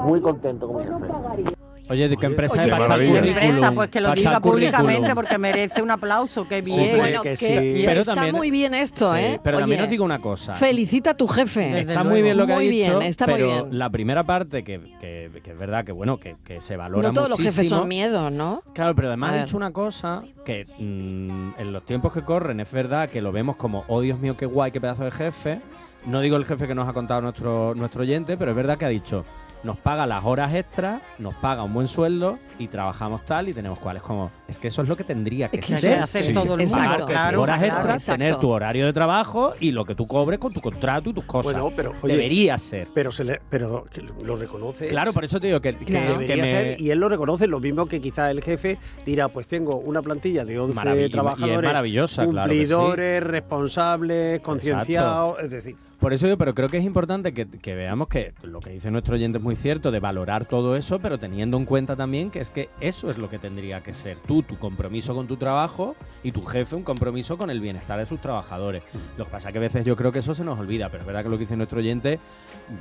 muy 0.05 0.21
contento 0.21 0.67
con 0.67 0.77
mi 0.77 0.83
jefe. 0.83 1.53
Oye, 1.89 2.07
¿de 2.07 2.17
qué 2.17 2.27
empresa 2.27 2.53
Oye, 2.61 2.71
es? 2.71 3.11
qué. 3.23 3.29
Empresa, 3.29 3.71
pues 3.71 3.89
que 3.89 3.99
lo 3.99 4.09
Pasa 4.09 4.19
diga 4.19 4.39
públicamente 4.39 5.15
porque 5.15 5.37
merece 5.39 5.81
un 5.81 5.89
aplauso, 5.89 6.47
qué 6.47 6.61
bien. 6.61 6.87
sí. 6.87 6.97
Bueno, 6.97 7.21
que 7.23 7.35
sí. 7.35 7.83
Pero 7.85 8.01
está 8.01 8.13
también- 8.13 8.35
muy 8.35 8.51
bien 8.51 8.73
esto, 8.75 9.13
Sí, 9.15 9.21
¿eh? 9.21 9.39
Pero 9.43 9.59
también 9.59 9.81
os 9.81 9.89
digo 9.89 10.05
una 10.05 10.19
cosa. 10.19 10.53
Felicita 10.55 11.11
a 11.11 11.13
tu 11.15 11.27
jefe. 11.27 11.79
Está 11.79 11.93
luego. 11.95 12.09
muy 12.11 12.21
bien 12.21 12.37
lo 12.37 12.45
que 12.45 12.53
Muy 12.53 12.67
ha 12.67 12.69
dicho, 12.71 12.99
bien, 12.99 13.09
está 13.09 13.25
muy 13.27 13.41
bien. 13.41 13.65
la 13.71 13.89
primera 13.89 14.23
parte 14.23 14.63
que, 14.63 14.79
que- 14.99 15.31
que 15.43 15.51
es 15.51 15.57
verdad 15.57 15.83
que 15.83 15.91
bueno 15.91 16.17
que, 16.19 16.35
que 16.45 16.61
se 16.61 16.77
valora 16.77 17.07
No 17.07 17.13
todos 17.13 17.29
los 17.29 17.39
jefes 17.39 17.67
son 17.69 17.87
miedo, 17.87 18.29
¿no? 18.29 18.61
Claro, 18.73 18.93
pero 18.95 19.07
además 19.07 19.33
ha 19.33 19.43
dicho 19.45 19.57
una 19.57 19.71
cosa 19.71 20.21
que 20.45 20.65
mm, 20.77 21.53
en 21.59 21.73
los 21.73 21.83
tiempos 21.85 22.13
que 22.13 22.21
corren 22.21 22.59
es 22.59 22.71
verdad 22.71 23.09
que 23.09 23.21
lo 23.21 23.31
vemos 23.31 23.55
como, 23.55 23.83
oh 23.87 24.01
Dios 24.01 24.19
mío, 24.19 24.37
qué 24.37 24.45
guay, 24.45 24.71
qué 24.71 24.79
pedazo 24.79 25.03
de 25.05 25.11
jefe. 25.11 25.59
No 26.05 26.21
digo 26.21 26.37
el 26.37 26.45
jefe 26.45 26.67
que 26.67 26.75
nos 26.75 26.87
ha 26.87 26.93
contado 26.93 27.21
nuestro, 27.21 27.73
nuestro 27.75 28.03
oyente, 28.03 28.37
pero 28.37 28.51
es 28.51 28.57
verdad 28.57 28.77
que 28.77 28.85
ha 28.85 28.89
dicho, 28.89 29.25
nos 29.63 29.77
paga 29.77 30.05
las 30.07 30.23
horas 30.23 30.53
extras, 30.53 31.01
nos 31.17 31.33
paga 31.35 31.63
un 31.63 31.73
buen 31.73 31.87
sueldo 31.87 32.39
y 32.59 32.67
trabajamos 32.69 33.25
tal 33.25 33.49
y 33.49 33.53
tenemos 33.53 33.77
cuales 33.79 34.01
como, 34.01 34.31
es 34.47 34.57
que 34.57 34.69
eso 34.69 34.81
es 34.81 34.87
lo 34.87 34.95
que 34.95 35.03
tendría 35.03 35.49
que 35.49 35.57
Es 35.59 35.65
que 35.65 35.73
ser. 35.73 35.79
se 35.79 35.95
hace 35.99 36.21
Sí. 36.23 36.33
todo 36.33 36.55
el 36.55 36.61
mundo, 36.61 36.63
Exacto. 36.63 37.05
claro, 37.07 37.41
horas 37.41 37.57
claro. 37.59 37.73
extras, 37.75 37.95
exacto. 38.03 38.19
tener 38.19 38.35
tu 38.37 38.49
horario 38.49 38.85
de 38.85 38.93
trabajo 38.93 39.53
y 39.59 39.71
lo 39.71 39.83
que 39.85 39.95
tú 39.95 40.07
cobres 40.07 40.39
con 40.39 40.53
tu 40.53 40.61
contrato 40.61 41.09
y 41.09 41.13
tus 41.13 41.25
cosas. 41.25 41.53
Bueno, 41.53 41.71
pero 41.75 41.93
oye, 42.01 42.13
Debería 42.13 42.57
ser. 42.57 42.87
pero 42.93 43.11
se 43.11 43.23
le, 43.23 43.41
pero 43.49 43.85
que 43.91 44.01
lo 44.01 44.35
reconoce. 44.37 44.87
Claro, 44.87 45.11
por 45.13 45.25
eso 45.25 45.39
te 45.39 45.47
digo 45.47 45.59
que, 45.61 45.73
Claro. 45.75 46.13
que 46.13 46.19
Debería 46.25 46.43
me... 46.43 46.49
ser, 46.51 46.81
y 46.81 46.91
él 46.91 46.99
lo 46.99 47.09
reconoce, 47.09 47.47
lo 47.47 47.59
mismo 47.59 47.85
que 47.85 47.99
quizá 48.01 48.31
el 48.31 48.41
jefe 48.41 48.77
dirá, 49.05 49.27
pues 49.27 49.47
tengo 49.47 49.75
una 49.77 50.01
plantilla 50.01 50.45
de 50.45 50.57
11 50.59 50.79
Maravi- 50.79 50.99
y 51.01 51.03
es 51.05 51.11
trabajadores, 51.11 51.61
maravillosa, 51.63 52.27
claro 52.27 52.49
que 52.49 52.55
sí. 52.65 52.73
cumplidores, 52.73 53.23
responsables, 53.23 54.39
concienciados, 54.41 55.37
es 55.43 55.49
decir, 55.49 55.75
Por 55.99 56.13
eso 56.13 56.27
yo, 56.27 56.37
pero 56.37 56.55
creo 56.55 56.69
que 56.69 56.77
es 56.77 56.85
importante 56.85 57.33
que, 57.33 57.45
que 57.45 57.75
veamos 57.75 58.07
que 58.07 58.33
lo 58.43 58.61
que 58.61 58.69
dice 58.69 58.89
nuestro 58.89 59.15
oyente 59.15 59.37
es 59.37 59.43
muy 59.43 59.57
cierto, 59.57 59.91
de 59.91 59.99
valorar 59.99 60.45
todo 60.45 60.77
eso, 60.77 60.99
pero 60.99 61.17
teniendo 61.19 61.57
en 61.57 61.65
cuenta 61.65 61.97
también 61.97 62.31
que 62.31 62.39
es 62.39 62.51
que 62.51 62.69
eso 62.79 63.09
es 63.09 63.17
lo 63.17 63.27
que 63.29 63.37
tendría 63.37 63.81
que 63.83 63.93
ser 63.93 64.17
tú, 64.25 64.41
tu 64.41 64.57
compromiso 64.57 65.13
con 65.13 65.27
tu 65.27 65.35
trabajo 65.35 65.97
y 66.23 66.31
tu 66.31 66.41
jefe 66.45 66.77
un 66.77 66.83
compromiso 66.83 67.37
con 67.37 67.49
el 67.49 67.59
bienestar 67.59 67.99
de 67.99 68.05
sus 68.05 68.21
trabajadores. 68.21 68.81
Lo 69.17 69.25
que 69.25 69.31
pasa 69.31 69.51
que 69.51 69.57
a 69.57 69.61
veces 69.61 69.83
yo 69.83 69.97
creo 69.97 70.13
que 70.13 70.19
eso 70.19 70.33
se 70.33 70.45
nos 70.45 70.57
olvida, 70.57 70.87
pero 70.87 71.01
es 71.01 71.07
verdad 71.07 71.23
que 71.23 71.29
lo 71.29 71.35
que 71.35 71.41
dice 71.43 71.57
nuestro 71.57 71.79
oyente, 71.79 72.17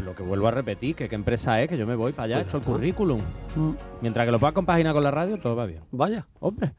lo 0.05 0.15
que 0.15 0.23
vuelvo 0.23 0.47
a 0.47 0.53
repetir, 0.53 0.95
que 0.95 1.09
qué 1.09 1.17
empresa 1.17 1.61
es, 1.61 1.69
que 1.69 1.77
yo 1.77 1.89
me 1.89 1.97
voy 1.97 2.13
para 2.13 2.25
allá, 2.27 2.35
he 2.37 2.39
Pues 2.43 2.49
hecho 2.51 2.59
el 2.59 2.63
está. 2.63 2.73
currículum. 2.73 3.21
Mientras 4.01 4.27
que 4.27 4.31
lo 4.33 4.39
puedas 4.39 4.55
compaginar 4.55 4.93
con 4.95 5.03
la 5.03 5.11
radio, 5.11 5.39
todo 5.39 5.57
va 5.57 5.67
bien. 5.67 5.81
vaya. 5.91 6.27
Hombre. 6.39 6.73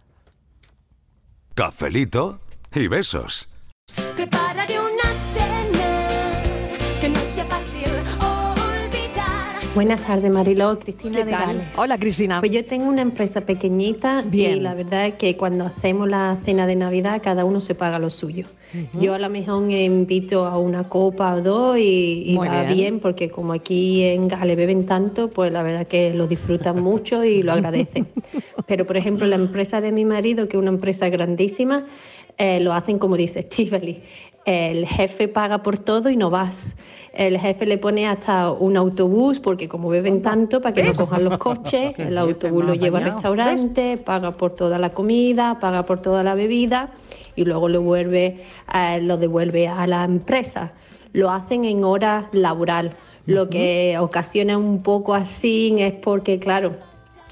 Cafelito 1.53 2.39
y 2.73 2.87
besos. 2.87 3.49
Prepárate 4.15 4.79
una 4.79 5.03
Buenas 9.75 10.05
tardes, 10.05 10.31
Mariló, 10.31 10.79
Cristina 10.79 11.19
¿Qué 11.19 11.25
de 11.25 11.31
tal? 11.31 11.57
Gales. 11.57 11.77
Hola, 11.77 11.97
Cristina. 11.99 12.39
Pues 12.39 12.51
yo 12.51 12.65
tengo 12.65 12.85
una 12.87 13.03
empresa 13.03 13.41
pequeñita 13.41 14.23
Bien. 14.25 14.57
y 14.57 14.59
la 14.61 14.73
verdad 14.73 15.05
es 15.07 15.13
que 15.15 15.37
cuando 15.37 15.65
hacemos 15.65 16.09
la 16.09 16.37
cena 16.41 16.65
de 16.65 16.75
Navidad 16.75 17.21
cada 17.23 17.45
uno 17.45 17.61
se 17.61 17.75
paga 17.75 17.99
lo 17.99 18.09
suyo. 18.09 18.47
Yo 18.99 19.13
a 19.13 19.19
lo 19.19 19.29
mejor 19.29 19.69
invito 19.71 20.45
a 20.45 20.57
una 20.59 20.83
copa 20.83 21.33
o 21.35 21.41
dos 21.41 21.77
y, 21.79 22.35
va 22.35 22.63
bien. 22.63 22.77
bien. 22.77 22.99
porque 22.99 23.29
como 23.29 23.53
aquí 23.53 24.03
en 24.03 24.27
Gales 24.27 24.57
beben 24.57 24.85
tanto, 24.85 25.29
pues 25.29 25.51
la 25.51 25.63
verdad 25.63 25.87
que 25.87 26.13
lo 26.13 26.27
disfrutan 26.27 26.79
mucho 26.83 27.23
y 27.23 27.43
lo 27.43 27.51
agradecen. 27.51 28.07
Pero 28.67 28.85
por 28.85 28.97
ejemplo 28.97 29.27
la 29.27 29.35
empresa 29.35 29.81
de 29.81 29.91
mi 29.91 30.03
marido, 30.03 30.47
que 30.47 30.57
es 30.57 30.61
una 30.61 30.71
empresa 30.71 31.09
grandísima, 31.09 31.85
eh, 32.37 32.59
lo 32.59 32.73
hacen 32.73 32.97
como 32.99 33.17
dice 33.17 33.39
Estivali. 33.39 34.01
El 34.49 34.87
jefe 34.87 35.27
paga 35.27 35.61
por 35.61 35.77
todo 35.77 36.09
y 36.09 36.17
no 36.17 36.31
vas. 36.31 36.75
El 37.13 37.39
jefe 37.39 37.67
le 37.67 37.77
pone 37.77 38.07
hasta 38.07 38.51
un 38.51 38.77
autobús, 38.77 39.39
porque 39.39 39.69
como 39.69 39.89
beben 39.89 40.23
tanto, 40.23 40.59
para 40.59 40.73
que 40.73 40.81
no 40.81 40.93
cojan 40.95 41.23
los 41.23 41.37
coches, 41.37 41.93
el 41.99 42.17
autobús 42.17 42.65
lo 42.65 42.73
lleva 42.73 42.97
al 42.97 43.13
restaurante, 43.13 43.97
paga 43.97 44.31
por 44.31 44.55
toda 44.55 44.79
la 44.79 44.89
comida, 44.89 45.59
paga 45.59 45.85
por 45.85 46.01
toda 46.01 46.23
la 46.23 46.33
bebida 46.33 46.89
y 47.35 47.45
luego 47.45 47.69
lo, 47.69 47.83
vuelve, 47.83 48.43
eh, 48.73 48.99
lo 49.03 49.17
devuelve 49.17 49.67
a 49.67 49.85
la 49.85 50.03
empresa. 50.03 50.71
Lo 51.13 51.29
hacen 51.29 51.65
en 51.65 51.83
hora 51.83 52.27
laboral. 52.31 52.93
Lo 53.27 53.49
que 53.49 53.97
ocasiona 53.99 54.57
un 54.57 54.81
poco 54.81 55.13
así 55.13 55.75
es 55.77 55.93
porque, 55.93 56.39
claro, 56.39 56.73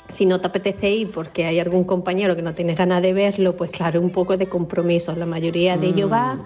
si 0.10 0.28
no 0.28 0.40
te 0.40 0.46
apetece 0.46 0.92
ir 0.92 1.10
porque 1.10 1.46
hay 1.46 1.60
algún 1.60 1.84
compañero 1.84 2.36
que 2.36 2.44
no 2.44 2.54
tienes 2.54 2.78
ganas 2.78 3.02
de 3.02 3.14
verlo, 3.14 3.58
pues 3.58 3.72
claro, 3.72 4.02
un 4.02 4.12
poco 4.12 4.38
de 4.38 4.46
compromiso. 4.46 5.16
La 5.16 5.26
mayoría 5.26 5.78
de 5.78 5.88
ellos 5.88 6.12
va, 6.12 6.38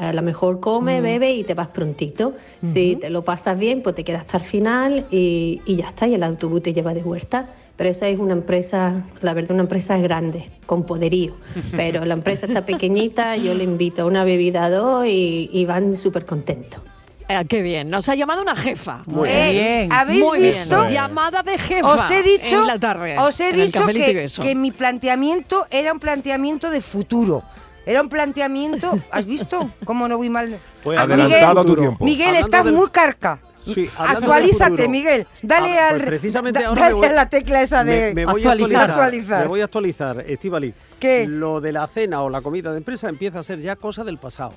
a 0.00 0.12
lo 0.12 0.22
mejor 0.22 0.60
come, 0.60 1.00
bebe 1.00 1.32
y 1.32 1.44
te 1.44 1.54
vas 1.54 1.68
prontito. 1.68 2.34
Si 2.62 2.96
te 2.96 3.10
lo 3.10 3.22
pasas 3.24 3.58
bien, 3.58 3.82
pues 3.82 3.94
te 3.94 4.02
quedas 4.04 4.22
hasta 4.22 4.38
el 4.38 4.44
final 4.44 5.06
y, 5.10 5.60
y 5.66 5.76
ya 5.76 5.86
está, 5.88 6.06
y 6.06 6.14
el 6.14 6.22
autobús 6.22 6.62
te 6.62 6.72
lleva 6.72 6.94
de 6.94 7.02
vuelta. 7.02 7.48
Pero 7.76 7.88
esa 7.90 8.08
es 8.08 8.18
una 8.18 8.34
empresa, 8.34 9.04
la 9.22 9.32
verdad, 9.32 9.52
una 9.52 9.62
empresa 9.62 9.96
grande, 9.96 10.50
con 10.66 10.84
poderío. 10.84 11.34
Pero 11.70 12.04
la 12.04 12.12
empresa 12.14 12.44
está 12.46 12.66
pequeñita, 12.66 13.36
yo 13.36 13.54
le 13.54 13.64
invito 13.64 14.02
a 14.02 14.04
una 14.04 14.22
bebida 14.24 14.64
a 14.64 14.70
dos 14.70 15.06
y, 15.06 15.48
y 15.52 15.64
van 15.64 15.96
súper 15.96 16.26
contentos. 16.26 16.80
Eh, 17.26 17.44
qué 17.48 17.62
bien. 17.62 17.88
Nos 17.88 18.08
ha 18.08 18.14
llamado 18.16 18.42
una 18.42 18.56
jefa. 18.56 19.02
Muy 19.06 19.28
Eh, 19.30 19.50
bien. 19.52 19.92
¿Habéis 19.92 20.20
Muy 20.20 20.40
visto? 20.40 20.80
bien. 20.80 20.92
Llamada 20.94 21.42
de 21.42 21.56
jefa. 21.56 21.86
Os 21.94 22.10
he 22.10 22.22
dicho, 22.22 22.60
en 22.60 22.66
la 22.66 22.78
tarde, 22.78 23.18
os 23.18 23.40
he 23.40 23.52
dicho 23.52 23.86
que, 23.86 24.26
que 24.42 24.54
mi 24.56 24.72
planteamiento 24.72 25.66
era 25.70 25.92
un 25.92 26.00
planteamiento 26.00 26.68
de 26.70 26.80
futuro. 26.82 27.42
Era 27.86 28.02
un 28.02 28.08
planteamiento, 28.08 28.98
¿has 29.10 29.24
visto? 29.26 29.70
¿Cómo 29.84 30.06
no 30.06 30.16
voy 30.16 30.28
mal? 30.30 30.58
Pues 30.82 30.98
a 30.98 31.06
tu 31.06 31.14
Miguel, 31.14 31.76
tiempo. 31.76 32.04
Miguel, 32.04 32.26
Hablando 32.28 32.46
estás 32.46 32.64
del- 32.64 32.74
muy 32.74 32.90
carca. 32.90 33.40
Sí, 33.64 33.70
hablando 33.98 34.20
del 34.20 34.30
Actualízate, 34.30 34.70
futuro. 34.70 34.88
Miguel. 34.88 35.26
Dale 35.42 35.78
Ah, 35.78 35.88
al 35.90 35.96
pues 35.96 36.06
precisamente 36.06 36.60
da- 36.62 36.68
ahora 36.68 36.80
dale 36.82 36.94
me 36.94 37.00
voy- 37.00 37.08
a 37.08 37.12
la 37.12 37.28
tecla 37.28 37.62
esa 37.62 37.84
de 37.84 38.08
me, 38.08 38.14
me 38.14 38.32
voy 38.32 38.42
a 38.46 38.52
actualizar. 38.52 38.90
actualizar, 38.90 39.42
Me 39.42 39.48
voy 39.48 39.60
a 39.60 39.64
actualizar, 39.64 40.24
Estivali. 40.26 40.74
¿Qué? 40.98 41.26
Lo 41.26 41.60
de 41.60 41.72
la 41.72 41.86
cena 41.86 42.22
o 42.22 42.30
la 42.30 42.40
comida 42.40 42.70
de 42.72 42.78
empresa 42.78 43.08
empieza 43.08 43.40
a 43.40 43.42
ser 43.42 43.60
ya 43.60 43.76
cosa 43.76 44.02
del 44.04 44.16
pasado. 44.18 44.52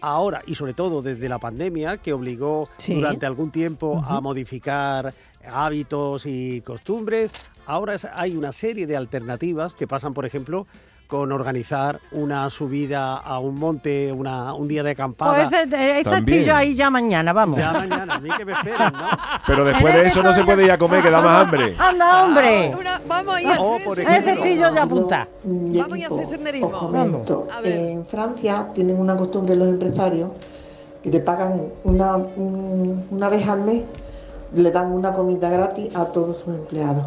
Ahora, 0.00 0.42
y 0.46 0.54
sobre 0.54 0.74
todo 0.74 1.00
desde 1.02 1.28
la 1.28 1.38
pandemia, 1.38 1.96
que 1.96 2.12
obligó 2.12 2.68
Sí. 2.76 2.94
durante 2.94 3.26
algún 3.26 3.50
tiempo 3.50 4.04
a 4.06 4.20
modificar 4.20 5.12
hábitos 5.50 6.24
y 6.26 6.60
costumbres, 6.60 7.32
ahora 7.66 7.94
es- 7.94 8.06
hay 8.14 8.36
una 8.36 8.52
serie 8.52 8.86
de 8.86 8.96
alternativas 8.96 9.72
que 9.72 9.86
pasan, 9.88 10.12
por 10.14 10.26
ejemplo, 10.26 10.66
con 11.06 11.30
organizar 11.32 12.00
una 12.12 12.48
subida 12.50 13.16
a 13.18 13.38
un 13.38 13.56
monte, 13.58 14.10
una, 14.12 14.54
un 14.54 14.66
día 14.68 14.82
de 14.82 14.90
acampada. 14.92 15.34
Pues 15.48 15.52
ese, 15.52 16.00
ese 16.00 16.10
También. 16.10 16.40
chillo 16.42 16.56
ahí 16.56 16.74
ya 16.74 16.90
mañana, 16.90 17.32
vamos. 17.32 17.58
Ya 17.58 17.72
mañana, 17.72 18.14
a 18.14 18.20
mí 18.20 18.30
que 18.36 18.44
me 18.44 18.52
esperen, 18.52 18.92
¿no? 18.92 19.08
Pero 19.46 19.64
después 19.64 19.94
de 19.94 20.06
eso 20.06 20.22
no 20.22 20.32
se 20.32 20.42
puede 20.44 20.64
ir 20.64 20.72
a 20.72 20.78
comer, 20.78 21.02
que 21.02 21.10
da 21.10 21.20
más 21.20 21.44
hambre. 21.44 21.74
¡Anda, 21.78 22.24
hombre! 22.24 22.74
Una- 22.78 23.00
vamos 23.06 23.34
a 23.34 23.42
ir 23.42 23.48
a 23.48 23.60
Oh, 23.60 23.76
hacer. 23.76 24.08
Ese 24.10 24.40
chillo 24.40 24.74
ya 24.74 24.82
apunta. 24.84 25.28
Vamos 25.44 25.98
a 26.02 26.06
hacer 26.14 26.26
senderismo. 26.26 26.76
A 27.52 27.60
ver. 27.60 27.72
en 27.78 28.06
Francia 28.06 28.68
tienen 28.74 28.98
una 28.98 29.16
costumbre 29.16 29.54
los 29.56 29.68
empresarios 29.68 30.30
que 31.02 31.10
te 31.10 31.20
pagan 31.20 31.62
una, 31.84 32.16
un- 32.16 33.06
una 33.10 33.28
vez 33.28 33.46
al 33.46 33.60
mes, 33.62 33.82
le 34.54 34.70
dan 34.70 34.90
una 34.90 35.12
comida 35.12 35.50
gratis 35.50 35.94
a 35.94 36.06
todos 36.06 36.38
sus 36.38 36.48
empleados. 36.54 37.04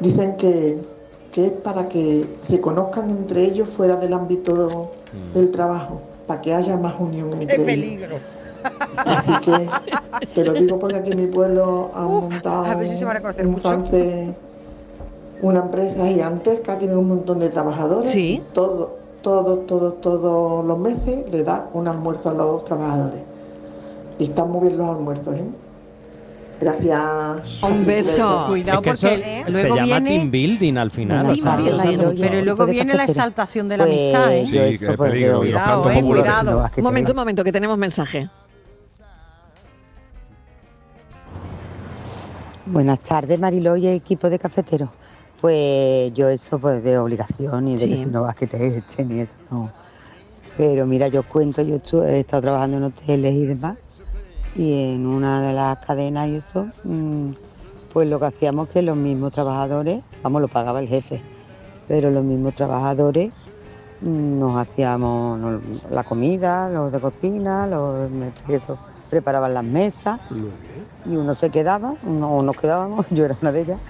Dicen 0.00 0.36
que, 0.36 0.78
que 1.32 1.46
es 1.46 1.52
para 1.52 1.88
que 1.88 2.26
se 2.48 2.60
conozcan 2.60 3.10
entre 3.10 3.44
ellos 3.44 3.68
fuera 3.68 3.96
del 3.96 4.12
ámbito 4.12 4.90
del 5.34 5.50
trabajo, 5.50 6.00
para 6.26 6.40
que 6.40 6.54
haya 6.54 6.76
más 6.76 6.94
unión 6.98 7.32
entre 7.32 7.46
¡Qué 7.46 7.54
ellos. 7.54 7.66
peligro! 7.66 8.16
Así 8.96 9.32
que 9.40 9.68
te 10.34 10.44
lo 10.44 10.52
digo 10.52 10.78
porque 10.78 10.96
aquí 10.96 11.12
en 11.12 11.18
mi 11.18 11.26
pueblo 11.26 11.90
han 11.94 12.06
montado 12.06 12.64
a 12.64 12.74
ver 12.74 12.88
si 12.88 12.96
se 12.96 13.04
van 13.04 13.16
a 13.16 13.20
conocer 13.20 13.44
en 13.44 13.50
mucho. 13.52 13.84
Una 15.42 15.60
empresa 15.60 16.06
gigantesca, 16.06 16.78
tiene 16.78 16.94
un 16.96 17.08
montón 17.08 17.38
de 17.38 17.48
trabajadores. 17.48 18.10
Sí. 18.10 18.42
Todo, 18.52 18.96
todo, 19.22 19.58
todo, 19.60 19.94
todos 19.94 20.64
los 20.66 20.78
meses 20.78 21.30
le 21.32 21.42
da 21.42 21.68
un 21.72 21.88
almuerzo 21.88 22.28
a 22.28 22.34
los 22.34 22.64
trabajadores. 22.66 23.20
Y 24.18 24.24
están 24.24 24.50
muy 24.50 24.68
bien 24.68 24.76
los 24.76 24.90
almuerzos, 24.90 25.34
¿eh? 25.34 25.44
Gracias. 26.60 27.62
Un 27.62 27.86
beso. 27.86 28.44
Cuidado 28.48 28.80
Es 28.80 28.84
que 28.84 28.90
porque 28.90 29.40
eso 29.40 29.50
se 29.50 29.62
luego 29.62 29.76
llama 29.76 29.86
viene... 30.00 30.10
team 30.10 30.30
building 30.30 30.76
al 30.76 30.90
final. 30.90 31.26
Team 31.32 31.38
o 31.38 31.42
sea, 31.42 31.56
building. 31.56 32.14
Pero 32.20 32.44
luego 32.44 32.66
viene 32.66 32.94
la 32.94 33.04
exaltación 33.04 33.68
de 33.68 33.76
la 33.78 33.84
amistad, 33.84 34.34
¿eh? 34.34 34.46
Sí, 34.46 34.78
que 34.78 34.90
es 34.90 34.96
peligro. 34.96 35.38
Cuidado, 35.38 35.82
cantos 35.82 35.92
eh, 35.92 36.00
populares. 36.00 36.34
cuidado. 36.34 36.70
Un 36.76 36.82
momento, 36.84 37.12
un 37.12 37.16
momento, 37.16 37.44
que 37.44 37.52
tenemos 37.52 37.78
mensaje. 37.78 38.28
Buenas 42.66 43.00
tardes, 43.00 43.40
Mariló 43.40 43.76
y 43.76 43.88
equipo 43.88 44.28
de 44.28 44.38
cafeteros. 44.38 44.90
Pues 45.40 46.12
yo 46.12 46.28
eso 46.28 46.58
pues 46.58 46.84
de 46.84 46.98
obligación 46.98 47.68
y 47.68 47.72
de 47.72 47.78
Sí. 47.78 47.88
que 47.90 47.96
si 47.96 48.06
no 48.06 48.22
vas 48.22 48.36
que 48.36 48.46
te 48.46 48.76
echen 48.78 49.16
y 49.16 49.20
eso 49.20 49.32
no. 49.50 49.70
Pero 50.58 50.86
mira, 50.86 51.08
yo 51.08 51.20
os 51.20 51.26
cuento, 51.26 51.62
yo 51.62 51.78
he 52.04 52.20
estado 52.20 52.42
trabajando 52.42 52.76
en 52.76 52.82
hoteles 52.84 53.34
y 53.34 53.46
demás 53.46 53.78
y 54.56 54.94
en 54.94 55.06
una 55.06 55.42
de 55.42 55.52
las 55.52 55.78
cadenas 55.78 56.28
y 56.28 56.36
eso, 56.36 56.66
mm, 56.84 57.30
pues 57.92 58.08
lo 58.08 58.18
que 58.18 58.26
hacíamos 58.26 58.68
que 58.68 58.82
los 58.82 58.96
mismos 58.96 59.32
trabajadores, 59.32 60.02
vamos, 60.22 60.42
lo 60.42 60.48
pagaba 60.48 60.80
el 60.80 60.88
jefe, 60.88 61.22
pero 61.88 62.10
los 62.10 62.24
mismos 62.24 62.54
trabajadores 62.54 63.32
mm, 64.00 64.38
nos 64.38 64.56
hacíamos 64.56 65.40
la 65.90 66.04
comida, 66.04 66.68
los 66.70 66.92
de 66.92 67.00
cocina, 67.00 67.66
los 67.66 68.08
eso, 68.48 68.78
preparaban 69.08 69.54
las 69.54 69.64
mesas. 69.64 70.20
Y 71.06 71.16
uno 71.16 71.34
se 71.34 71.50
quedaba, 71.50 71.94
uno, 72.04 72.42
nos 72.42 72.56
quedábamos, 72.56 73.06
yo 73.10 73.24
era 73.24 73.36
una 73.40 73.52
de 73.52 73.62
ellas, 73.62 73.80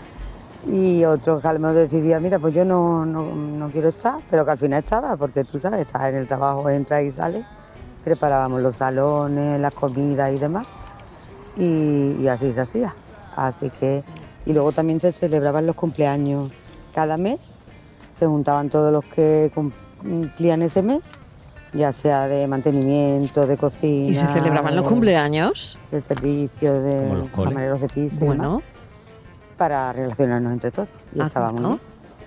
y 0.66 1.04
otro 1.04 1.40
que 1.40 1.48
a 1.48 1.52
lo 1.54 1.58
mejor 1.58 1.76
decidía, 1.76 2.20
mira, 2.20 2.38
pues 2.38 2.52
yo 2.54 2.64
no, 2.64 3.06
no, 3.06 3.34
no 3.34 3.68
quiero 3.70 3.88
estar, 3.88 4.18
pero 4.30 4.44
que 4.44 4.50
al 4.50 4.58
final 4.58 4.80
estaba, 4.80 5.16
porque 5.16 5.44
tú 5.44 5.58
sabes, 5.58 5.80
estás 5.80 6.10
en 6.10 6.16
el 6.16 6.26
trabajo, 6.26 6.68
entras 6.68 7.02
y 7.02 7.12
sales, 7.12 7.44
preparábamos 8.04 8.62
los 8.62 8.76
salones, 8.76 9.60
las 9.60 9.72
comidas 9.74 10.32
y 10.32 10.38
demás, 10.38 10.66
y, 11.56 12.16
y 12.20 12.28
así 12.28 12.52
se 12.52 12.60
hacía. 12.60 12.94
Así 13.36 13.70
que, 13.78 14.02
y 14.46 14.52
luego 14.52 14.72
también 14.72 15.00
se 15.00 15.12
celebraban 15.12 15.66
los 15.66 15.76
cumpleaños 15.76 16.50
cada 16.94 17.16
mes, 17.16 17.38
se 18.18 18.26
juntaban 18.26 18.68
todos 18.68 18.92
los 18.92 19.04
que 19.04 19.50
cumplían 19.54 20.62
ese 20.62 20.82
mes, 20.82 21.00
ya 21.72 21.92
sea 21.92 22.26
de 22.26 22.46
mantenimiento, 22.48 23.46
de 23.46 23.56
cocina. 23.56 24.10
¿Y 24.10 24.14
se 24.14 24.26
celebraban 24.32 24.74
los 24.74 24.86
cumpleaños? 24.86 25.78
de 25.90 26.02
servicio, 26.02 26.82
de 26.82 27.28
camareros 27.34 27.80
de 27.80 27.88
piso 27.88 28.16
y 28.20 28.26
Bueno. 28.26 28.42
demás, 28.42 28.62
para 29.56 29.92
relacionarnos 29.92 30.52
entre 30.52 30.70
todos. 30.70 30.88
Y 31.14 31.20
Ah, 31.20 31.26
estaba 31.26 31.52
muy 31.52 31.60
¿no? 31.62 31.78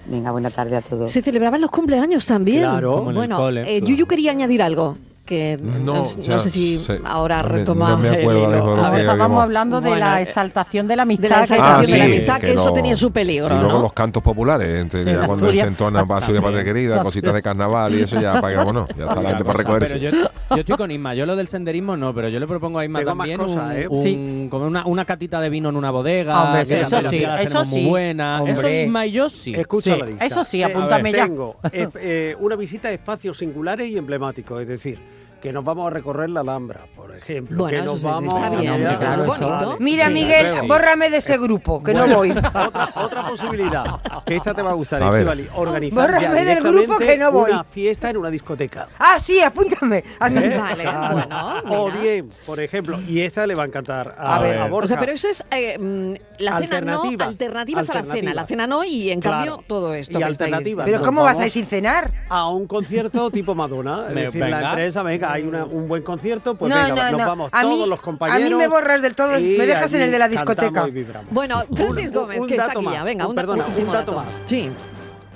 Venga, 0.06 0.32
buena 0.32 0.50
tarde 0.52 0.76
a 0.76 0.82
todos. 0.82 1.10
Se 1.12 1.22
celebraban 1.22 1.62
los 1.62 1.72
cumpleaños 1.72 2.26
también. 2.26 2.60
Claro. 2.62 2.96
Como 2.98 3.04
en 3.04 3.10
el 3.10 3.16
Bueno, 3.16 3.38
cole, 3.38 3.62
eh, 3.62 3.80
claro. 3.80 3.86
Yuyu 3.86 4.06
quería 4.06 4.32
añadir 4.32 4.62
algo. 4.62 4.98
Que 5.26 5.58
no, 5.62 5.80
No, 5.80 5.94
no 6.04 6.06
ya 6.06 6.38
sé 6.38 6.50
si 6.50 6.78
sé. 6.80 7.00
ahora 7.06 7.44
No 7.44 7.48
retoma. 7.50 7.92
no 7.92 7.98
me 7.98 8.10
acuerdo 8.10 8.46
el 8.46 8.52
de 8.52 8.58
lo 8.66 8.98
Estábamos 8.98 9.42
hablando 9.42 9.80
de 9.80 9.88
Bueno, 9.88 10.06
la 10.06 10.20
eh, 10.20 10.24
exaltación 10.24 10.86
de 10.86 10.98
la 10.98 11.04
amistad. 11.04 11.24
de 11.24 11.30
la 11.30 11.40
exaltación 11.44 11.76
Ah, 11.76 11.82
de 11.82 11.88
la 11.88 11.96
sí, 11.96 12.02
amistad, 12.12 12.40
que, 12.42 12.48
que 12.48 12.54
eso 12.54 12.66
no- 12.66 12.74
tenía 12.74 12.96
su 12.98 13.12
peligro, 13.12 13.56
Y 13.56 13.60
luego 13.60 13.74
¿no? 13.78 13.82
los 13.84 13.94
cantos 13.94 14.22
populares, 14.22 14.82
entre- 14.82 15.04
Sí, 15.06 15.10
ya 15.12 15.26
cuando 15.26 15.48
se 15.48 15.60
entona 15.62 16.06
Pasión 16.06 16.34
de 16.36 16.42
Patria 16.42 16.64
Querida, 16.66 17.02
cositas 17.02 17.34
de 17.34 17.42
carnaval 17.42 17.96
y 17.96 18.02
eso 18.02 18.20
ya 18.20 18.34
para 18.42 18.50
que 18.50 18.58
vámonos, 18.58 18.90
ya 18.98 19.06
está 19.06 19.22
la 19.22 19.30
gente 19.30 19.46
para 19.46 19.58
recogerse. 19.60 19.96
Pero 19.98 20.12
yo, 20.12 20.30
yo 20.50 20.56
estoy 20.58 20.76
con 20.76 20.92
Isma, 20.92 21.16
yo 21.16 21.26
lo 21.26 21.38
del 21.38 21.48
senderismo 21.48 21.96
no, 21.96 22.14
pero 22.14 22.28
yo 22.28 22.38
le 22.42 22.46
propongo 22.48 22.80
a 22.80 22.84
Isma 22.86 23.00
Tengo 23.00 23.16
más 23.16 23.28
también 23.30 23.40
cosas, 23.40 23.72
un, 23.72 23.78
¿eh? 23.78 23.88
un- 23.90 24.02
Sí. 24.04 24.48
como 24.52 24.66
una, 24.68 24.86
una 24.86 25.06
catita 25.06 25.40
de 25.40 25.50
vino 25.50 25.70
en 25.70 25.78
una 25.78 25.90
bodega. 25.92 26.44
Hombre, 26.44 26.66
que 26.66 26.82
eso 26.82 27.02
sí, 27.02 27.24
eso 27.40 27.64
sí. 27.64 27.80
muy 27.80 27.90
buenas. 27.90 28.46
Eso. 28.50 28.68
Isma 28.70 29.06
y 29.06 29.12
yo 29.14 29.30
sí. 29.30 29.54
Escucha 29.56 29.94
Sí, 29.94 30.00
la 30.02 30.06
lista. 30.06 30.26
eso 30.26 30.44
sí, 30.44 30.62
apúntame 30.64 31.14
ya. 31.14 31.24
Tengo 31.28 31.56
eh, 31.72 31.88
eh, 32.02 32.36
una 32.42 32.58
visita 32.58 32.90
a 32.90 32.92
espacios 32.92 33.38
singulares 33.38 33.88
y 33.90 33.98
emblemáticos, 33.98 34.62
es 34.62 34.68
decir, 34.68 35.13
que 35.44 35.52
nos 35.52 35.66
vamos 35.66 35.88
a 35.88 35.90
recorrer 35.90 36.30
la 36.30 36.40
Alhambra, 36.40 36.86
por 36.96 37.14
ejemplo. 37.14 37.58
Bueno, 37.58 37.78
que 37.78 37.84
nos 37.84 37.96
sí, 37.96 38.00
sí, 38.00 38.06
vamos 38.06 38.34
está 38.34 38.48
a 38.48 38.50
bien, 38.62 38.86
claro. 38.98 39.76
Mira, 39.80 40.08
Sí, 40.08 40.14
Miguel, 40.14 40.46
creo. 40.52 40.68
bórrame 40.70 41.10
de 41.10 41.18
ese 41.18 41.38
grupo, 41.38 41.84
que 41.84 41.94
no 41.94 42.08
voy. 42.08 42.32
Otra, 42.32 42.90
otra 42.96 43.24
posibilidad, 43.28 44.00
que 44.26 44.38
esta 44.38 44.54
te 44.54 44.62
va 44.62 44.72
a 44.72 44.74
gustar, 44.74 45.04
A 45.04 45.10
ver. 45.10 45.20
Estivali, 45.28 45.50
organizar 45.56 46.12
ya 46.22 46.30
Bórrame 46.30 46.46
del 46.46 46.64
grupo 46.64 46.98
que 46.98 47.18
no 47.18 47.32
voy. 47.34 47.52
una 47.52 47.66
fiesta 47.66 48.10
en 48.10 48.16
una 48.18 48.30
discoteca. 48.30 48.88
Ah, 48.98 49.18
sí, 49.20 49.42
apúntame. 49.42 50.02
Anda. 50.18 50.42
¿eh? 50.46 50.58
Vale, 50.58 50.84
Claro. 50.84 51.14
bueno, 51.16 51.54
O 51.82 51.88
mira. 51.90 52.00
bien, 52.02 52.30
por 52.46 52.60
ejemplo, 52.62 53.02
y 53.06 53.20
esta 53.20 53.46
le 53.46 53.54
va 53.56 53.64
a 53.64 53.66
encantar 53.66 54.16
a, 54.18 54.38
A 54.38 54.40
ver, 54.40 54.58
a 54.60 54.68
Borja. 54.68 54.86
o 54.86 54.88
sea, 54.88 55.00
pero 55.00 55.12
eso 55.12 55.28
es 55.28 55.44
eh, 55.52 55.78
mm, 55.78 56.14
la 56.42 56.60
cena 56.62 56.80
no, 56.80 57.02
Alternativas. 57.04 57.90
a 57.90 57.94
la 57.96 58.04
cena. 58.14 58.34
La 58.34 58.48
cena 58.48 58.66
no 58.66 58.86
y 58.86 59.12
en 59.12 59.20
Claro. 59.20 59.38
cambio 59.38 59.64
todo 59.68 59.94
esto. 59.94 60.18
Y 60.18 60.24
alternativas. 60.24 60.86
Pero 60.86 61.02
¿cómo 61.02 61.24
vas 61.24 61.38
a 61.40 61.46
ir 61.48 61.52
sin 61.52 61.66
cenar? 61.66 62.14
a 62.30 62.48
un 62.50 62.66
concierto 62.66 63.30
tipo 63.30 63.54
Madonna. 63.56 64.06
Es 64.08 64.16
decir, 64.16 64.40
la 64.48 64.70
empresa, 64.70 65.04
venga, 65.04 65.33
hay 65.34 65.44
una- 65.44 65.66
un 65.66 65.88
buen 65.88 66.04
concierto, 66.04 66.56
pues 66.56 66.70
no, 66.70 66.76
venga, 66.76 67.06
no, 67.06 67.12
nos 67.12 67.22
no. 67.22 67.28
vamos 67.28 67.50
a 67.52 67.62
todos 67.62 67.80
mí, 67.84 67.90
los 67.90 68.00
a 68.00 68.02
compañeros. 68.02 68.50
mí 68.52 68.56
me 68.56 68.68
borras 68.68 69.02
del 69.02 69.16
todo, 69.16 69.40
y 69.40 69.58
me 69.58 69.66
dejas 69.66 69.94
en 69.94 70.02
el 70.04 70.12
de 70.12 70.20
la 70.20 70.28
discoteca. 70.30 70.88
Bueno, 71.32 71.62
Francis 71.76 72.10
Un- 72.10 72.14
Gómez, 72.16 72.40
un 72.40 72.48
que 72.48 72.54
está 72.54 72.68
dato 72.68 72.80
aquí 72.80 72.86
más, 72.86 72.96
ya. 72.96 73.04
Venga, 73.04 73.26
un- 73.26 73.30
un, 73.32 73.36
perdona, 73.36 73.66
un 73.66 73.92
dato 73.92 74.14
más. 74.14 74.28
Sí. 74.46 74.70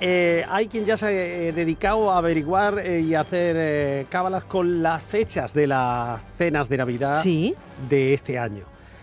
Eh, 0.00 0.44
hay 0.48 0.68
quien 0.68 0.84
ya 0.84 0.96
se 0.96 1.06
ha 1.06 1.10
eh, 1.10 1.52
dedicado 1.52 2.12
a 2.12 2.18
averiguar 2.18 2.78
eh, 2.78 3.00
y 3.00 3.16
hacer 3.16 3.56
eh, 3.58 4.06
cábalas 4.08 4.44
con 4.44 4.80
las 4.80 5.02
fechas 5.02 5.52
de 5.52 5.66
las 5.66 6.22
cenas 6.38 6.68
de 6.68 6.76
Navidad 6.76 7.20
Sí. 7.20 7.54
de 7.88 8.14
este 8.14 8.38
año. 8.38 8.62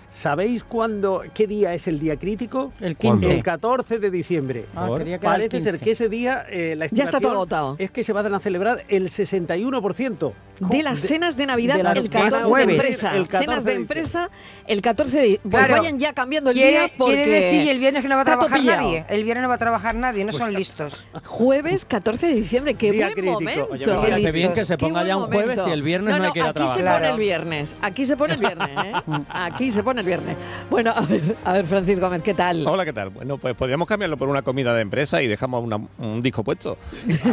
¿Sabéis 0.10 0.64
cuándo, 0.64 1.24
qué 1.34 1.46
día 1.46 1.74
es 1.74 1.88
el 1.90 2.00
día 2.00 2.16
crítico? 2.16 2.72
El 2.80 2.96
¿Cuándo? 2.96 3.20
15. 3.24 3.36
El 3.36 3.44
14 3.44 4.00
de 4.00 4.10
diciembre. 4.10 4.64
Ah, 4.74 4.88
Parece 5.22 5.60
ser 5.60 5.74
15. 5.74 5.84
que 5.84 5.92
ese 5.92 6.08
día 6.08 6.46
eh, 6.50 6.74
la 6.78 6.86
Ya 6.86 7.04
está 7.04 7.20
todo 7.20 7.34
estimación 7.34 7.34
agotado. 7.34 7.76
es 7.80 7.92
que 7.92 8.02
se 8.02 8.14
van 8.14 8.34
a 8.34 8.40
celebrar 8.40 8.86
el 8.88 9.10
61%. 9.10 10.32
De 10.60 10.84
las 10.84 11.00
cenas 11.00 11.36
de 11.36 11.46
Navidad, 11.46 11.76
de 11.78 11.84
la- 11.84 11.92
el 11.94 12.08
van 12.10 12.18
a 12.18 12.30
14 12.30 12.38
de 12.44 12.50
jueves, 12.50 12.76
empresa. 12.76 13.16
el 13.16 13.28
14 13.28 13.46
cenas 13.46 13.64
de 13.64 13.72
de 13.72 13.78
empresa, 13.78 14.30
el 14.68 14.82
14 14.82 15.20
de. 15.22 15.40
Pues 15.44 15.54
Claro. 15.66 15.78
vayan 15.82 16.00
ya 16.00 16.14
cambiando 16.14 16.50
el 16.52 16.56
Quiere, 16.56 16.72
día 16.72 16.92
porque. 16.98 17.16
quiere 17.16 17.40
decir 17.40 17.70
el 17.72 17.80
viernes 17.80 18.02
que 18.04 18.08
no 18.10 18.16
va 18.16 18.22
a 18.22 18.26
trabajar 18.26 18.60
pillado. 18.60 18.82
nadie. 18.84 19.06
El 19.10 19.24
viernes 19.24 19.42
no 19.44 19.50
va 19.50 19.56
a 19.56 19.58
trabajar 19.58 19.96
nadie, 19.96 20.24
no 20.26 20.32
son 20.32 20.54
listos. 20.54 21.06
Jueves 21.26 21.86
14 21.86 22.28
de 22.28 22.36
diciembre, 22.36 22.74
qué 22.76 22.92
Día 22.92 23.06
buen 23.08 23.14
crítico. 23.14 23.34
momento. 23.34 23.68
Oye, 23.72 23.86
parece 23.86 24.16
listos. 24.16 24.34
bien 24.34 24.54
que 24.54 24.66
se 24.66 24.78
Qué 24.78 24.86
ponga 24.86 25.04
ya 25.06 25.18
un 25.18 25.24
jueves 25.26 25.50
momento. 25.58 25.70
y 25.70 25.72
el 25.74 25.82
viernes 25.84 26.14
no, 26.14 26.20
no, 26.20 26.26
hay 26.26 26.32
que 26.32 26.40
ir 26.40 26.46
a 26.46 26.48
aquí 26.50 26.54
trabajar. 26.54 26.78
se 26.78 26.84
Claro. 26.84 26.98
pone 27.00 27.10
el 27.12 27.20
viernes. 27.20 27.76
Aquí 27.82 28.06
se 28.06 28.18
pone 28.18 28.34
el 28.36 28.40
viernes, 28.40 28.70
¿eh? 28.70 28.94
Aquí 29.30 29.72
se 29.72 29.84
pone 29.84 30.00
el 30.02 30.08
viernes. 30.08 30.38
Bueno, 30.70 30.92
a 30.96 31.02
ver, 31.02 31.36
a 31.44 31.54
ver, 31.54 31.66
Francis 31.66 32.00
Gómez, 32.00 32.22
¿qué 32.24 32.34
tal? 32.34 32.66
Hola, 32.66 32.86
¿qué 32.86 32.94
tal? 32.94 33.10
Bueno, 33.10 33.38
pues 33.38 33.56
podríamos 33.56 33.88
cambiarlo 33.88 34.16
por 34.18 34.30
una 34.30 34.42
comida 34.42 34.74
de 34.74 34.82
empresa 34.82 35.22
y 35.22 35.28
dejamos 35.28 35.64
una- 35.64 35.82
un 35.98 36.22
disco 36.22 36.44
puesto. 36.44 36.78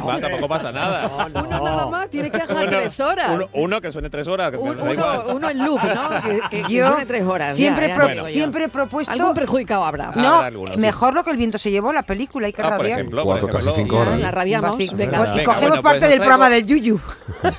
Va, 0.07 0.21
tampoco 0.21 0.49
pasa 0.49 0.73
nada. 0.73 1.29
Uno 1.35 1.61
nada 1.61 1.87
más 1.87 2.11
tiene 2.11 2.31
que 2.31 2.39
dejar 2.39 2.69
tres 2.69 2.99
horas. 3.01 3.12
Uno, 3.35 3.49
uno 3.53 3.81
que 3.81 3.93
suene 3.93 4.11
tres 4.11 4.27
horas, 4.29 4.51
que 4.51 4.57
me 4.59 4.71
Un- 4.71 4.77
da 4.79 4.93
igual. 4.93 5.21
uno, 5.27 5.35
uno 5.37 5.51
en 5.51 5.59
loop, 5.65 5.81
¿no? 5.83 6.09
Que, 6.23 6.41
que- 6.51 6.63
que 6.65 6.75
Yo 6.75 6.89
suene 6.89 7.07
tres 7.07 7.25
horas. 7.25 7.57
siempre, 7.57 7.89
ya, 7.89 7.97
ya 7.97 8.01
pro- 8.03 8.15
yo. 8.15 8.27
siempre 8.27 8.65
he 8.65 8.69
propuesto. 8.69 9.13
Algún 9.13 9.35
perjudicado 9.35 9.85
habrá. 9.85 10.13
no, 10.15 10.35
Habrá 10.35 10.47
algunos, 10.47 10.75
sí. 10.75 10.81
mejor 10.81 11.15
lo 11.15 11.25
que 11.25 11.31
el 11.31 11.37
viento 11.37 11.59
se 11.59 11.71
llevó, 11.71 11.93
la 11.93 12.03
película, 12.03 12.47
hay 12.47 12.53
que 12.53 12.63
Ah, 12.63 12.71
por 12.71 12.79
radiar. 12.79 12.99
ejemplo, 13.01 13.25
Cuatro, 13.25 13.49
por 13.49 13.57
casi 13.57 13.69
ejemplo. 13.71 13.97
cinco 13.99 14.09
horas. 14.11 14.21
La 14.21 14.31
radiamos. 14.31 14.75
Así, 14.75 14.89
Venga. 14.95 15.19
y 15.19 15.31
Venga, 15.31 15.45
cogemos 15.45 15.61
bueno, 15.69 15.75
pues 15.75 15.83
parte 15.83 16.05
os 16.05 16.11
del 16.11 16.19
traigo- 16.19 16.25
programa 16.25 16.49
del 16.51 16.67
Yuyu. 16.67 17.01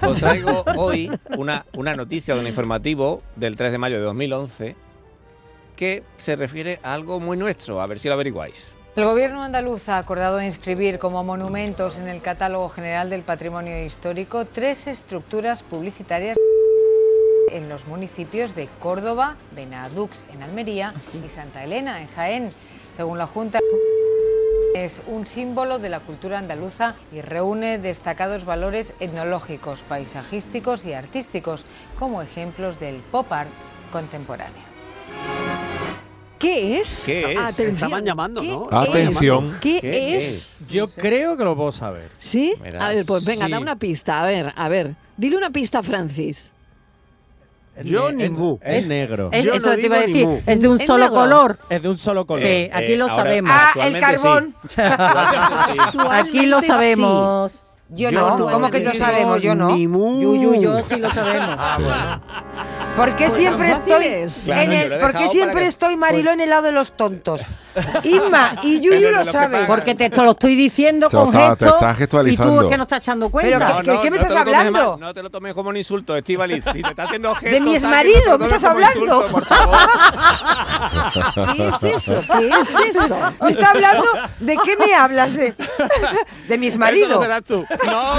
Os 0.07 0.19
traigo 0.19 0.63
hoy 0.77 1.11
una, 1.37 1.65
una 1.77 1.95
noticia 1.95 2.33
de 2.35 2.41
un 2.41 2.47
informativo 2.47 3.21
del 3.35 3.55
3 3.55 3.71
de 3.71 3.77
mayo 3.77 3.95
de 3.97 4.01
2011 4.03 4.75
que 5.75 6.03
se 6.17 6.35
refiere 6.35 6.79
a 6.83 6.93
algo 6.93 7.19
muy 7.19 7.35
nuestro. 7.37 7.81
A 7.81 7.87
ver 7.87 7.99
si 7.99 8.07
lo 8.07 8.13
averiguáis. 8.13 8.67
El 8.95 9.05
Gobierno 9.05 9.41
andaluz 9.41 9.89
ha 9.89 9.97
acordado 9.97 10.39
inscribir 10.39 10.99
como 10.99 11.23
monumentos 11.23 11.97
en 11.97 12.07
el 12.07 12.21
Catálogo 12.21 12.69
General 12.69 13.09
del 13.09 13.23
Patrimonio 13.23 13.83
Histórico 13.83 14.45
tres 14.45 14.85
estructuras 14.85 15.63
publicitarias 15.63 16.37
en 17.51 17.69
los 17.69 17.87
municipios 17.87 18.53
de 18.53 18.69
Córdoba, 18.79 19.35
Benadux 19.55 20.23
en 20.31 20.43
Almería 20.43 20.93
y 21.11 21.27
Santa 21.27 21.63
Elena 21.63 22.01
en 22.01 22.07
Jaén. 22.09 22.51
Según 22.91 23.17
la 23.17 23.25
Junta, 23.25 23.57
es 24.75 25.01
un 25.07 25.25
símbolo 25.25 25.79
de 25.79 25.89
la 25.89 25.99
cultura 25.99 26.37
andaluza 26.37 26.93
y 27.11 27.21
reúne 27.21 27.79
destacados 27.79 28.45
valores 28.45 28.93
etnológicos, 28.99 29.81
paisajísticos 29.81 30.85
y 30.85 30.93
artísticos 30.93 31.65
como 31.97 32.21
ejemplos 32.21 32.79
del 32.79 32.97
pop 32.97 33.31
art 33.31 33.49
contemporáneo. 33.91 34.72
¿Qué 36.43 36.79
es? 36.79 37.03
¿Qué 37.05 37.31
es? 37.33 37.37
Atención. 37.39 37.73
Estaban 37.75 38.05
llamando, 38.05 38.41
¿Qué 38.41 38.47
¿no? 38.49 38.65
es? 38.69 38.89
Atención. 38.89 39.57
¿Qué, 39.61 39.79
¿Qué 39.81 40.17
es? 40.17 40.67
Yo 40.67 40.87
creo 40.87 41.35
que 41.37 41.43
lo 41.43 41.55
puedo 41.55 41.71
saber. 41.71 42.09
¿Sí? 42.19 42.53
Verás. 42.61 42.83
A 42.83 42.89
ver, 42.89 43.05
pues 43.05 43.25
venga, 43.25 43.45
Sí. 43.47 43.51
da 43.51 43.59
una 43.59 43.75
pista. 43.77 44.21
A 44.21 44.25
ver, 44.27 44.53
a 44.55 44.69
ver. 44.69 44.95
Dile 45.17 45.37
una 45.37 45.49
pista, 45.49 45.81
Francis. 45.81 46.51
Es 47.75 47.85
Yo 47.85 48.11
ne- 48.11 48.29
ni 48.29 48.35
mu. 48.35 48.59
Es, 48.61 48.79
es 48.83 48.87
negro. 48.87 49.29
Es- 49.31 49.43
Yo 49.43 49.55
eso 49.55 49.69
no 49.69 49.75
te 49.75 49.85
iba 49.87 49.97
a 49.97 50.01
decir, 50.01 50.27
es 50.45 50.61
de 50.61 50.67
un 50.67 50.79
¿Es 50.79 50.85
solo 50.85 51.05
negro? 51.05 51.15
color. 51.21 51.59
Es 51.69 51.81
de 51.81 51.89
un 51.89 51.97
solo 51.97 52.25
color. 52.27 52.41
Sí, 52.43 52.47
Eh, 52.47 52.69
aquí 52.71 52.95
lo 52.95 53.05
ahora- 53.05 53.15
sabemos. 53.15 53.51
Ah, 53.51 53.71
el 53.87 53.93
sí. 53.95 53.99
carbón. 53.99 54.55
Aquí 56.11 56.45
lo 56.45 56.61
sabemos. 56.61 57.63
Yo, 57.95 58.09
Yo 58.09 58.19
no, 58.21 58.37
no 58.37 58.51
¿cómo 58.51 58.69
que 58.71 58.79
no 58.79 58.91
sabemos? 58.91 59.41
Yo 59.41 59.53
no. 59.55 59.75
Yuyu, 59.77 60.55
yo 60.55 60.79
sí 60.89 60.95
lo 60.97 61.09
sabemos. 61.13 61.57
¿Por 62.97 63.15
qué 63.15 63.25
Pues 63.25 63.37
siempre 63.37 63.71
estoy. 63.71 64.25
Claro, 64.45 64.61
en 64.61 64.73
el, 64.73 64.89
lo 64.89 64.99
¿por 64.99 65.13
qué 65.13 65.27
siempre 65.29 65.61
que- 65.61 65.67
estoy 65.67 65.97
Mariló 65.97 66.31
en 66.31 66.41
el 66.41 66.49
lado 66.49 66.63
de 66.63 66.71
los 66.71 66.91
tontos? 66.93 67.41
Inma 68.03 68.55
y 68.61 68.81
Yuyu 68.81 69.09
lo 69.11 69.23
que 69.23 69.31
saben. 69.31 69.65
Porque 69.65 69.95
te, 69.95 70.09
te 70.09 70.21
lo 70.23 70.31
estoy 70.31 70.55
diciendo 70.55 71.09
Se 71.09 71.15
lo 71.15 71.25
con 71.25 71.33
está- 71.33 71.55
te 71.55 71.65
gestos 71.65 71.73
estás 71.81 71.91
y 71.91 71.95
tú 71.95 71.99
gestualizando. 71.99 72.61
es 72.63 72.67
que 72.69 72.77
no 72.77 72.83
estás 72.83 72.99
echando 72.99 73.29
Pero 73.31 73.59
cuenta. 73.59 73.81
¿qué- 73.83 73.99
qué 74.03 74.11
me 74.11 74.17
te 74.17 74.23
estás 74.23 74.33
lo 74.33 74.39
hablando? 74.39 74.91
mal- 74.91 74.99
no 74.99 75.13
te 75.13 75.23
lo 75.23 75.29
tomes 75.31 75.53
como 75.55 75.69
un 75.69 75.77
insulto, 75.77 76.15
Estivaliz. 76.15 76.63
Si 76.71 76.81
te 76.83 76.89
está 76.89 77.03
haciendo 77.03 77.33
gestos... 77.35 77.51
De 77.51 77.61
mi 77.61 77.73
exmarido, 77.75 78.19
no 78.31 78.37
te 78.37 78.43
lo 78.43 78.49
¿me 78.49 78.55
estás 78.55 78.63
hablando? 78.71 78.99
insulto, 79.05 79.27
por 79.31 79.45
favor. 79.45 79.77
¿Qué 81.55 81.67
es 81.67 81.95
eso? 81.95 82.23
¿Qué 82.37 82.49
es 82.61 82.95
eso? 82.95 83.17
¿Me 83.41 83.51
está 83.51 83.69
hablando? 83.71 84.03
¿De 84.39 84.57
qué 84.63 84.77
me 84.77 84.93
hablas? 84.93 85.33
De, 85.33 85.55
de 86.47 86.57
mi 86.59 86.67
Eso 86.67 86.75
exmarido. 86.75 87.09
no 87.15 87.21
serás 87.21 87.43
tú. 87.43 87.65
No. 87.85 88.13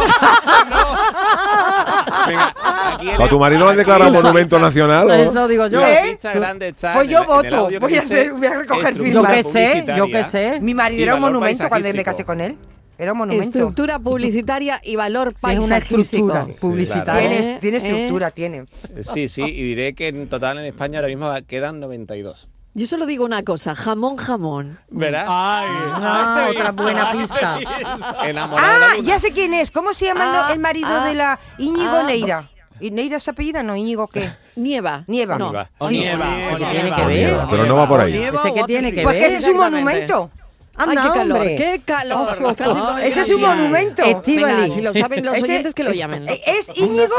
Venga, 2.27 2.55
aquí 2.95 3.09
el- 3.11 3.23
¿A 3.23 3.29
tu 3.29 3.39
marido 3.39 3.65
lo 3.65 3.71
han 3.71 3.77
declarado 3.77 4.11
monumento 4.12 4.59
nacional? 4.59 5.11
o? 5.11 5.15
Eso 5.15 5.49
digo 5.49 5.67
yo. 5.67 5.81
La 5.81 5.93
¿Eh? 6.05 6.11
pista 6.11 6.33
grande 6.35 6.69
está 6.69 6.95
Pues 6.95 7.07
en 7.07 7.11
yo 7.12 7.19
el- 7.19 7.25
en 7.25 7.31
el 7.31 7.37
voto. 7.51 7.57
audio 7.67 7.81
que 7.81 7.87
Voy 7.87 7.97
a 7.97 8.01
dice 8.03 8.15
hacer- 8.21 8.33
voy 8.33 8.47
a 8.47 8.55
recoger 8.55 8.87
estructura 8.93 9.29
Yo 9.31 9.37
qué 9.37 9.43
sé, 9.43 9.75
yo 9.77 9.85
qué 9.85 10.01
publicitaria. 10.01 10.25
sé. 10.25 10.61
Mi 10.61 10.75
marido 10.75 11.03
era 11.03 11.15
un 11.15 11.21
valor 11.23 11.35
monumento 11.37 11.69
cuando 11.69 11.89
me 11.89 11.93
paisajístico. 11.95 12.11
casé 12.11 12.25
con 12.25 12.41
él. 12.41 12.59
Era 12.97 13.12
un 13.12 13.19
monumento. 13.19 13.45
Estructura 13.59 13.99
publicitaria 13.99 14.81
y 14.83 14.95
valor 14.97 15.31
Sí, 15.37 15.51
es 15.51 15.59
una 15.59 15.69
paisajístico. 15.81 16.01
estructura 16.01 16.47
publicitaria. 16.61 17.29
Tiene, 17.29 17.39
Eh, 17.55 17.59
tiene 17.61 17.77
eh. 17.79 17.81
estructura, 17.81 18.31
tiene. 18.31 18.65
Sí, 19.12 19.29
sí, 19.29 19.43
y 19.43 19.62
diré 19.65 19.95
que 19.95 20.09
en 20.09 20.29
total 20.29 20.59
en 20.59 20.65
España 20.67 20.99
ahora 21.01 21.09
mismo 21.09 21.33
quedan 21.49 21.81
92. 21.81 22.49
Yo 22.77 22.89
solo 22.89 23.07
digo 23.07 23.25
una 23.25 23.43
cosa, 23.45 23.75
jamón, 23.77 24.16
jamón. 24.16 24.79
¿Verás? 24.91 25.27
Ah, 25.29 26.49
otra 26.51 26.72
buena 26.72 27.12
pista. 27.12 27.59
Ah, 27.66 28.93
ya 29.03 29.18
sé 29.20 29.31
quién 29.33 29.55
es. 29.55 29.70
¿Cómo 29.70 29.95
se 29.95 30.07
llama 30.07 30.49
Ah, 30.49 30.53
el 30.53 30.59
marido 30.59 30.89
ah, 30.91 31.05
de 31.07 31.14
la 31.14 31.39
Íñigo 31.59 31.99
ah, 32.01 32.03
Neira? 32.05 32.51
¿Y 32.81 32.91
Neira 32.91 33.20
se 33.20 33.31
apellida? 33.31 33.62
No, 33.62 33.77
Íñigo, 33.77 34.09
¿qué? 34.09 34.29
Nieva. 34.57 35.05
Nieva. 35.07 35.39
No. 35.39 35.53
O 35.79 35.89
Sí. 35.89 36.01
nieva, 36.01 36.27
o 36.53 36.57
Tiene 36.57 36.83
nieva. 36.83 36.97
que 36.97 37.07
ver. 37.07 37.39
Pero 37.49 37.66
no 37.66 37.77
va 37.77 37.89
por 37.89 38.01
ahí. 38.01 38.16
¿Ese 38.16 38.53
qué 38.55 38.64
tiene 38.64 38.93
que 38.93 39.03
Pues 39.03 39.14
ver? 39.14 39.22
que 39.22 39.27
ese 39.29 39.37
es 39.37 39.49
un 39.49 39.57
monumento. 39.59 40.31
Ay, 40.77 40.89
Anda, 40.89 41.03
qué 41.05 41.09
calor, 41.20 41.37
hombre. 41.39 41.57
qué 41.57 41.83
calor. 41.85 42.37
Francisco, 42.57 42.99
Ese 42.99 43.20
es 43.20 43.31
un 43.31 43.41
monumento. 43.43 44.03
Venga, 44.27 44.68
si 44.68 44.81
lo 44.83 44.93
saben 44.93 45.25
los 45.25 45.41
oyentes, 45.41 45.72
que 45.72 45.85
lo 45.85 45.91
es- 45.91 45.97
llamen. 45.97 46.27
¿Es 46.29 46.68
Íñigo? 46.75 47.14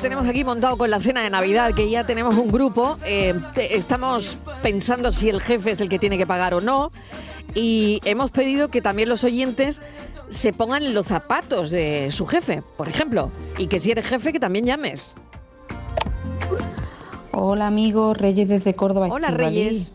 Tenemos 0.00 0.26
aquí 0.26 0.44
montado 0.44 0.76
con 0.76 0.90
la 0.90 1.00
cena 1.00 1.22
de 1.22 1.30
Navidad, 1.30 1.72
que 1.74 1.88
ya 1.90 2.04
tenemos 2.04 2.34
un 2.34 2.50
grupo. 2.50 2.96
eh, 3.04 3.34
te- 3.54 3.76
estamos 3.76 4.36
pensando 4.62 5.12
si 5.12 5.28
el 5.28 5.40
jefe 5.40 5.70
es 5.72 5.80
el 5.80 5.88
que 5.88 5.98
tiene 5.98 6.18
que 6.18 6.26
pagar 6.26 6.54
o 6.54 6.60
no. 6.60 6.90
Y 7.54 8.00
hemos 8.04 8.30
pedido 8.30 8.68
que 8.68 8.82
también 8.82 9.08
los 9.08 9.24
oyentes 9.24 9.80
se 10.30 10.52
pongan 10.52 10.92
los 10.92 11.06
zapatos 11.06 11.70
de 11.70 12.08
su 12.10 12.26
jefe, 12.26 12.62
por 12.76 12.88
ejemplo. 12.88 13.30
Y 13.58 13.66
que 13.68 13.80
si 13.80 13.90
eres 13.92 14.06
jefe, 14.06 14.32
que 14.32 14.40
también 14.40 14.66
llames. 14.66 15.14
Hola 17.32 17.66
amigos, 17.66 18.16
Reyes 18.16 18.48
desde 18.48 18.74
Córdoba. 18.74 19.08
Hola. 19.10 19.30
Reyes. 19.30 19.92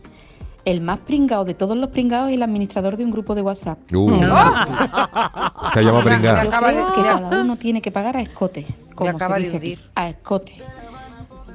El 0.64 0.80
más 0.80 0.98
pringado 1.00 1.44
de 1.44 1.54
todos 1.54 1.76
los 1.76 1.90
pringados 1.90 2.28
es 2.30 2.34
el 2.36 2.42
administrador 2.42 2.96
de 2.96 3.04
un 3.04 3.10
grupo 3.10 3.34
de 3.34 3.42
WhatsApp. 3.42 3.78
Uh. 3.92 4.10
Te 5.74 5.82
llama 5.84 5.98
a 5.98 6.02
Yo 6.02 6.04
pringar. 6.04 6.38
acaba 6.46 6.68
de- 6.68 6.74
creo 6.74 6.94
que 6.94 7.00
me- 7.00 7.06
cada 7.08 7.42
uno 7.42 7.56
tiene 7.56 7.82
que 7.82 7.90
pagar 7.90 8.16
a 8.16 8.20
escote. 8.22 8.66
Como 8.94 9.10
acaba 9.10 9.36
se 9.36 9.40
de 9.40 9.46
dice 9.46 9.56
aquí, 9.56 9.66
hundir. 9.72 9.90
a 9.96 10.08
escote. 10.08 10.52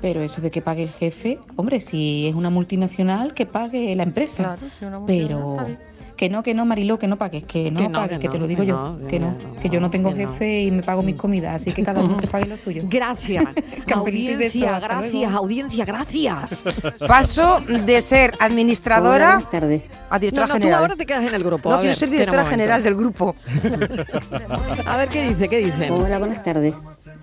Pero 0.02 0.22
eso 0.22 0.42
de 0.42 0.52
que 0.52 0.62
pague 0.62 0.84
el 0.84 0.90
jefe, 0.92 1.40
hombre, 1.56 1.80
si 1.82 2.28
es 2.28 2.36
una 2.36 2.50
multinacional, 2.50 3.34
que 3.34 3.46
pague 3.46 3.96
la 3.96 4.04
empresa. 4.04 4.44
Claro, 4.44 4.62
si 4.78 4.86
una 4.86 5.00
multinacional 5.00 5.56
Pero. 5.68 5.78
Que 6.18 6.30
no, 6.30 6.44
que 6.44 6.54
no, 6.54 6.66
Mariló, 6.66 6.98
que 7.00 7.08
no 7.08 7.16
pagues, 7.16 7.44
que 7.46 7.72
no 7.72 7.80
Que 7.80 7.90
no, 7.90 8.00
pagues, 8.00 8.20
que 8.20 8.28
que, 8.28 8.28
no, 8.28 8.34
te 8.34 8.40
lo 8.40 8.48
que 8.48 8.50
digo 8.50 8.64
yo, 8.64 8.98
no, 9.00 9.08
que 9.08 9.20
no, 9.20 9.38
que 9.38 9.62
que 9.62 9.70
yo 9.70 9.80
no 9.80 9.90
tengo 9.90 10.14
jefe 10.14 10.64
y 10.64 10.72
me 10.72 10.84
pago 10.84 11.04
mis 11.04 11.16
comidas, 11.16 11.62
así 11.62 11.72
que 11.72 11.84
cada 11.84 12.02
uno 12.02 12.20
se 12.20 12.28
pague 12.28 12.46
lo 12.46 12.58
suyo. 12.58 12.84
Gracias. 12.90 13.46
Audiencia, 13.94 14.80
gracias, 14.80 15.34
audiencia, 15.34 15.86
gracias. 15.86 16.64
Paso 17.08 17.60
de 17.62 18.02
ser 18.02 18.34
administradora 18.40 19.36
buenas 19.36 19.52
tardes. 19.52 19.84
a 20.10 20.20
directora 20.20 20.48
no, 20.48 20.54
tú 20.54 20.60
general. 20.60 20.82
ahora 20.82 20.96
te 20.96 21.06
quedas 21.06 21.26
en 21.26 21.34
el 21.34 21.44
grupo. 21.44 21.70
No 21.70 21.76
A 21.76 21.80
quiero 21.80 21.92
ver, 21.92 21.96
ser 21.96 22.10
directora 22.10 22.46
general 22.46 22.84
del 22.84 22.96
grupo. 22.96 23.36
A 24.86 24.98
ver 24.98 25.10
qué 25.10 25.30
dice, 25.30 25.48
qué 25.48 25.58
dicen. 25.58 25.92
Hola, 25.92 26.18
buenas 26.20 26.44
tardes, 26.44 26.74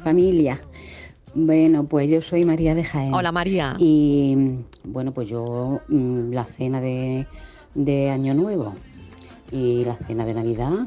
familia. 0.02 0.60
Bueno, 1.34 1.84
pues 1.84 2.08
yo 2.08 2.20
soy 2.22 2.44
María 2.44 2.74
de 2.74 2.84
Jaén. 2.84 3.12
Hola, 3.12 3.32
María. 3.32 3.76
Y 3.78 4.34
mm, 4.36 4.64
bueno, 4.84 5.12
pues 5.12 5.28
yo 5.28 5.80
mm, 5.88 6.32
la 6.32 6.44
cena 6.44 6.80
de, 6.80 7.26
de 7.74 8.10
Año 8.10 8.34
Nuevo 8.34 8.74
y 9.50 9.84
la 9.84 9.96
cena 9.96 10.24
de 10.24 10.34
Navidad, 10.34 10.86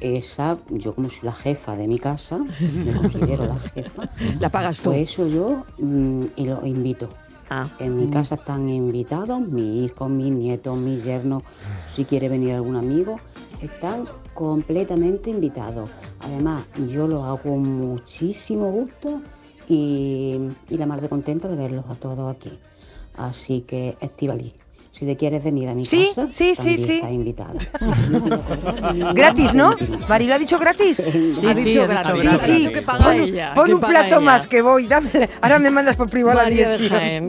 esa, 0.00 0.58
yo 0.70 0.94
como 0.94 1.10
soy 1.10 1.20
la 1.24 1.32
jefa 1.32 1.76
de 1.76 1.88
mi 1.88 1.98
casa, 1.98 2.38
me 2.60 2.92
considero 2.92 3.46
la 3.46 3.58
jefa. 3.58 4.08
La 4.40 4.50
pagas 4.50 4.80
tú. 4.80 4.90
Pues 4.90 5.10
eso 5.10 5.26
yo 5.26 5.64
mm, 5.78 6.24
y 6.36 6.46
lo 6.46 6.64
invito. 6.66 7.08
Ah. 7.50 7.68
En 7.78 7.96
mi 7.96 8.10
casa 8.10 8.34
están 8.34 8.68
invitados 8.68 9.40
mis 9.40 9.90
hijos, 9.90 10.10
mis 10.10 10.30
nietos, 10.30 10.76
mis 10.76 11.04
yernos. 11.04 11.42
Si 11.94 12.04
quiere 12.04 12.28
venir 12.28 12.52
algún 12.52 12.76
amigo, 12.76 13.18
están 13.62 14.04
completamente 14.34 15.30
invitados. 15.30 15.88
Además, 16.20 16.62
yo 16.88 17.06
lo 17.08 17.24
hago 17.24 17.38
con 17.38 17.62
muchísimo 17.62 18.70
gusto 18.70 19.22
y, 19.66 20.38
y 20.68 20.76
la 20.76 20.86
más 20.86 21.00
de 21.00 21.08
contenta 21.08 21.48
de 21.48 21.56
verlos 21.56 21.86
a 21.88 21.94
todos 21.94 22.36
aquí. 22.36 22.58
Así 23.16 23.62
que, 23.62 23.96
Estivali, 24.00 24.54
si 24.98 25.06
te 25.06 25.16
quieres 25.16 25.44
venir 25.44 25.68
a 25.68 25.74
mi 25.74 25.86
Sí, 25.86 26.08
casa, 26.08 26.28
sí, 26.32 26.54
sí, 26.56 26.56
también 26.56 26.78
sí. 26.78 26.94
estás 26.96 27.12
invitada. 27.12 27.54
Gratis, 29.14 29.54
¿no? 29.54 29.74
Marilo 30.08 30.34
ha 30.34 30.38
dicho 30.38 30.58
gratis. 30.58 31.00
ha 31.00 31.54
dicho 31.54 31.86
gratis. 31.86 32.20
Sí, 32.40 32.62
sí. 32.64 32.72
que 32.72 32.82
paga 32.82 33.04
Pon, 33.04 33.20
ella, 33.20 33.54
pon 33.54 33.66
que 33.66 33.74
un 33.74 33.80
paga 33.80 33.92
plato 33.92 34.16
ella. 34.16 34.20
más 34.20 34.46
que 34.48 34.60
voy. 34.62 34.86
Dame. 34.88 35.08
Ahora 35.40 35.58
me 35.60 35.70
mandas 35.70 35.94
por 35.96 36.10
privado 36.10 36.38
la 36.38 36.44
María 36.44 36.68
de 36.70 36.78
dirección. 36.78 37.28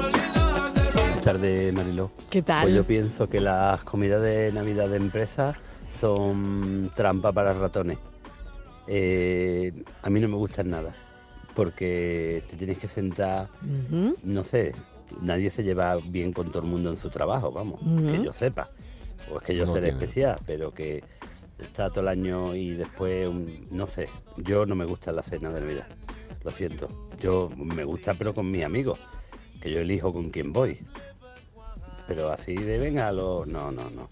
Buenas 0.00 1.20
tardes, 1.22 1.72
Mariló. 1.72 2.10
¿Qué 2.28 2.42
tal? 2.42 2.62
Pues 2.62 2.74
yo 2.74 2.84
pienso 2.84 3.28
que 3.28 3.40
las 3.40 3.82
comidas 3.84 4.20
de 4.22 4.52
Navidad 4.52 4.88
de 4.88 4.96
empresa 4.98 5.54
son 6.00 6.90
trampa 6.94 7.32
para 7.32 7.52
ratones. 7.54 7.98
Eh, 8.86 9.72
a 10.02 10.10
mí 10.10 10.20
no 10.20 10.28
me 10.28 10.36
gustan 10.36 10.70
nada, 10.70 10.94
porque 11.54 12.42
te 12.50 12.56
tienes 12.56 12.78
que 12.78 12.88
sentar, 12.88 13.48
no 14.22 14.42
sé, 14.44 14.74
nadie 15.22 15.50
se 15.50 15.62
lleva 15.62 15.96
bien 16.04 16.32
con 16.32 16.50
todo 16.50 16.62
el 16.62 16.68
mundo 16.68 16.90
en 16.90 16.96
su 16.96 17.10
trabajo, 17.10 17.50
vamos, 17.52 17.80
que 18.10 18.22
yo 18.22 18.32
sepa. 18.32 18.70
O 19.32 19.38
es 19.38 19.44
que 19.44 19.54
yo 19.56 19.66
No 19.66 19.74
seré 19.74 19.88
tiene. 19.88 19.98
especial, 20.04 20.38
pero 20.46 20.72
que 20.72 21.04
está 21.58 21.90
todo 21.90 22.00
el 22.00 22.08
año 22.08 22.54
y 22.54 22.70
después, 22.70 23.28
un- 23.28 23.66
no 23.70 23.86
sé, 23.86 24.08
yo 24.38 24.66
no 24.66 24.74
me 24.74 24.84
gusta 24.86 25.12
la 25.12 25.22
cena 25.22 25.50
de 25.50 25.60
Navidad, 25.60 25.86
lo 26.42 26.50
siento. 26.50 26.88
Yo 27.20 27.50
me 27.56 27.84
gusta, 27.84 28.14
pero 28.14 28.34
con 28.34 28.50
mis 28.50 28.64
amigos, 28.64 28.98
que 29.60 29.70
yo 29.70 29.80
elijo 29.80 30.12
con 30.12 30.30
quién 30.30 30.52
voy. 30.52 30.78
Pero 32.08 32.30
así 32.32 32.54
de 32.54 32.78
venga, 32.78 33.12
lo... 33.12 33.44
no, 33.46 33.70
no, 33.70 33.88
no. 33.90 34.10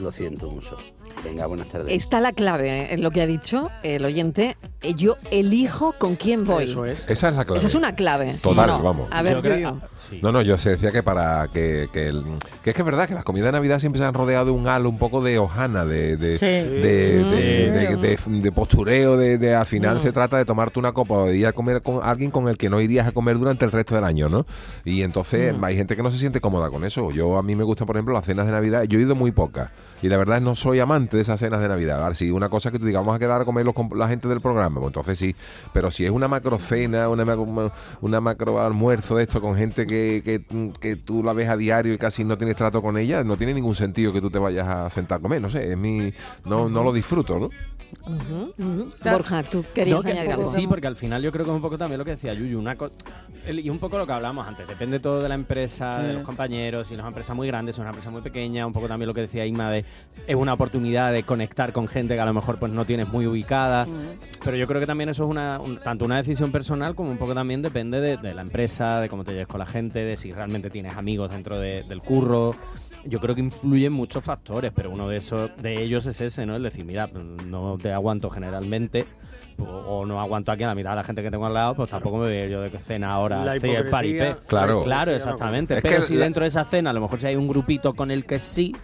Lo 0.00 0.10
siento 0.10 0.50
mucho. 0.50 0.76
Venga, 1.24 1.46
buenas 1.46 1.68
tardes. 1.68 1.90
Está 1.92 2.20
la 2.20 2.32
clave 2.32 2.92
en 2.92 3.02
lo 3.02 3.10
que 3.10 3.22
ha 3.22 3.26
dicho 3.26 3.70
el 3.82 4.04
oyente. 4.04 4.56
Eh, 4.86 4.94
Yo 4.94 5.16
elijo 5.30 5.92
con 5.98 6.16
quién 6.16 6.44
voy. 6.44 6.64
Eso 6.64 6.84
es. 6.84 7.02
Esa 7.08 7.28
es 7.28 7.34
la 7.34 7.44
clave. 7.44 7.58
Esa 7.58 7.66
es 7.66 7.74
una 7.74 7.94
clave. 7.94 8.32
Total, 8.42 8.70
¿o 8.70 8.78
no? 8.78 8.84
vamos. 8.84 9.08
A 9.10 9.22
ver, 9.22 9.34
Yo 9.36 9.42
creo- 9.42 9.80
Yuyu. 10.10 10.22
No, 10.22 10.32
no, 10.32 10.42
yo 10.42 10.56
se 10.58 10.70
decía 10.70 10.92
que 10.92 11.02
para 11.02 11.48
que, 11.52 11.88
que, 11.92 12.08
el- 12.08 12.24
que 12.62 12.70
es 12.70 12.76
que 12.76 12.82
es 12.82 12.86
verdad 12.86 13.08
que 13.08 13.14
las 13.14 13.24
comidas 13.24 13.46
de 13.48 13.52
Navidad 13.52 13.78
siempre 13.80 13.98
se 14.00 14.04
han 14.06 14.14
rodeado 14.14 14.46
de 14.46 14.50
un 14.52 14.68
halo 14.68 14.88
un 14.88 14.98
poco 14.98 15.22
de 15.22 15.38
hojana, 15.38 15.84
de, 15.84 16.16
de, 16.16 16.38
Sí. 16.38 16.46
de, 16.46 18.52
postureo, 18.54 19.16
de, 19.16 19.38
de- 19.38 19.54
al 19.54 19.66
final 19.66 19.98
Mm. 19.98 20.02
se 20.02 20.12
trata 20.12 20.36
de 20.38 20.44
tomarte 20.44 20.78
una 20.78 20.92
copa 20.92 21.14
o 21.14 21.26
de 21.26 21.36
ir 21.36 21.46
a 21.46 21.52
comer 21.52 21.82
con 21.82 22.00
alguien 22.02 22.30
con 22.30 22.48
el 22.48 22.56
que 22.56 22.70
no 22.70 22.80
irías 22.80 23.06
a 23.06 23.12
comer 23.12 23.38
durante 23.38 23.64
el 23.64 23.72
resto 23.72 23.94
del 23.94 24.04
año, 24.04 24.28
¿no? 24.28 24.46
Y 24.84 25.02
entonces 25.02 25.56
Mm. 25.56 25.64
hay 25.64 25.76
gente 25.76 25.96
que 25.96 26.02
no 26.02 26.10
se 26.10 26.18
siente 26.18 26.40
cómoda 26.40 26.70
con 26.70 26.84
eso. 26.84 27.10
Yo 27.10 27.36
a 27.38 27.42
mí 27.42 27.54
me 27.56 27.64
gustan, 27.64 27.86
por 27.86 27.96
ejemplo, 27.96 28.14
las 28.14 28.24
cenas 28.26 28.46
de 28.46 28.52
Navidad. 28.52 28.84
Yo 28.84 28.98
he 28.98 29.02
ido 29.02 29.14
muy 29.14 29.32
pocas 29.32 29.70
y 30.02 30.08
la 30.08 30.16
verdad 30.16 30.40
no 30.40 30.54
soy 30.54 30.80
amante 30.80 31.16
de 31.16 31.22
esas 31.22 31.40
cenas 31.40 31.60
de 31.60 31.68
Navidad. 31.68 32.02
Ahora, 32.02 32.14
si 32.14 32.30
una 32.30 32.48
cosa 32.48 32.70
que 32.70 32.78
tú 32.78 32.86
digas, 32.86 33.00
vamos 33.02 33.16
a 33.16 33.18
quedar 33.18 33.40
a 33.40 33.44
comer 33.44 33.64
los 33.64 33.74
la 33.94 34.08
gente 34.08 34.28
del 34.28 34.40
programa, 34.40 34.75
entonces 34.84 35.18
sí. 35.18 35.34
Pero 35.72 35.90
si 35.90 36.04
es 36.04 36.10
una 36.10 36.28
macro 36.28 36.58
cena, 36.58 37.08
una, 37.08 37.24
una 38.00 38.20
macro 38.20 38.60
almuerzo 38.60 39.16
de 39.16 39.24
esto 39.24 39.40
con 39.40 39.56
gente 39.56 39.86
que, 39.86 40.22
que, 40.24 40.42
que 40.80 40.96
tú 40.96 41.22
la 41.22 41.32
ves 41.32 41.48
a 41.48 41.56
diario 41.56 41.94
y 41.94 41.98
casi 41.98 42.24
no 42.24 42.36
tienes 42.36 42.56
trato 42.56 42.82
con 42.82 42.98
ella, 42.98 43.24
no 43.24 43.36
tiene 43.36 43.54
ningún 43.54 43.74
sentido 43.74 44.12
que 44.12 44.20
tú 44.20 44.30
te 44.30 44.38
vayas 44.38 44.68
a 44.68 44.90
sentar 44.90 45.18
a 45.18 45.22
comer. 45.22 45.40
No 45.40 45.50
sé, 45.50 45.72
es 45.72 45.78
mi, 45.78 46.12
no, 46.44 46.68
no 46.68 46.82
lo 46.82 46.92
disfruto, 46.92 47.38
¿no? 47.38 47.50
Claro. 49.00 49.18
Borja, 49.18 49.42
tú 49.42 49.64
querías 49.74 49.96
No, 49.96 50.02
que- 50.02 50.12
añadir 50.12 50.32
algo. 50.32 50.44
Sí, 50.44 50.66
porque 50.66 50.86
al 50.86 50.96
final 50.96 51.22
yo 51.22 51.32
creo 51.32 51.44
que 51.44 51.50
es 51.50 51.54
un 51.56 51.62
poco 51.62 51.76
también 51.78 51.98
lo 51.98 52.04
que 52.04 52.12
decía 52.12 52.34
Yuyu, 52.34 52.58
una 52.58 52.76
y 53.48 53.70
un 53.70 53.78
poco 53.78 53.96
lo 53.96 54.06
que 54.06 54.12
hablábamos 54.12 54.46
antes, 54.48 54.66
depende 54.66 54.98
todo 54.98 55.22
de 55.22 55.28
la 55.28 55.36
empresa, 55.36 56.00
de 56.02 56.14
los 56.14 56.22
compañeros, 56.24 56.88
si 56.88 56.94
es 56.94 56.98
una 56.98 57.08
empresa 57.08 57.32
muy 57.32 57.46
grande, 57.46 57.72
si 57.72 57.76
es 57.76 57.80
una 57.80 57.90
empresa 57.90 58.10
muy 58.10 58.20
pequeña, 58.20 58.66
un 58.66 58.72
poco 58.72 58.88
también 58.88 59.06
lo 59.06 59.14
que 59.14 59.20
decía 59.20 59.46
Inma 59.46 59.70
de 59.70 59.84
es 60.26 60.34
una 60.34 60.52
oportunidad 60.52 61.12
de 61.12 61.22
conectar 61.22 61.72
con 61.72 61.86
gente 61.86 62.14
que 62.14 62.20
a 62.20 62.24
lo 62.24 62.34
mejor 62.34 62.58
pues 62.58 62.72
no 62.72 62.84
tienes 62.84 63.06
muy 63.08 63.24
ubicada, 63.26 63.86
pero 64.44 64.56
yo 64.56 64.66
creo 64.66 64.80
que 64.80 64.86
también 64.86 65.10
eso 65.10 65.22
es 65.24 65.30
una 65.30 65.60
un- 65.60 65.78
tanto 65.78 66.04
una 66.04 66.16
decisión 66.16 66.50
personal 66.50 66.94
como 66.96 67.10
un 67.10 67.18
poco 67.18 67.34
también 67.34 67.62
depende 67.62 68.00
de, 68.00 68.16
de 68.16 68.34
la 68.34 68.42
empresa, 68.42 69.00
de 69.00 69.08
cómo 69.08 69.22
te 69.24 69.30
lleves 69.32 69.46
con 69.46 69.60
la 69.60 69.66
gente, 69.66 70.00
de 70.00 70.16
si 70.16 70.32
realmente 70.32 70.68
tienes 70.70 70.96
amigos 70.96 71.30
dentro 71.30 71.58
de- 71.58 71.84
del 71.84 72.00
curro. 72.00 72.52
Yo 73.08 73.20
creo 73.20 73.34
que 73.34 73.40
influyen 73.40 73.92
muchos 73.92 74.22
factores, 74.24 74.72
pero 74.74 74.90
uno 74.90 75.08
de 75.08 75.16
esos 75.18 75.50
de 75.62 75.82
ellos 75.82 76.06
es 76.06 76.20
ese, 76.20 76.44
¿no? 76.46 76.56
El 76.56 76.62
decir, 76.62 76.84
mira, 76.84 77.08
no 77.46 77.76
te 77.80 77.92
aguanto 77.92 78.28
generalmente 78.30 79.04
o, 79.58 79.64
o 79.64 80.06
no 80.06 80.20
aguanto 80.20 80.52
aquí 80.52 80.64
a 80.64 80.66
la 80.68 80.74
mitad 80.74 80.90
de 80.90 80.96
la 80.96 81.04
gente 81.04 81.22
que 81.22 81.30
tengo 81.30 81.46
al 81.46 81.54
lado, 81.54 81.74
pues 81.74 81.88
tampoco 81.88 82.18
me 82.18 82.24
voy 82.26 82.34
a 82.36 82.44
ir 82.44 82.50
yo 82.50 82.60
de 82.60 82.70
cena 82.70 83.12
ahora 83.12 83.44
La 83.44 83.54
estoy 83.56 83.70
el 83.70 83.86
paripé. 83.86 84.36
Claro. 84.46 84.82
Claro, 84.82 85.12
exactamente. 85.12 85.76
Es 85.76 85.82
Pero 85.82 86.02
si 86.02 86.14
la- 86.14 86.24
dentro 86.24 86.42
de 86.42 86.48
esa 86.48 86.64
cena 86.64 86.90
a 86.90 86.92
lo 86.92 87.00
mejor 87.00 87.20
si 87.20 87.26
hay 87.26 87.36
un 87.36 87.48
grupito 87.48 87.94
con 87.94 88.10
el 88.10 88.24
que 88.26 88.38
sí, 88.38 88.74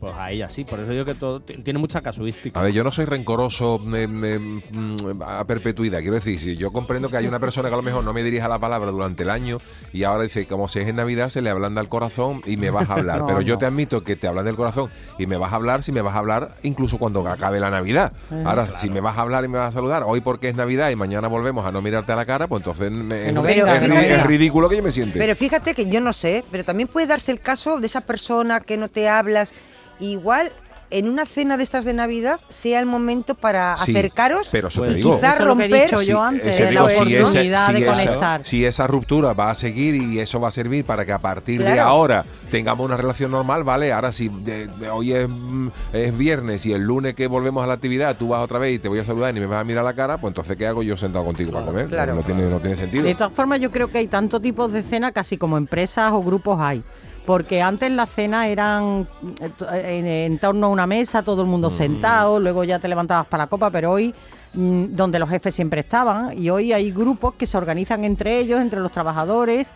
pues 0.00 0.14
ahí 0.16 0.42
así. 0.42 0.64
Por 0.64 0.80
eso 0.80 0.92
digo 0.92 1.04
que 1.04 1.14
todo 1.14 1.40
tiene 1.40 1.78
mucha 1.78 2.00
casuística. 2.00 2.58
A 2.58 2.62
ver, 2.62 2.72
yo 2.72 2.84
no 2.84 2.90
soy 2.90 3.04
rencoroso 3.04 3.78
mm, 3.78 5.22
a 5.22 5.44
perpetuidad. 5.44 5.98
Quiero 6.00 6.14
decir, 6.14 6.38
si 6.40 6.56
yo 6.56 6.70
comprendo 6.72 7.08
que 7.08 7.16
hay 7.16 7.26
una 7.26 7.38
persona 7.40 7.68
que 7.68 7.74
a 7.74 7.76
lo 7.76 7.82
mejor 7.82 8.04
no 8.04 8.12
me 8.12 8.22
dirija 8.22 8.48
la 8.48 8.58
palabra 8.58 8.90
durante 8.90 9.22
el 9.22 9.30
año 9.30 9.58
y 9.92 10.04
ahora 10.04 10.22
dice, 10.24 10.46
como 10.46 10.68
si 10.68 10.80
es 10.80 10.88
en 10.88 10.96
Navidad, 10.96 11.28
se 11.28 11.42
le 11.42 11.50
ablanda 11.50 11.80
el 11.80 11.88
corazón 11.88 12.42
y 12.46 12.56
me 12.56 12.70
vas 12.70 12.88
a 12.90 12.94
hablar. 12.94 13.18
No, 13.18 13.26
Pero 13.26 13.40
yo 13.40 13.54
no. 13.54 13.58
te 13.58 13.66
admito 13.66 14.02
que 14.04 14.14
te 14.16 14.28
hablan 14.28 14.44
del 14.44 14.54
corazón 14.54 14.90
y 15.18 15.26
me 15.26 15.36
vas 15.36 15.52
a 15.52 15.56
hablar 15.56 15.82
si 15.82 15.90
me 15.92 16.02
vas 16.02 16.14
a 16.14 16.18
hablar 16.18 16.54
incluso 16.62 16.98
cuando 16.98 17.26
acabe 17.28 17.58
la 17.58 17.70
Navidad. 17.70 18.12
Eh, 18.30 18.42
Ahora, 18.46 18.68
si 18.68 18.88
me 18.90 19.00
vas 19.00 19.18
a 19.18 19.22
hablar 19.22 19.44
y 19.44 19.48
me 19.48 19.58
vas 19.58 19.70
a 19.70 19.72
saludar 19.72 20.04
hoy 20.06 20.20
porque 20.20 20.48
es 20.48 20.54
Navidad 20.54 20.90
y 20.90 20.96
mañana 20.96 21.26
volvemos 21.28 21.66
a 21.66 21.72
no 21.72 21.82
mirarte 21.82 22.12
a 22.12 22.16
la 22.16 22.24
cara, 22.26 22.46
pues 22.46 22.60
entonces 22.60 22.90
me- 22.92 23.28
es, 23.30 23.34
venga, 23.42 24.22
ridículo 24.24 24.68
que 24.68 24.76
yo 24.76 24.82
me 24.82 24.90
siente. 24.92 25.18
Pero 25.18 25.34
fíjate 25.34 25.74
que 25.74 25.88
yo 25.90 26.00
no 26.00 26.12
sé, 26.12 26.44
pero 26.50 26.64
también 26.64 26.88
puede 26.88 27.06
darse 27.06 27.32
el 27.32 27.40
caso 27.40 27.78
de 27.80 27.86
esa 27.86 28.02
persona 28.02 28.60
que 28.60 28.76
no 28.76 28.88
te 28.88 29.08
hablas. 29.08 29.54
Igual 30.00 30.52
en 30.90 31.06
una 31.06 31.26
cena 31.26 31.58
de 31.58 31.64
estas 31.64 31.84
de 31.84 31.92
Navidad 31.92 32.40
sea 32.48 32.80
el 32.80 32.86
momento 32.86 33.34
para 33.34 33.76
Sí, 33.76 33.90
acercaros 33.90 34.48
pero 34.50 34.68
eso 34.68 34.84
te 34.84 34.92
y 34.92 34.94
digo. 34.94 35.16
quizás 35.16 35.34
Eso 35.34 35.42
es 35.42 35.48
lo 35.48 35.54
que 35.58 35.64
he 35.64 35.68
romper 35.68 35.90
dicho 35.90 36.02
yo 36.02 36.22
antes, 36.22 36.46
Ese 36.58 36.64
la 36.64 36.70
digo, 36.70 36.88
si 36.88 36.94
ese- 36.94 37.20
oportunidad 37.20 37.68
de 37.72 37.76
si 37.76 37.82
esa- 37.84 37.92
conectar. 37.92 38.40
si 38.46 38.64
esa 38.64 38.86
ruptura 38.86 39.34
va 39.34 39.50
a 39.50 39.54
seguir 39.54 39.96
y 39.96 40.18
eso 40.18 40.40
va 40.40 40.48
a 40.48 40.50
servir 40.50 40.86
para 40.86 41.04
que 41.04 41.12
a 41.12 41.18
partir 41.18 41.62
de 41.62 41.78
ahora 41.78 42.24
tengamos 42.50 42.86
una 42.86 42.96
relación 42.96 43.30
normal, 43.30 43.64
vale, 43.64 43.92
ahora 43.92 44.12
si 44.12 44.30
de- 44.30 44.66
de 44.68 44.88
hoy 44.88 45.12
es, 45.12 45.28
mm, 45.28 45.68
es 45.92 46.16
viernes 46.16 46.64
y 46.64 46.72
el 46.72 46.80
lunes 46.84 47.14
que 47.14 47.26
volvemos 47.26 47.62
a 47.62 47.66
la 47.66 47.74
actividad 47.74 48.16
tú 48.16 48.28
vas 48.28 48.42
otra 48.42 48.58
vez 48.58 48.76
y 48.76 48.78
te 48.78 48.88
voy 48.88 49.00
a 49.00 49.04
saludar 49.04 49.28
y 49.32 49.34
ni 49.34 49.40
me 49.40 49.46
vas 49.46 49.60
a 49.60 49.64
mirar 49.64 49.84
la 49.84 49.92
cara, 49.92 50.16
pues 50.16 50.30
entonces 50.30 50.56
¿qué 50.56 50.66
hago 50.66 50.82
yo 50.82 50.96
sentado 50.96 51.22
contigo 51.26 51.52
para 51.52 51.66
comer? 51.66 51.88
claro. 51.88 52.14
no, 52.14 52.22
tiene, 52.22 52.44
no 52.46 52.60
tiene 52.60 52.76
sentido. 52.76 53.04
De 53.04 53.14
todas 53.14 53.34
formas, 53.34 53.60
yo 53.60 53.70
creo 53.70 53.88
que 53.92 53.98
hay 53.98 54.06
tantos 54.06 54.40
tipos 54.40 54.72
de 54.72 54.82
cena, 54.82 55.12
casi 55.12 55.36
como 55.36 55.58
empresas 55.58 56.12
o 56.12 56.22
grupos 56.22 56.58
hay. 56.62 56.82
Porque 57.28 57.60
antes 57.60 57.92
las 57.92 58.08
cenas 58.08 58.46
eran 58.46 59.06
eh, 59.38 59.98
en, 59.98 60.06
en 60.06 60.38
torno 60.38 60.68
a 60.68 60.70
una 60.70 60.86
mesa, 60.86 61.22
todo 61.22 61.42
el 61.42 61.46
mundo 61.46 61.68
sentado, 61.68 62.40
luego 62.40 62.64
ya 62.64 62.78
te 62.78 62.88
levantabas 62.88 63.26
para 63.26 63.44
la 63.44 63.48
copa, 63.48 63.68
pero 63.68 63.90
hoy, 63.90 64.14
mm, 64.54 64.96
donde 64.96 65.18
los 65.18 65.28
jefes 65.28 65.54
siempre 65.54 65.82
estaban, 65.82 66.32
y 66.38 66.48
hoy 66.48 66.72
hay 66.72 66.90
grupos 66.90 67.34
que 67.34 67.44
se 67.44 67.58
organizan 67.58 68.04
entre 68.04 68.38
ellos, 68.38 68.62
entre 68.62 68.80
los 68.80 68.90
trabajadores. 68.90 69.74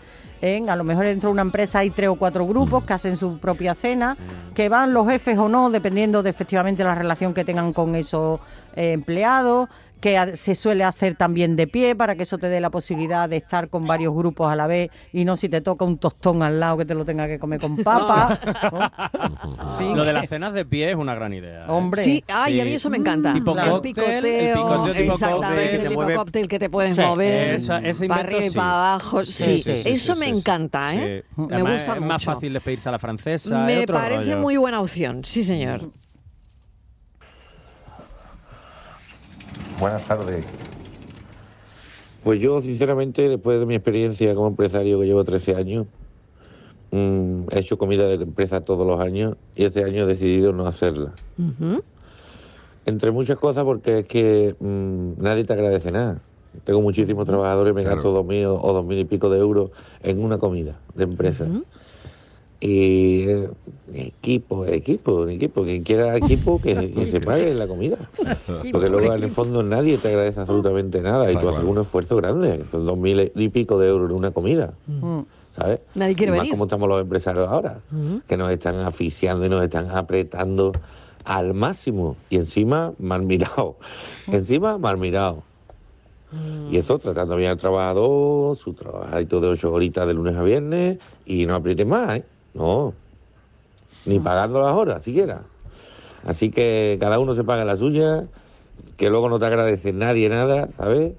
a 0.66 0.76
lo 0.76 0.82
mejor 0.82 1.04
dentro 1.04 1.28
de 1.28 1.32
una 1.32 1.42
empresa 1.42 1.80
hay 1.80 1.90
tres 1.90 2.08
o 2.08 2.14
cuatro 2.14 2.46
grupos 2.46 2.84
que 2.84 2.94
hacen 2.94 3.18
su 3.18 3.36
propia 3.38 3.74
cena, 3.74 4.16
que 4.54 4.70
van 4.70 4.94
los 4.94 5.06
jefes 5.06 5.36
o 5.36 5.46
no, 5.46 5.68
dependiendo 5.68 6.22
de 6.22 6.30
efectivamente 6.30 6.82
la 6.82 6.94
relación 6.94 7.34
que 7.34 7.44
tengan 7.44 7.74
con 7.74 7.94
esos 7.96 8.40
eh, 8.74 8.92
empleados 8.92 9.68
que 10.02 10.36
se 10.36 10.54
suele 10.56 10.82
hacer 10.84 11.14
también 11.14 11.54
de 11.56 11.66
pie 11.68 11.94
para 11.94 12.16
que 12.16 12.24
eso 12.24 12.36
te 12.36 12.48
dé 12.48 12.60
la 12.60 12.68
posibilidad 12.70 13.28
de 13.28 13.36
estar 13.38 13.68
con 13.70 13.86
varios 13.86 14.12
grupos 14.14 14.50
a 14.52 14.56
la 14.56 14.66
vez 14.66 14.90
y 15.12 15.24
no 15.24 15.36
si 15.36 15.48
te 15.48 15.60
toca 15.60 15.84
un 15.84 15.96
tostón 15.96 16.42
al 16.42 16.58
lado 16.60 16.76
que 16.78 16.84
te 16.84 16.94
lo 16.94 17.04
tenga 17.04 17.28
que 17.28 17.38
comer 17.38 17.60
con 17.60 17.76
papa. 17.78 18.38
Sí. 19.78 19.92
Lo 19.94 20.04
de 20.04 20.12
las 20.12 20.28
cenas 20.28 20.52
de 20.52 20.64
pie 20.64 20.90
es 20.90 20.96
una 20.96 21.14
gran 21.14 21.32
idea. 21.32 21.62
¿eh? 21.62 21.68
Hombre. 21.68 22.02
Sí, 22.02 22.22
ay, 22.28 22.60
a 22.60 22.64
mí 22.64 22.74
eso 22.74 22.90
me 22.90 22.96
encanta. 22.98 23.32
Tipo 23.32 23.56
el 23.56 23.68
cóctel, 23.70 23.80
picoteo, 23.94 24.16
el 24.18 24.52
picoteo 24.52 24.92
tipo 24.94 25.12
exactamente, 25.12 25.56
cóctel 25.62 25.80
el 25.80 25.88
tipo 25.88 26.00
mueve- 26.02 26.14
cóctel 26.16 26.48
que 26.48 26.58
te 26.58 26.70
puedes 26.70 26.96
Sí, 26.96 27.00
mover, 27.02 27.48
esa- 27.54 27.78
ese 27.78 28.08
para 28.08 28.20
arriba 28.22 28.44
y 28.44 28.50
para 28.50 28.70
abajo. 28.92 29.24
Sí, 29.24 29.32
Sí, 29.32 29.58
sí, 29.62 29.76
sí, 29.76 29.88
eso 29.90 30.14
sí, 30.14 30.20
me 30.20 30.26
sí, 30.26 30.38
encanta, 30.38 30.90
sí. 30.90 30.98
¿eh? 31.00 31.24
Me 31.36 31.54
Además, 31.54 31.72
gusta 31.74 31.92
es 31.94 32.00
mucho. 32.00 32.08
más 32.12 32.24
fácil 32.24 32.52
despedirse 32.52 32.88
a 32.88 32.92
la 32.92 32.98
francesa. 32.98 33.58
Me 33.64 33.86
parece 33.86 34.32
rollo. 34.32 34.38
muy 34.42 34.56
buena 34.56 34.80
opción, 34.80 35.24
sí, 35.24 35.44
señor. 35.44 35.90
Buenas 39.82 40.06
tardes. 40.06 40.44
Pues 42.22 42.40
yo, 42.40 42.60
sinceramente, 42.60 43.28
después 43.28 43.58
de 43.58 43.66
mi 43.66 43.74
experiencia 43.74 44.32
como 44.32 44.46
empresario 44.46 45.00
que 45.00 45.06
llevo 45.06 45.24
13 45.24 45.56
años, 45.56 45.88
mm, 46.92 47.46
he 47.50 47.58
hecho 47.58 47.76
comida 47.78 48.06
de 48.06 48.14
empresa 48.14 48.60
todos 48.60 48.86
los 48.86 49.00
años 49.00 49.34
y 49.56 49.64
este 49.64 49.82
año 49.82 50.04
he 50.04 50.06
decidido 50.06 50.52
no 50.52 50.68
hacerla. 50.68 51.14
Entre 52.86 53.10
muchas 53.10 53.38
cosas 53.38 53.64
porque 53.64 53.98
es 53.98 54.06
que 54.06 54.54
mm, 54.60 55.20
nadie 55.20 55.42
te 55.42 55.52
agradece 55.52 55.90
nada. 55.90 56.20
Tengo 56.62 56.80
muchísimos 56.80 57.26
trabajadores, 57.26 57.74
me 57.74 57.82
gasto 57.82 58.12
dos 58.12 58.24
mil 58.24 58.46
o 58.46 58.72
dos 58.72 58.84
mil 58.84 59.00
y 59.00 59.04
pico 59.04 59.30
de 59.30 59.40
euros 59.40 59.72
en 60.04 60.22
una 60.22 60.38
comida 60.38 60.80
de 60.94 61.02
empresa. 61.02 61.48
Y 62.64 63.24
eh, 63.28 63.48
equipo, 63.92 64.64
equipo, 64.64 65.26
equipo. 65.26 65.64
Quien 65.64 65.82
quiera 65.82 66.16
equipo, 66.16 66.60
que, 66.60 66.92
que 66.92 67.06
se 67.10 67.18
pague 67.18 67.52
la 67.54 67.66
comida. 67.66 67.96
Porque 68.70 68.88
luego 68.88 69.12
en 69.12 69.24
el 69.24 69.30
fondo 69.32 69.64
nadie 69.64 69.98
te 69.98 70.08
agradece 70.10 70.40
absolutamente 70.40 71.00
nada 71.00 71.30
y 71.32 71.36
tú 71.36 71.48
haces 71.48 71.64
un 71.64 71.78
esfuerzo 71.78 72.14
grande. 72.16 72.58
que 72.58 72.66
Son 72.66 72.86
dos 72.86 72.96
mil 72.96 73.32
y 73.34 73.48
pico 73.48 73.78
de 73.80 73.88
euros 73.88 74.10
en 74.10 74.16
una 74.16 74.30
comida. 74.30 74.74
¿Sabes? 75.50 75.80
Nadie 75.96 76.14
quiere 76.14 76.30
Y 76.30 76.34
más 76.34 76.40
venir. 76.42 76.52
como 76.52 76.64
estamos 76.64 76.88
los 76.88 77.00
empresarios 77.00 77.48
ahora, 77.48 77.80
que 78.28 78.36
nos 78.36 78.48
están 78.52 78.76
asfixiando 78.76 79.44
y 79.44 79.48
nos 79.48 79.62
están 79.64 79.90
apretando 79.90 80.70
al 81.24 81.54
máximo. 81.54 82.16
Y 82.30 82.36
encima, 82.36 82.92
mal 83.00 83.22
mirado. 83.22 83.74
Encima, 84.28 84.78
mal 84.78 84.98
mirado. 84.98 85.42
Y 86.70 86.76
eso 86.78 86.98
tratando 87.00 87.36
bien 87.36 87.50
al 87.50 87.56
trabajador, 87.58 88.56
su 88.56 88.72
trabajadito 88.72 89.40
de 89.40 89.48
ocho 89.48 89.70
horitas 89.72 90.06
de 90.06 90.14
lunes 90.14 90.36
a 90.36 90.42
viernes 90.42 90.98
y 91.26 91.44
no 91.44 91.56
apriete 91.56 91.84
más, 91.84 92.18
¿eh? 92.18 92.24
No. 92.54 92.94
Ni 94.06 94.18
pagando 94.18 94.60
las 94.60 94.74
horas, 94.74 95.02
siquiera. 95.02 95.42
Así 96.24 96.50
que 96.50 96.96
cada 97.00 97.18
uno 97.18 97.34
se 97.34 97.44
paga 97.44 97.64
la 97.64 97.76
suya, 97.76 98.26
que 98.96 99.10
luego 99.10 99.28
no 99.28 99.38
te 99.38 99.46
agradece 99.46 99.92
nadie 99.92 100.28
nada, 100.28 100.68
¿sabes? 100.68 101.12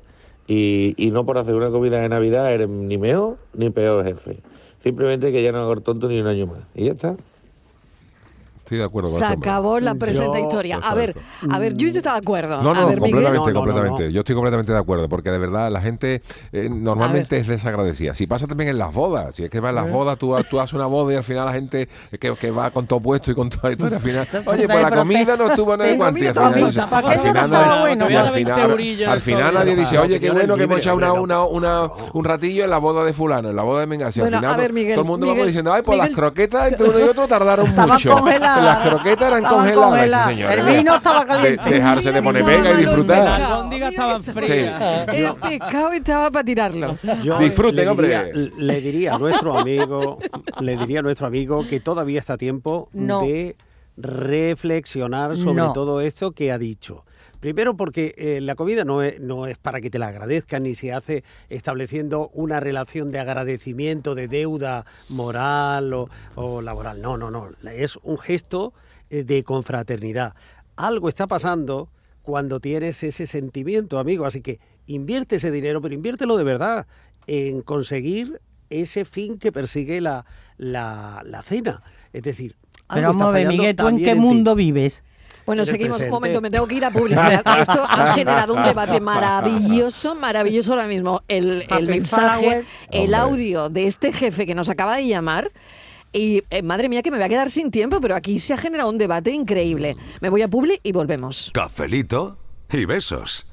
Y, 0.47 0.93
y 0.97 1.11
no 1.11 1.25
por 1.25 1.37
hacer 1.37 1.55
una 1.55 1.69
comida 1.69 1.99
de 1.99 2.09
Navidad 2.09 2.53
eres 2.53 2.69
ni 2.69 2.97
mejor 2.97 3.37
ni 3.53 3.69
peor 3.69 4.03
jefe. 4.03 4.39
Simplemente 4.79 5.31
que 5.31 5.41
ya 5.41 5.51
no 5.51 5.59
hago 5.59 5.77
tonto 5.77 6.07
ni 6.07 6.19
un 6.19 6.27
año 6.27 6.47
más. 6.47 6.63
Y 6.75 6.85
ya 6.85 6.91
está. 6.91 7.15
Estoy 8.63 8.77
de 8.77 8.85
acuerdo 8.85 9.09
con 9.09 9.19
Se 9.19 9.25
acabó 9.25 9.79
la 9.81 9.95
presente 9.95 10.39
Yo- 10.39 10.45
historia. 10.45 10.79
A 10.81 10.95
ver, 10.95 11.13
a 11.51 11.59
ver, 11.59 11.73
yo 11.75 11.87
está 11.89 12.13
de 12.13 12.19
acuerdo. 12.19 12.61
No, 12.63 12.71
a 12.71 12.73
no, 12.73 12.87
completamente, 12.97 13.53
completamente. 13.53 14.11
Yo 14.13 14.21
estoy 14.21 14.35
completamente 14.35 14.71
de 14.71 14.77
acuerdo, 14.79 15.09
porque 15.09 15.31
de 15.31 15.37
verdad 15.37 15.69
la 15.69 15.81
gente 15.81 16.21
eh, 16.53 16.69
normalmente 16.71 17.35
A 17.35 17.39
es 17.39 17.47
desagradecida. 17.47 18.15
Si 18.15 18.25
pasa 18.25 18.47
también 18.47 18.69
en 18.69 18.77
las 18.77 18.93
bodas, 18.93 19.35
si 19.35 19.43
es 19.43 19.49
que 19.49 19.59
va 19.59 19.69
en 19.69 19.75
las 19.75 19.87
Eh. 19.87 19.91
bodas, 19.91 20.17
tú, 20.17 20.33
tú 20.49 20.61
haces 20.61 20.73
una 20.73 20.85
boda 20.85 21.11
y 21.13 21.17
al 21.17 21.23
final 21.25 21.45
la 21.47 21.51
gente 21.51 21.89
que, 22.17 22.33
que 22.35 22.51
va 22.51 22.71
con 22.71 22.87
todo 22.87 23.01
puesto 23.01 23.31
y 23.31 23.35
con 23.35 23.49
toda 23.49 23.63
la 23.67 23.71
historia, 23.73 23.97
al 23.97 24.03
final, 24.03 24.27
oye, 24.45 24.65
pues 24.67 24.81
la 24.81 24.91
comida 24.91 25.35
no 25.35 25.47
estuvo 25.49 25.77
sé 25.77 25.97
cuánto, 25.97 26.23
y 26.23 26.27
al 26.27 26.33
final, 26.35 26.53
dice- 26.63 26.79
al 26.79 26.87
final, 27.11 27.49
nadie- 27.49 28.11
y 28.13 28.15
al 28.15 28.31
final, 28.31 29.11
al 29.11 29.21
final 29.21 29.53
nadie 29.53 29.75
dice, 29.75 29.99
oye, 29.99 30.19
qué 30.21 30.31
bueno 30.31 30.55
que 30.55 30.63
hemos 30.63 30.79
echado 30.79 30.95
una, 30.95 31.11
una, 31.13 31.43
una- 31.43 31.91
un 32.13 32.23
ratillo 32.23 32.63
en 32.63 32.69
la 32.69 32.77
boda 32.77 33.03
de 33.03 33.11
fulano, 33.11 33.49
en 33.49 33.55
la 33.57 33.63
boda 33.63 33.81
de 33.81 33.87
Mengas. 33.87 34.17
Bueno, 34.17 34.37
final 34.37 34.53
a 34.53 34.57
ver, 34.57 34.71
Miguel, 34.71 34.93
todo 34.95 35.01
el 35.03 35.07
mundo 35.09 35.27
va 35.35 35.45
diciendo, 35.45 35.73
ay, 35.73 35.81
pues 35.83 35.97
las 35.97 36.09
croquetas 36.11 36.71
entre 36.71 36.87
uno 36.89 36.99
y 36.99 37.03
otro 37.09 37.27
tardaron 37.27 37.69
mucho. 37.75 38.15
Las 38.63 38.79
croquetas 38.87 39.27
eran 39.27 39.43
Estaban 39.43 39.57
congeladas, 39.59 39.89
sí, 39.91 39.97
congeladas. 39.99 40.27
señor. 40.27 40.51
El 40.51 40.77
vino 40.77 40.95
estaba 40.95 41.25
caliente. 41.25 41.63
De- 41.69 41.75
dejarse 41.75 42.11
de 42.11 42.21
poner 42.21 42.43
pega 42.45 42.71
y 42.71 42.75
disfrutar. 42.77 43.23
Las 43.39 43.41
albóndigas 43.51 43.89
estaban 43.91 44.23
frías. 44.23 45.07
El 45.09 45.33
pescado 45.35 45.91
estaba 45.91 46.31
para 46.31 46.43
tirarlo. 46.45 46.97
Yo 47.23 47.37
Disfruten, 47.39 47.85
le 47.85 47.89
hombre. 47.89 48.33
le 48.57 48.81
diría 48.81 49.15
a 49.15 49.19
nuestro 49.19 49.57
amigo, 49.57 50.17
le 50.59 50.77
diría 50.77 50.99
a 50.99 51.01
nuestro 51.03 51.27
amigo 51.27 51.65
que 51.67 51.79
todavía 51.79 52.19
está 52.19 52.33
a 52.33 52.37
tiempo 52.37 52.89
No. 52.93 53.21
de 53.21 53.55
reflexionar 53.97 55.35
sobre 55.35 55.55
No. 55.61 55.73
todo 55.73 56.01
esto 56.01 56.31
que 56.31 56.51
ha 56.51 56.57
dicho. 56.57 57.03
Primero 57.43 57.75
porque 57.75 58.15
eh, 58.17 58.39
la 58.39 58.55
comida 58.55 58.85
no 58.85 59.03
es, 59.03 59.19
no 59.19 59.47
es 59.47 59.57
para 59.57 59.81
que 59.81 59.89
te 59.89 59.99
la 59.99 60.07
agradezcan 60.07 60.63
ni 60.63 60.75
se 60.75 60.93
hace 60.93 61.25
estableciendo 61.49 62.29
una 62.33 62.61
relación 62.61 63.11
de 63.11 63.19
agradecimiento, 63.19 64.15
de 64.15 64.29
deuda 64.29 64.85
moral 65.09 65.91
o, 65.93 66.09
o 66.35 66.61
laboral. 66.61 67.01
No, 67.01 67.17
no, 67.17 67.31
no. 67.31 67.49
Es 67.69 67.97
un 68.01 68.17
gesto 68.17 68.71
eh, 69.09 69.25
de 69.25 69.43
confraternidad. 69.43 70.35
Algo 70.77 71.09
está 71.09 71.27
pasando 71.27 71.89
cuando 72.21 72.61
tienes 72.61 73.03
ese 73.03 73.27
sentimiento, 73.27 73.99
amigo. 73.99 74.25
Así 74.25 74.39
que 74.39 74.61
invierte 74.87 75.35
ese 75.35 75.51
dinero, 75.51 75.81
pero 75.81 75.93
inviértelo 75.93 76.37
de 76.37 76.45
verdad 76.45 76.87
en 77.27 77.61
conseguir 77.61 78.39
ese 78.69 79.03
fin 79.03 79.37
que 79.37 79.51
persigue 79.51 79.99
la, 79.99 80.25
la, 80.55 81.21
la 81.25 81.43
cena. 81.43 81.83
Es 82.13 82.23
decir, 82.23 82.55
Pero 82.87 83.09
vamos 83.09 83.27
a 83.27 83.31
ver, 83.31 83.47
Miguel, 83.49 83.75
¿tú 83.75 83.89
en 83.89 83.97
qué 83.97 84.15
mundo 84.15 84.55
vives? 84.55 85.03
Bueno, 85.45 85.65
seguimos. 85.65 86.01
Un 86.01 86.09
momento, 86.09 86.41
me 86.41 86.49
tengo 86.49 86.67
que 86.67 86.75
ir 86.75 86.85
a 86.85 86.91
publicidad. 86.91 87.43
Esto 87.59 87.85
ha 87.87 88.13
generado 88.13 88.53
un 88.53 88.63
debate 88.63 88.99
maravilloso, 88.99 90.15
maravilloso 90.15 90.73
ahora 90.73 90.87
mismo. 90.87 91.21
El, 91.27 91.65
el 91.69 91.87
mensaje, 91.87 92.63
el 92.91 93.13
audio 93.13 93.69
de 93.69 93.87
este 93.87 94.13
jefe 94.13 94.45
que 94.45 94.55
nos 94.55 94.69
acaba 94.69 94.95
de 94.95 95.07
llamar. 95.07 95.51
Y 96.15 96.43
eh, 96.51 96.61
madre 96.61 96.89
mía, 96.89 97.01
que 97.01 97.09
me 97.09 97.17
voy 97.17 97.25
a 97.25 97.29
quedar 97.29 97.49
sin 97.49 97.71
tiempo, 97.71 97.99
pero 97.99 98.15
aquí 98.15 98.37
se 98.37 98.53
ha 98.53 98.57
generado 98.57 98.89
un 98.89 98.99
debate 98.99 99.31
increíble. 99.31 99.97
Me 100.21 100.29
voy 100.29 100.43
a 100.43 100.47
Publi 100.47 100.79
y 100.83 100.91
volvemos. 100.91 101.51
Cafelito 101.53 102.37
y 102.71 102.85
besos. 102.85 103.47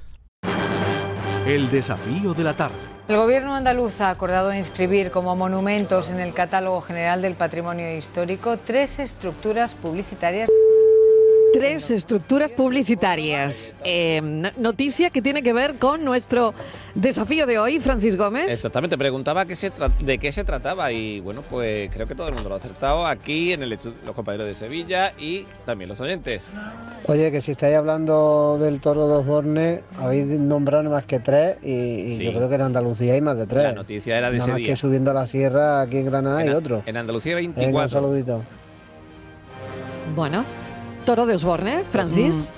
El 1.47 1.71
desafío 1.71 2.35
de 2.35 2.45
la 2.45 2.55
tarde. 2.55 2.77
El 3.09 3.17
Gobierno 3.17 3.57
andaluz 3.57 4.01
ha 4.03 4.11
acordado 4.11 4.55
inscribir 4.55 5.11
como 5.11 5.35
monumentos 5.35 6.11
en 6.11 6.21
el 6.21 6.33
Catálogo 6.33 6.81
General 6.83 7.23
del 7.23 7.35
Patrimonio 7.35 7.97
Histórico 7.97 8.57
tres 8.57 9.01
estructuras 9.01 9.75
publicitarias. 9.75 10.49
Tres 11.53 11.91
estructuras 11.91 12.53
publicitarias. 12.53 13.75
Eh, 13.85 14.21
no- 14.23 14.51
noticia 14.57 15.11
que 15.11 15.21
tiene 15.21 15.43
que 15.43 15.53
ver 15.53 15.75
con 15.77 16.05
nuestro 16.05 16.55
desafío 16.95 17.45
de 17.47 17.59
hoy, 17.59 17.81
Francis 17.81 18.17
Gómez. 18.17 18.47
Exactamente, 18.49 18.97
preguntaba 18.97 19.47
qué 19.47 19.57
se 19.57 19.73
de 20.01 20.19
qué 20.19 20.31
se 20.31 20.45
trataba 20.45 20.93
y 20.93 21.19
bueno, 21.21 21.43
pues 21.43 21.91
creo 21.93 22.07
que 22.07 22.15
todo 22.15 22.29
el 22.29 22.35
mundo 22.35 22.49
lo 22.51 22.55
ha 22.55 22.59
acertado 22.59 23.05
aquí 23.05 23.53
en 23.53 23.65
el 23.65 23.71
los 23.71 24.15
compañeros 24.15 24.47
de 24.47 24.55
Sevilla 24.55 25.13
y 25.19 25.45
también 25.67 25.89
los 25.89 26.01
oyentes. 26.01 26.43
Oye, 27.07 27.33
que 27.33 27.41
si 27.41 27.51
estáis 27.53 27.75
hablando 27.77 28.57
del 28.61 28.81
toro 28.81 29.09
de 29.09 29.15
Osborne, 29.15 29.83
habéis 29.99 30.27
nombrado 30.27 30.89
más 30.89 31.05
que 31.05 31.19
tres 31.19 31.57
y, 31.65 31.73
y 31.73 32.17
Sí. 32.19 32.25
yo 32.25 32.33
creo 32.33 32.49
que 32.49 32.55
en 32.55 32.63
Andalucía 32.63 33.15
hay 33.15 33.21
más 33.23 33.37
de 33.37 33.47
tres. 33.47 33.65
La 33.65 33.73
noticia 33.73 34.17
era 34.17 34.31
de 34.31 34.39
Nada 34.39 34.45
ese 34.45 34.51
más 34.53 34.59
día. 34.59 34.67
que 34.69 34.77
subiendo 34.77 35.13
la 35.13 35.27
sierra 35.27 35.81
aquí 35.81 35.97
en 35.99 36.07
Granada 36.07 36.39
hay 36.39 36.49
En 36.49 36.55
a- 36.55 36.59
otro. 36.59 36.83
En 36.87 36.97
Andalucía 36.97 37.35
Venga, 37.37 37.49
un 37.49 37.55
24. 37.57 37.91
saludito. 37.91 38.43
Bueno, 40.15 40.45
toro 41.11 41.27
de 41.27 41.35
Osborne, 41.35 41.83
Francis. 41.91 42.53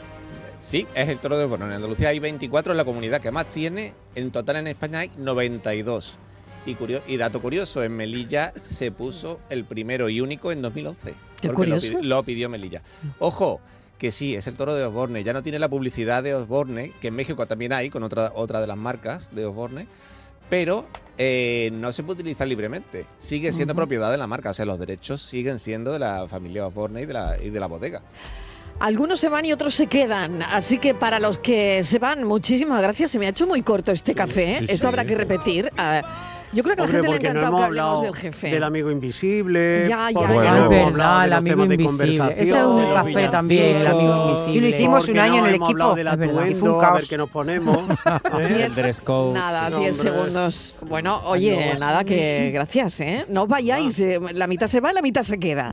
Sí, 0.60 0.86
es 0.94 1.08
el 1.08 1.16
toro 1.16 1.38
de 1.38 1.44
Osborne. 1.44 1.64
En 1.64 1.72
Andalucía 1.72 2.10
hay 2.10 2.18
24, 2.18 2.74
es 2.74 2.76
la 2.76 2.84
comunidad 2.84 3.22
que 3.22 3.30
más 3.30 3.48
tiene. 3.48 3.94
En 4.14 4.30
total 4.30 4.56
en 4.56 4.66
España 4.66 4.98
hay 4.98 5.10
92. 5.16 6.18
Y, 6.66 7.16
dato 7.16 7.40
curioso, 7.40 7.82
en 7.82 7.96
Melilla 7.96 8.52
se 8.66 8.90
puso 8.90 9.40
el 9.48 9.64
primero 9.64 10.10
y 10.10 10.20
único 10.20 10.52
en 10.52 10.60
2011. 10.60 11.14
Qué 11.40 11.48
lo 11.48 11.54
curioso. 11.54 12.02
Lo, 12.02 12.22
pidió 12.24 12.50
Melilla. 12.50 12.82
Ojo, 13.20 13.62
que 13.96 14.12
sí, 14.12 14.34
es 14.34 14.46
el 14.46 14.54
toro 14.54 14.74
de 14.74 14.84
Osborne. 14.84 15.24
Ya 15.24 15.32
no 15.32 15.42
tiene 15.42 15.58
la 15.58 15.70
publicidad 15.70 16.22
de 16.22 16.34
Osborne, 16.34 16.92
que 17.00 17.08
en 17.08 17.14
México 17.14 17.46
también 17.46 17.72
hay, 17.72 17.88
con 17.88 18.02
otra, 18.02 18.32
otra 18.34 18.60
de 18.60 18.66
las 18.66 18.76
marcas 18.76 19.34
de 19.34 19.46
Osborne, 19.46 19.86
pero 20.50 20.84
eh, 21.16 21.70
no 21.72 21.92
se 21.92 22.02
puede 22.02 22.20
utilizar 22.20 22.46
libremente. 22.46 23.06
Sigue 23.18 23.52
siendo 23.52 23.74
propiedad 23.74 24.10
de 24.10 24.18
la 24.18 24.26
marca, 24.26 24.50
o 24.50 24.54
sea, 24.54 24.64
los 24.64 24.78
derechos 24.78 25.22
siguen 25.22 25.58
siendo 25.58 25.92
de 25.92 25.98
la 25.98 26.26
familia 26.28 26.66
Osborne 26.66 27.02
y 27.02 27.06
de 27.06 27.12
la, 27.12 27.42
y 27.42 27.50
de 27.50 27.60
la 27.60 27.66
bodega. 27.66 28.02
Algunos 28.82 29.20
se 29.20 29.28
van 29.28 29.44
y 29.44 29.52
otros 29.52 29.74
se 29.74 29.86
quedan. 29.86 30.42
Así 30.42 30.78
que 30.78 30.92
para 30.94 31.20
los 31.20 31.38
que 31.38 31.84
se 31.84 31.98
van, 32.00 32.24
muchísimas 32.24 32.82
gracias. 32.82 33.12
Se 33.12 33.18
me 33.20 33.26
ha 33.26 33.28
hecho 33.30 33.46
muy 33.46 33.62
corto 33.62 33.92
este 33.92 34.12
café. 34.14 34.54
¿eh? 34.54 34.56
sí, 34.58 34.64
Esto 34.64 34.76
sí. 34.78 34.86
habrá 34.86 35.04
que 35.04 35.14
repetir. 35.14 35.70
Ah, 35.78 36.02
yo 36.52 36.62
creo 36.62 36.76
que 36.76 36.82
a 36.82 36.84
la 36.86 36.90
Hombre, 36.96 37.12
gente 37.12 37.22
le 37.22 37.28
ha 37.30 37.32
no 37.32 37.38
encantado 37.40 37.46
hemos 37.46 37.60
que 37.60 37.64
hablemos 37.80 38.02
del 38.02 38.14
jefe. 38.14 38.50
del 38.50 38.62
amigo 38.64 38.90
invisible. 38.90 39.86
Ya, 39.88 40.10
ya, 40.10 40.18
porque 40.18 40.34
ya. 40.34 40.54
no 40.56 40.62
Es 40.64 40.68
verdad, 40.92 41.24
el 41.24 41.32
amigo 41.32 41.62
invisible. 41.64 41.86
conversación, 41.86 42.30
Ese 42.38 42.58
es 42.58 42.64
un 42.64 42.92
café 42.92 43.28
también, 43.28 43.76
el 43.76 43.86
amigo 43.86 44.24
invisible. 44.28 44.52
Sí, 44.52 44.60
lo 44.60 44.68
hicimos 44.76 45.08
un 45.08 45.18
año 45.18 45.32
no 45.32 45.38
en 45.38 45.46
el 45.46 45.54
equipo. 45.62 45.94
del 45.94 46.08
atuendo, 46.08 46.46
Y 46.46 46.54
fue 46.56 46.70
un 46.70 46.76
a 46.76 46.80
caos. 46.80 46.94
ver 46.98 47.08
qué 47.08 47.16
nos 47.16 47.30
ponemos. 47.30 47.78
¿eh? 47.88 48.48
Diez- 48.54 48.74
dress 48.74 49.00
code, 49.00 49.32
Nada, 49.32 49.70
sí. 49.70 49.76
10 49.78 49.96
Hombre. 50.04 50.12
segundos. 50.12 50.74
Bueno, 50.82 51.22
oye, 51.24 51.74
nada, 51.78 52.04
que 52.04 52.50
gracias, 52.52 53.00
¿eh? 53.00 53.24
No 53.30 53.44
os 53.44 53.48
vayáis. 53.48 53.98
eh, 54.00 54.20
La 54.32 54.46
mitad 54.46 54.66
se 54.66 54.80
va 54.80 54.90
y 54.90 54.94
la 54.94 55.00
mitad 55.02 55.22
se 55.22 55.38
queda. 55.38 55.60